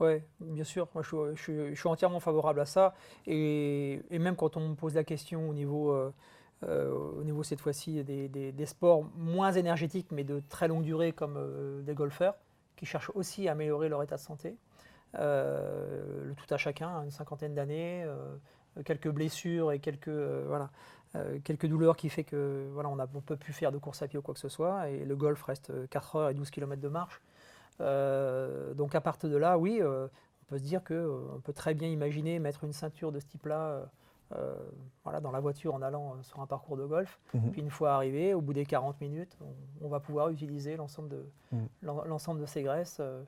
Oui, 0.00 0.22
bien 0.40 0.64
sûr. 0.64 0.88
Moi, 0.94 1.02
je, 1.02 1.34
suis- 1.74 1.88
entièrement 1.88 2.20
favorable 2.20 2.60
à 2.60 2.66
ça. 2.66 2.94
Et, 3.26 4.00
même 4.10 4.36
quand 4.36 4.56
on 4.56 4.68
me 4.70 4.74
pose 4.74 4.94
la 4.94 5.04
question 5.04 5.48
au 5.48 5.54
niveau, 5.54 5.92
euh, 5.92 6.12
euh, 6.64 6.90
au 6.90 7.22
niveau 7.22 7.42
cette 7.42 7.60
fois-ci 7.60 8.02
des, 8.04 8.66
sports 8.66 9.04
moins 9.16 9.52
énergétiques, 9.52 10.08
mais 10.10 10.24
de 10.24 10.42
très 10.48 10.68
longue 10.68 10.82
durée, 10.82 11.12
comme 11.12 11.36
euh, 11.36 11.82
des 11.82 11.94
golfeurs, 11.94 12.34
qui 12.76 12.86
cherchent 12.86 13.12
aussi 13.14 13.48
à 13.48 13.52
améliorer 13.52 13.88
leur 13.88 14.02
état 14.02 14.16
de 14.16 14.20
santé, 14.20 14.56
le 15.14 16.34
tout 16.36 16.52
à 16.52 16.56
chacun, 16.56 17.04
une 17.04 17.12
cinquantaine 17.12 17.54
d'années, 17.54 18.04
quelques 18.84 19.08
blessures 19.08 19.70
et 19.70 19.78
quelques, 19.78 20.08
voilà, 20.08 20.70
quelques 21.44 21.66
douleurs 21.66 21.96
qui 21.96 22.08
fait 22.08 22.24
que 22.24 22.66
voilà, 22.72 22.88
on 22.88 22.96
ne 22.96 23.20
peut 23.20 23.36
plus 23.36 23.52
faire 23.52 23.70
de 23.70 23.78
course 23.78 24.02
à 24.02 24.08
pied 24.08 24.18
ou 24.18 24.22
quoi 24.22 24.34
que 24.34 24.40
ce 24.40 24.48
soit. 24.48 24.90
Et 24.90 25.04
le 25.04 25.14
golf 25.14 25.40
reste 25.44 25.88
4 25.88 26.16
heures 26.16 26.30
et 26.30 26.34
12 26.34 26.50
km 26.50 26.82
de 26.82 26.88
marche. 26.88 27.20
Euh, 27.80 28.74
donc 28.74 28.94
à 28.94 29.00
partir 29.00 29.28
de 29.30 29.36
là, 29.36 29.58
oui, 29.58 29.78
euh, 29.80 30.06
on 30.42 30.44
peut 30.46 30.58
se 30.58 30.62
dire 30.64 30.82
qu'on 30.84 31.40
peut 31.42 31.52
très 31.52 31.74
bien 31.74 31.88
imaginer 31.88 32.38
mettre 32.38 32.64
une 32.64 32.72
ceinture 32.72 33.12
de 33.12 33.20
ce 33.20 33.26
type-là 33.26 33.60
euh, 33.60 33.84
euh, 34.36 34.54
voilà, 35.04 35.20
dans 35.20 35.30
la 35.32 35.40
voiture 35.40 35.74
en 35.74 35.82
allant 35.82 36.12
euh, 36.14 36.22
sur 36.22 36.40
un 36.40 36.46
parcours 36.46 36.76
de 36.76 36.84
golf. 36.86 37.20
Mhm. 37.34 37.50
Puis 37.52 37.60
une 37.60 37.70
fois 37.70 37.92
arrivé, 37.94 38.32
au 38.34 38.40
bout 38.40 38.52
des 38.54 38.64
40 38.64 39.00
minutes, 39.00 39.36
on, 39.40 39.86
on 39.86 39.88
va 39.88 40.00
pouvoir 40.00 40.28
utiliser 40.30 40.76
l'ensemble 40.76 41.08
de, 41.10 41.26
Mhm. 41.52 42.38
de 42.40 42.46
ces 42.46 42.62
graisses. 42.62 42.98
euh, 43.00 43.22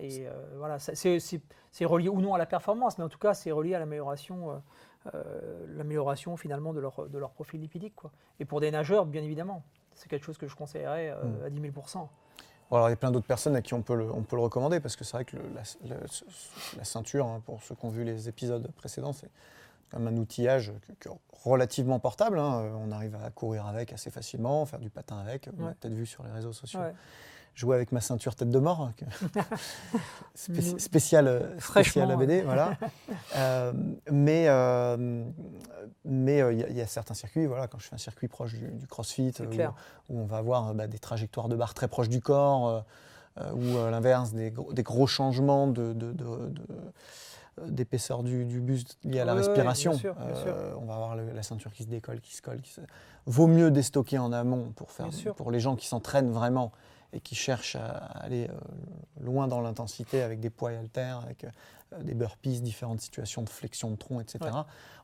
et 0.00 0.28
euh, 0.28 0.32
voilà, 0.58 0.78
c'est 0.78 1.84
relié 1.84 2.08
ou 2.08 2.20
non 2.20 2.32
à 2.34 2.38
la 2.38 2.46
performance, 2.46 2.98
mais 2.98 3.04
en 3.04 3.08
tout 3.08 3.18
cas, 3.18 3.34
c'est 3.34 3.50
relié 3.50 3.74
à 3.74 3.80
l'amélioration, 3.80 4.52
euh, 4.52 4.56
euh, 5.14 5.66
l'amélioration 5.76 6.36
finalement 6.36 6.72
de 6.72 6.78
leur, 6.80 7.08
de 7.08 7.18
leur 7.18 7.30
profil 7.32 7.60
lipidique. 7.60 7.96
Quoi. 7.96 8.12
Et 8.38 8.44
pour 8.44 8.60
des 8.60 8.70
nageurs, 8.70 9.06
bien 9.06 9.22
évidemment, 9.24 9.64
c'est 9.94 10.08
quelque 10.08 10.24
chose 10.24 10.38
que 10.38 10.46
je 10.46 10.54
conseillerais 10.54 11.10
euh, 11.10 11.24
Mhm. 11.24 11.42
à 11.44 11.50
10 11.50 11.60
000 11.62 11.72
Bon, 11.74 12.08
alors, 12.70 12.88
il 12.88 12.90
y 12.90 12.92
a 12.92 12.96
plein 12.96 13.10
d'autres 13.10 13.26
personnes 13.26 13.56
à 13.56 13.62
qui 13.62 13.74
on 13.74 13.82
peut 13.82 13.94
le, 13.96 14.12
on 14.12 14.22
peut 14.22 14.36
le 14.36 14.42
recommander 14.42 14.80
parce 14.80 14.94
que 14.96 15.04
c'est 15.04 15.12
vrai 15.16 15.24
que 15.24 15.36
le- 15.36 15.42
la, 15.54 15.62
la- 15.96 16.00
la 16.76 16.84
ceinture, 16.84 17.26
hein, 17.26 17.42
pour 17.46 17.62
ceux 17.62 17.74
qui 17.74 17.84
ont 17.86 17.90
vu 17.90 18.04
les 18.04 18.28
épisodes 18.28 18.70
précédents, 18.76 19.12
c'est 19.12 19.30
même 19.94 20.06
un 20.08 20.16
outillage 20.18 20.72
que- 20.86 21.08
que 21.08 21.14
relativement 21.44 21.98
portable. 21.98 22.38
hein. 22.38 22.70
On 22.86 22.90
arrive 22.92 23.16
à 23.24 23.30
courir 23.30 23.66
avec 23.66 23.92
assez 23.92 24.10
facilement, 24.10 24.66
faire 24.66 24.80
du 24.80 24.90
patin 24.90 25.18
avec. 25.18 25.48
On 25.58 25.64
Ouais. 25.64 25.70
a 25.70 25.74
peut-être 25.74 25.94
vu 25.94 26.04
sur 26.04 26.22
les 26.24 26.30
réseaux 26.30 26.52
sociaux. 26.52 26.80
Ouais. 26.80 26.92
Jouer 27.58 27.74
avec 27.74 27.90
ma 27.90 28.00
ceinture 28.00 28.36
tête 28.36 28.50
de 28.50 28.58
mort, 28.60 28.92
spéciale, 30.34 31.26
euh, 31.26 31.58
Fraîchement, 31.58 32.04
spéciale 32.06 32.10
ABD, 32.12 32.44
voilà. 32.44 32.76
Euh, 33.36 33.72
mais 34.10 34.46
euh, 34.48 35.24
mais 36.04 36.40
euh, 36.40 36.52
il 36.52 36.60
y, 36.60 36.64
a- 36.64 36.68
il 36.70 36.76
y 36.76 36.80
a 36.80 36.86
certains 36.86 37.14
circuits, 37.14 37.46
voilà, 37.46 37.66
quand 37.66 37.78
je 37.78 37.86
fais 37.88 37.94
un 37.94 37.98
circuit 37.98 38.26
proche 38.28 38.54
du, 38.54 38.68
du 38.70 38.86
CrossFit, 38.86 39.32
euh, 39.40 39.44
où- 40.08 40.20
on 40.20 40.24
va 40.24 40.38
avoir 40.38 40.68
euh, 40.68 40.72
bah, 40.72 40.86
des 40.86 40.98
trajectoires 41.00 41.48
de 41.48 41.56
barre 41.56 41.74
très 41.74 41.88
proches 41.88 42.08
du 42.08 42.20
corps, 42.20 42.68
euh, 42.68 42.80
euh, 43.40 43.52
ou 43.52 43.78
à 43.86 43.90
l'inverse, 43.90 44.32
des, 44.32 44.50
gros- 44.52 44.72
des 44.72 44.82
gros 44.84 45.06
changements 45.06 45.66
de, 45.66 45.92
de- 45.92 46.12
de- 46.12 46.12
de- 46.12 46.62
euh, 47.60 47.66
d'épaisseur 47.68 48.22
du, 48.22 48.44
du 48.44 48.60
buste 48.60 48.98
liés 49.04 49.20
à 49.20 49.24
la 49.24 49.34
respiration. 49.34 49.90
bien 49.92 50.00
sûr, 50.00 50.14
bien 50.14 50.34
sûr. 50.36 50.54
Euh, 50.56 50.74
on 50.80 50.84
va 50.86 50.94
avoir 50.94 51.16
le- 51.16 51.32
la 51.32 51.42
ceinture 51.42 51.72
qui 51.72 51.82
se 51.82 51.88
décolle, 51.88 52.20
qui 52.20 52.34
se 52.36 52.42
colle. 52.42 52.60
Qui 52.60 52.72
se... 52.72 52.80
Vaut 53.26 53.46
mieux 53.48 53.70
déstocker 53.72 54.18
en 54.18 54.32
amont 54.32 54.72
pour, 54.76 54.90
faire, 54.92 55.06
pour 55.34 55.50
les 55.50 55.58
gens 55.60 55.74
qui 55.76 55.86
s'entraînent 55.88 56.30
vraiment 56.30 56.70
et 57.12 57.20
qui 57.20 57.34
cherchent 57.34 57.76
à 57.76 57.88
aller 58.20 58.48
euh, 58.48 58.54
loin 59.20 59.48
dans 59.48 59.60
l'intensité 59.60 60.22
avec 60.22 60.40
des 60.40 60.50
poids 60.50 60.72
et 60.72 60.76
haltères, 60.76 61.18
avec 61.20 61.44
euh, 61.44 61.50
des 62.02 62.14
burpees, 62.14 62.60
différentes 62.60 63.00
situations 63.00 63.42
de 63.42 63.48
flexion 63.48 63.90
de 63.90 63.96
tronc, 63.96 64.20
etc. 64.20 64.38
Ouais. 64.42 64.50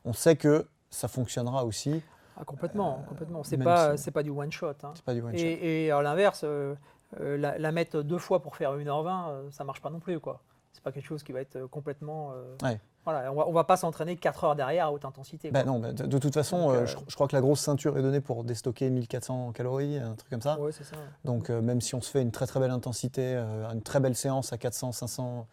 On 0.05 0.13
sait 0.13 0.35
que 0.35 0.67
ça 0.89 1.07
fonctionnera 1.07 1.65
aussi. 1.65 2.01
Ah, 2.37 2.43
complètement, 2.45 2.99
Euh, 3.03 3.07
complètement. 3.09 3.43
C'est 3.43 3.57
pas, 3.57 3.97
si- 3.97 4.03
c'est 4.03 4.11
pas 4.11 4.21
du 4.23 4.29
one 4.29 4.51
shot. 4.51 4.73
hein. 4.83 4.93
Pas 5.05 5.13
du 5.13 5.21
one 5.21 5.35
shot. 5.35 5.43
Et, 5.43 5.85
et 5.85 5.91
à 5.91 6.01
l'inverse, 6.01 6.41
euh, 6.43 6.75
la, 7.19 7.57
la 7.57 7.71
mettre 7.71 8.01
deux 8.01 8.17
fois 8.19 8.41
pour 8.41 8.55
faire 8.55 8.73
1h20, 8.77 9.29
euh, 9.29 9.51
ça 9.51 9.63
marche 9.63 9.81
pas 9.81 9.89
non 9.89 9.99
plus. 9.99 10.19
quoi. 10.19 10.41
C'est 10.75 10.83
pas 10.83 10.91
quelque 10.91 11.05
chose 11.05 11.23
qui 11.23 11.31
va 11.31 11.39
être 11.39 11.55
euh, 11.55 11.67
complètement. 11.67 12.33
euh, 12.33 12.55
Ouais. 12.61 12.79
Voilà, 13.05 13.31
on 13.31 13.35
va, 13.35 13.47
on 13.47 13.53
va 13.53 13.63
pas 13.63 13.77
s'entraîner 13.77 14.17
4 14.17 14.43
heures 14.43 14.55
derrière 14.57 14.87
à 14.87 14.91
haute 14.91 15.05
intensité. 15.05 15.49
Ben 15.51 15.63
quoi. 15.63 15.71
non, 15.71 15.79
de, 15.79 15.91
de 15.91 16.17
toute 16.17 16.33
façon, 16.33 16.67
Donc, 16.67 16.75
euh, 16.75 16.85
je, 16.85 16.97
je 17.07 17.15
crois 17.15 17.27
que 17.29 17.35
la 17.35 17.41
grosse 17.41 17.61
ceinture 17.61 17.97
est 17.97 18.01
donnée 18.01 18.19
pour 18.19 18.43
déstocker 18.43 18.89
1400 18.89 19.53
calories, 19.53 19.97
un 19.99 20.15
truc 20.15 20.29
comme 20.29 20.41
ça. 20.41 20.59
Ouais, 20.59 20.71
c'est 20.73 20.83
ça. 20.83 20.97
Donc 21.23 21.49
euh, 21.49 21.61
même 21.61 21.79
si 21.81 21.95
on 21.95 22.01
se 22.01 22.09
fait 22.11 22.21
une 22.21 22.31
très 22.31 22.45
très 22.47 22.59
belle 22.59 22.71
intensité, 22.71 23.21
euh, 23.23 23.69
une 23.71 23.81
très 23.83 23.99
belle 24.01 24.15
séance 24.15 24.51
à 24.51 24.57
400-500 24.57 25.45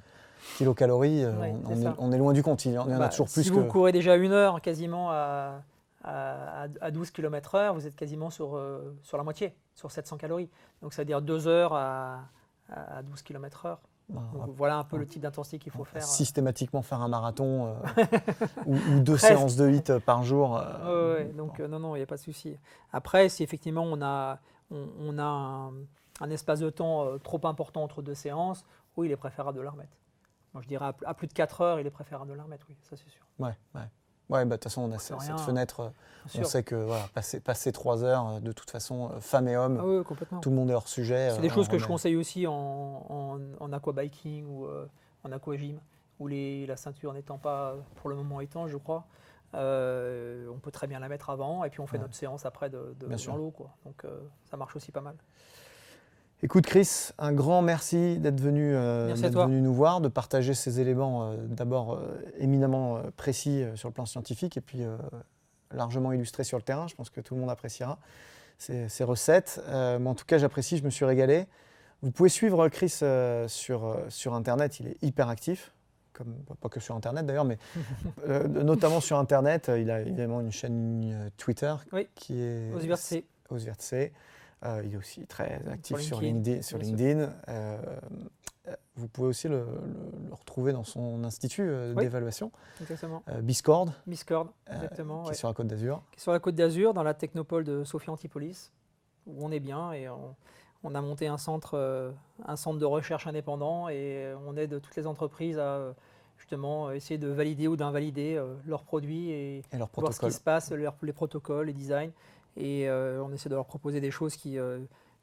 kilocalories, 0.57 1.25
euh, 1.25 1.39
Ouais, 1.39 1.55
on, 1.67 1.71
est, 1.77 1.83
ça. 1.83 1.95
on 1.99 2.11
est 2.11 2.19
loin 2.19 2.33
du 2.33 2.43
compte. 2.43 2.65
Il 2.65 2.73
y 2.73 2.79
en, 2.79 2.91
a 2.91 2.99
Bah, 2.99 3.09
toujours 3.11 3.29
si 3.29 3.43
plus 3.43 3.51
vous 3.51 3.63
que. 3.65 3.69
courez 3.71 3.93
déjà 3.93 4.17
une 4.17 4.33
heure 4.33 4.61
quasiment 4.61 5.11
à, 5.11 5.61
à, 6.05 6.67
à 6.81 6.91
12 6.91 7.11
km/h, 7.11 7.73
vous 7.75 7.87
êtes 7.87 7.95
quasiment 7.97 8.31
sur, 8.31 8.59
sur 9.03 9.17
la 9.19 9.23
moitié, 9.25 9.55
sur 9.75 9.91
700 9.91 10.17
calories. 10.17 10.49
Donc 10.81 10.95
ça 10.95 11.03
veut 11.03 11.07
dire 11.07 11.23
deux 11.23 11.47
heures 11.47 11.75
à, 11.75 12.21
à 12.71 13.03
12 13.03 13.23
km/h. 13.23 13.63
Ben, 13.63 13.69
on 13.69 13.75
va 13.75 13.77
Donc 14.13 14.51
voilà 14.57 14.79
un 14.79 14.85
peu 14.85 14.97
le 14.99 15.07
type 15.07 15.23
d'intensité 15.23 15.59
qu'il 15.59 15.73
faut 15.73 15.85
faire. 15.85 16.03
systématiquement 16.03 16.83
faire 16.83 17.01
un 17.01 17.09
marathon 17.09 17.67
euh, 17.69 18.05
ou, 18.67 18.75
ou 18.75 19.01
deux 19.01 19.15
Presque. 19.17 19.27
séances 19.29 19.57
de 19.57 19.71
hit 19.71 19.99
par 20.01 20.23
jour. 20.23 20.57
Euh, 20.59 21.15
ouais, 21.15 21.33
donc 21.33 21.61
euh, 21.61 21.69
non, 21.69 21.79
non, 21.79 21.97
il 21.97 22.01
n'y 22.01 22.03
a 22.05 22.07
pas 22.07 22.17
de 22.17 22.21
souci. 22.21 22.57
Après, 22.93 23.29
si 23.29 23.43
effectivement 23.43 23.83
on 23.85 24.03
a, 24.03 24.39
on, 24.71 24.87
on 25.01 25.19
a 25.19 25.25
un, 25.25 25.73
un 26.21 26.31
espace 26.31 26.61
de 26.61 26.71
temps 26.71 27.05
euh, 27.07 27.19
trop 27.19 27.41
important 27.47 27.83
entre 27.83 28.03
deux 28.03 28.15
séances, 28.15 28.65
oui, 28.97 29.09
il 29.09 29.13
est 29.13 29.17
préférable 29.17 29.57
de 29.57 29.63
la 29.63 29.71
remettre. 29.71 29.97
Moi, 30.53 30.63
je 30.63 30.69
dirais 30.69 30.85
à, 30.87 30.93
pl- 30.93 31.09
à 31.09 31.15
plus 31.15 31.27
de 31.29 31.33
4 31.33 31.61
heures, 31.63 31.81
il 31.81 31.87
est 31.87 31.91
préférable 31.91 32.31
de 32.31 32.37
la 32.37 32.43
remettre, 32.43 32.67
oui, 32.69 32.77
ça 32.83 32.97
c'est 32.97 33.09
sûr. 33.09 33.23
Ouais, 33.39 33.57
ouais. 33.75 33.89
Ouais, 34.31 34.45
bah, 34.45 34.57
de 34.57 34.61
toute 34.61 34.65
façon, 34.65 34.83
on 34.83 34.93
a 34.93 34.97
rien, 34.97 35.19
cette 35.21 35.41
fenêtre. 35.41 35.81
euh, 35.81 36.41
On 36.41 36.45
sait 36.45 36.63
que 36.63 36.75
voilà, 36.75 37.05
passer, 37.15 37.41
passer 37.41 37.73
trois 37.73 38.03
heures, 38.05 38.27
euh, 38.29 38.41
de 38.41 38.53
toute 38.53 38.71
façon, 38.71 39.11
euh, 39.11 39.21
femmes 39.21 39.49
et 39.49 39.57
hommes, 39.57 39.79
Ah 39.81 39.85
oui, 39.85 40.03
tout 40.41 40.51
le 40.51 40.57
monde 40.57 40.71
est 40.71 40.75
hors 40.75 40.89
sujet. 40.89 41.31
C'est 41.31 41.43
des 41.43 41.49
choses 41.51 41.69
que 41.69 41.79
je 41.79 41.87
conseille 41.87 42.17
aussi 42.17 42.47
en, 42.47 42.53
en, 42.55 43.39
en 43.61 43.73
aquabiking 43.73 44.47
ou 44.47 44.67
euh, 44.67 44.87
en 45.25 45.33
aquagym, 45.33 45.79
où 46.21 46.29
les, 46.29 46.67
la 46.67 46.77
ceinture 46.77 47.13
n'étant 47.13 47.39
pas 47.39 47.75
pour 47.97 48.09
le 48.11 48.17
moment 48.17 48.41
étanche, 48.41 48.71
je 48.71 48.77
crois. 48.79 49.05
euh, 49.55 50.47
on 50.51 50.59
peut 50.59 50.71
très 50.71 50.87
bien 50.87 50.99
la 51.01 51.09
mettre 51.09 51.29
avant 51.29 51.63
et 51.65 51.69
puis 51.71 51.81
on 51.81 51.87
fait 51.87 51.99
Ouais. 51.99 52.03
notre 52.05 52.15
séance 52.15 52.47
après 52.47 52.71
de, 52.71 52.95
dans 53.27 53.37
l'eau. 53.37 53.53
Donc 53.85 54.05
euh, 54.05 54.21
ça 54.51 54.57
marche 54.57 54.75
aussi 54.77 54.93
pas 54.93 55.03
mal. 55.03 55.17
Écoute 56.45 56.67
Chris, 56.67 57.11
un 57.19 57.33
grand 57.33 57.63
merci 57.63 58.19
d'être 58.19 58.41
venu, 58.41 58.75
euh, 58.75 59.15
venu 59.15 59.61
nous 59.61 59.73
voir, 59.73 60.01
de 60.01 60.09
partager 60.09 60.55
ces 60.55 60.81
éléments 60.81 61.31
euh, 61.31 61.37
d'abord 61.47 61.95
euh, 61.95 62.21
éminemment 62.37 63.01
précis 63.17 63.63
sur 63.77 63.89
le 63.89 63.95
plan 63.95 64.07
scientifique 64.07 64.57
et 64.57 64.61
puis 64.61 64.81
largement 65.71 66.13
illustrés 66.13 66.43
sur 66.43 66.59
le 66.59 66.65
terrain. 66.65 66.89
Je 66.89 66.97
pense 66.97 67.11
que 67.11 67.21
tout 67.21 67.37
le 67.37 67.41
monde 67.41 67.51
appréciera 67.51 68.01
ces, 68.59 68.89
ces 68.89 69.05
recettes. 69.05 69.63
Moi, 69.69 70.11
en 70.11 70.15
tout 70.17 70.25
cas, 70.25 70.39
j'apprécie, 70.39 70.79
je 70.79 70.85
me 70.85 70.91
suis 70.91 71.05
régalé. 71.05 71.47
Vous 72.03 72.11
pouvez 72.11 72.29
suivre 72.29 72.69
Chris 72.69 73.01
sur, 73.47 73.97
sur 74.09 74.35
Internet, 74.35 74.81
il 74.81 74.89
est 74.89 74.97
hyper 75.01 75.29
actif. 75.29 75.73
Comme, 76.13 76.35
pas 76.61 76.69
que 76.69 76.81
sur 76.81 76.95
Internet 76.97 77.25
d'ailleurs, 77.25 77.45
mais 77.47 77.59
notamment 78.49 79.01
sur 79.01 79.17
Internet. 79.17 79.71
Il 79.79 79.91
a 79.93 80.01
évidemment 80.01 80.41
une 80.41 80.51
chaîne 80.51 81.31
Twitter 81.37 81.73
Oui. 81.93 82.09
qui 82.17 82.43
est 82.43 82.75
Osvertsé. 82.75 83.25
Osvertsé. 83.49 84.13
Euh, 84.65 84.83
il 84.85 84.95
est 84.95 84.97
aussi 84.97 85.27
très 85.27 85.61
actif 85.69 85.97
sur 85.99 86.17
Sur 86.19 86.21
LinkedIn. 86.21 86.63
Sur. 86.63 86.79
Euh, 87.49 87.79
euh, 88.69 88.75
vous 88.95 89.09
pouvez 89.09 89.29
aussi 89.29 89.49
le, 89.49 89.59
le- 89.65 90.29
le 90.29 90.35
retrouver 90.35 90.73
dans 90.73 90.85
son 90.85 91.25
institut 91.25 91.63
euh, 91.69 91.95
Oui. 91.97 92.05
d'évaluation, 92.05 92.53
Exactement. 92.81 93.23
Biscord, 93.43 93.89
Miscord, 94.07 94.49
euh, 94.71 94.75
exactement. 94.77 95.23
qui 95.23 95.29
ouais. 95.31 95.35
est 95.35 95.39
sur 95.39 95.49
la 95.49 95.55
Côte 95.55 95.67
d'Azur. 95.67 96.03
qui 96.13 96.19
est 96.19 96.23
sur 96.23 96.31
la 96.33 96.39
côte 96.39 96.55
d'Azur, 96.55 96.95
dans 96.95 97.03
la 97.03 97.15
technopole 97.15 97.65
de 97.65 97.83
Sophia 97.83 98.13
Antipolis, 98.13 98.71
où 99.27 99.45
on 99.45 99.51
est 99.51 99.59
bien 99.59 99.93
et 99.93 100.09
on, 100.09 100.37
on 100.85 100.95
a 100.95 101.01
monté 101.01 101.27
un 101.27 101.39
centre, 101.39 102.13
un 102.47 102.57
centre 102.57 102.79
de 102.79 102.85
recherche 102.85 103.27
indépendant 103.27 103.89
et 103.89 104.33
on 104.47 104.57
aide 104.57 104.81
toutes 104.81 104.95
les 104.97 105.07
entreprises 105.09 105.59
à 105.59 105.95
justement 106.39 106.91
essayer 106.93 107.19
de 107.19 107.29
valider 107.29 107.67
ou 107.69 107.77
d'invalider 107.77 108.41
leurs 108.67 108.83
produits 108.85 109.31
et 109.31 109.59
Et 109.73 109.79
leur 109.79 109.89
voir 109.93 110.13
ce 110.13 110.21
qui 110.21 110.31
se 110.33 110.41
passe, 110.41 110.71
les 110.73 111.13
protocoles, 111.13 111.67
les 111.67 111.73
designs. 111.73 112.11
Et 112.57 112.89
euh, 112.89 113.23
on 113.23 113.33
essaie 113.33 113.49
de 113.49 113.55
leur 113.55 113.67
proposer 113.67 114.01
des 114.01 114.11
choses 114.11 114.37
qui, 114.37 114.59
euh, 114.59 114.81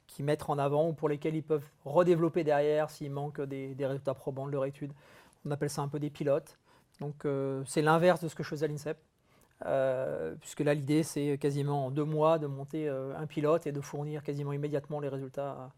qui 0.08 0.24
mettent 0.24 0.50
en 0.50 0.58
avant 0.58 0.90
ou 0.90 0.94
pour 0.94 1.10
lesquelles 1.10 1.36
ils 1.36 1.44
peuvent 1.44 1.68
redévelopper 1.86 2.44
derrière 2.44 2.90
s'il 2.90 3.12
manque 3.12 3.42
des, 3.42 3.76
des 3.76 3.86
résultats 3.86 4.14
probants 4.14 4.48
de 4.48 4.52
leur 4.52 4.66
étude. 4.66 4.92
On 5.46 5.52
appelle 5.52 5.70
ça 5.70 5.82
un 5.82 5.88
peu 5.88 6.00
des 6.00 6.10
pilotes. 6.10 6.58
Donc 7.00 7.26
euh, 7.26 7.64
c'est 7.66 7.82
l'inverse 7.82 8.22
de 8.22 8.28
ce 8.28 8.36
que 8.36 8.44
je 8.44 8.50
faisais 8.50 8.66
à 8.66 8.68
l'INSEP. 8.68 8.98
Puisque 10.40 10.62
là, 10.62 10.74
l'idée, 10.74 11.04
c'est 11.04 11.38
quasiment 11.38 11.88
en 11.88 11.92
deux 11.92 12.06
mois 12.06 12.40
de 12.40 12.48
monter 12.48 12.88
un 12.88 13.28
pilote 13.28 13.68
et 13.68 13.74
de 13.74 13.82
fournir 13.82 14.24
quasiment 14.24 14.54
immédiatement 14.54 15.02
les 15.02 15.10
résultats 15.10 15.70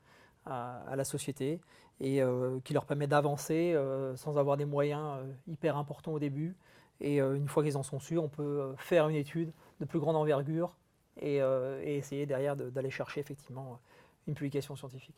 à, 0.46 0.96
la 0.96 1.04
société 1.04 1.60
et 2.00 2.22
qui 2.64 2.74
leur 2.76 2.86
permet 2.86 3.08
d'avancer 3.08 3.76
sans 4.18 4.38
avoir 4.38 4.58
des 4.58 4.66
moyens 4.66 5.18
hyper 5.48 5.78
importants 5.78 6.12
au 6.14 6.20
début. 6.20 6.56
Et 7.00 7.22
une 7.22 7.48
fois 7.48 7.64
qu'ils 7.64 7.76
en 7.76 7.82
sont 7.82 8.00
sûrs, 8.00 8.24
on 8.24 8.30
peut 8.30 8.72
faire 8.78 9.10
une 9.10 9.16
étude 9.16 9.52
de 9.80 9.86
plus 9.86 10.00
grande 10.00 10.16
envergure 10.16 10.76
et, 11.20 11.42
euh, 11.42 11.82
et 11.84 11.98
essayer 11.98 12.26
derrière 12.26 12.56
de- 12.56 12.70
d'aller 12.70 12.90
chercher 12.90 13.20
effectivement 13.20 13.80
une 14.28 14.34
publication 14.34 14.76
scientifique. 14.76 15.16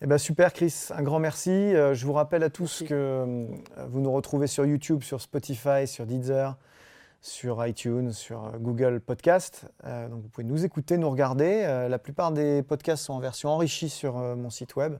Eh 0.00 0.06
ben, 0.06 0.18
super 0.18 0.52
Chris, 0.52 0.88
un 0.90 1.02
grand 1.02 1.18
merci. 1.20 1.50
Euh, 1.50 1.94
je 1.94 2.04
vous 2.06 2.12
rappelle 2.12 2.42
à 2.42 2.50
tous 2.50 2.80
Merci. 2.80 2.86
que 2.86 2.94
euh, 2.94 3.46
vous 3.88 4.00
nous 4.00 4.10
retrouvez 4.12 4.46
sur 4.48 4.64
YouTube, 4.66 5.02
sur 5.02 5.20
Spotify, 5.20 5.86
sur 5.86 6.06
Deezer, 6.06 6.56
sur 7.20 7.64
iTunes, 7.64 8.10
sur 8.12 8.52
Google 8.58 9.00
Podcast. 9.00 9.66
donc 9.84 10.22
vous 10.22 10.28
pouvez 10.28 10.46
nous 10.46 10.64
écouter, 10.64 10.98
nous 10.98 11.08
regarder. 11.08 11.86
la 11.88 11.98
plupart 12.00 12.32
des 12.32 12.64
podcasts 12.64 13.04
sont 13.04 13.12
en 13.12 13.20
version 13.20 13.48
enrichie 13.50 13.88
sur 13.88 14.14
mon 14.16 14.50
site 14.50 14.74
web 14.74 14.96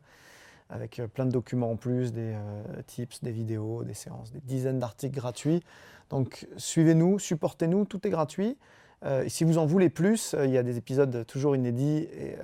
avec 0.70 0.98
euh, 1.00 1.06
plein 1.06 1.26
de 1.26 1.30
documents 1.30 1.70
en 1.72 1.76
plus, 1.76 2.12
des 2.12 2.32
euh, 2.34 2.82
tips, 2.86 3.22
des 3.22 3.30
vidéos, 3.32 3.84
des 3.84 3.92
séances, 3.94 4.32
des 4.32 4.40
dizaines 4.40 4.78
d'articles 4.78 5.14
gratuits. 5.14 5.62
Donc 6.10 6.46
suivez-nous, 6.56 7.18
supportez-nous, 7.18 7.84
tout 7.84 8.06
est 8.06 8.10
gratuit. 8.10 8.56
Euh, 9.04 9.24
si 9.28 9.44
vous 9.44 9.58
en 9.58 9.66
voulez 9.66 9.90
plus, 9.90 10.34
il 10.44 10.50
y 10.50 10.58
a 10.58 10.62
des 10.62 10.76
épisodes 10.76 11.26
toujours 11.26 11.56
inédits 11.56 12.08
et 12.18 12.36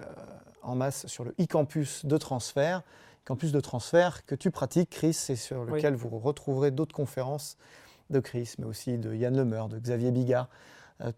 en 0.63 0.75
masse 0.75 1.07
sur 1.07 1.25
le 1.25 1.35
e-campus 1.41 2.05
de 2.05 2.17
transfert. 2.17 2.83
Campus 3.25 3.53
de 3.53 3.61
transfert 3.61 4.25
que 4.25 4.35
tu 4.35 4.51
pratiques, 4.51 4.91
Chris, 4.91 5.17
et 5.29 5.37
sur 5.37 5.65
lequel 5.65 5.95
vous 5.95 6.19
retrouverez 6.19 6.71
d'autres 6.71 6.95
conférences 6.95 7.57
de 8.11 8.21
Chris, 8.21 8.55
mais 8.59 8.65
aussi 8.65 8.97
de 8.97 9.15
Yann 9.15 9.37
Lemeur, 9.37 9.69
de 9.69 9.79
Xavier 9.79 10.11
Bigard, 10.11 10.49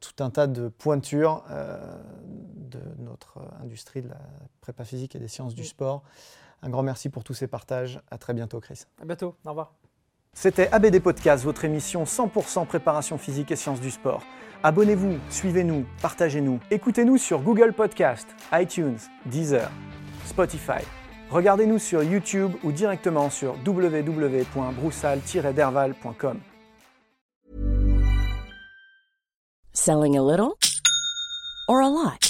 tout 0.00 0.22
un 0.22 0.30
tas 0.30 0.48
de 0.48 0.68
pointures 0.68 1.44
de 1.48 2.80
notre 2.98 3.38
industrie 3.62 4.02
de 4.02 4.08
la 4.08 4.20
prépa 4.60 4.84
physique 4.84 5.14
et 5.14 5.20
des 5.20 5.28
sciences 5.28 5.54
du 5.54 5.64
sport. 5.64 6.02
Un 6.62 6.68
grand 6.68 6.82
merci 6.82 7.08
pour 7.08 7.24
tous 7.24 7.34
ces 7.34 7.46
partages. 7.46 8.00
À 8.10 8.18
très 8.18 8.34
bientôt, 8.34 8.60
Chris. 8.60 8.82
À 9.00 9.04
bientôt. 9.04 9.36
Au 9.44 9.50
revoir. 9.50 9.72
C'était 10.32 10.68
ABD 10.72 11.00
Podcast, 11.00 11.44
votre 11.44 11.64
émission 11.64 12.04
100% 12.04 12.64
préparation 12.66 13.18
physique 13.18 13.50
et 13.50 13.56
sciences 13.56 13.80
du 13.80 13.90
sport. 13.90 14.22
Abonnez-vous, 14.62 15.18
suivez-nous, 15.28 15.84
partagez-nous. 16.00 16.60
Écoutez-nous 16.70 17.18
sur 17.18 17.40
Google 17.40 17.72
Podcast, 17.72 18.28
iTunes, 18.52 18.98
Deezer, 19.26 19.68
Spotify. 20.24 20.84
Regardez-nous 21.30 21.78
sur 21.78 22.02
YouTube 22.02 22.52
ou 22.62 22.72
directement 22.72 23.30
sur 23.30 23.56
www.broussal-derval.com. 23.66 26.40
Selling 29.72 30.16
a 30.16 30.22
little 30.22 30.56
or 31.68 31.80
a 31.80 31.88
lot? 31.88 32.29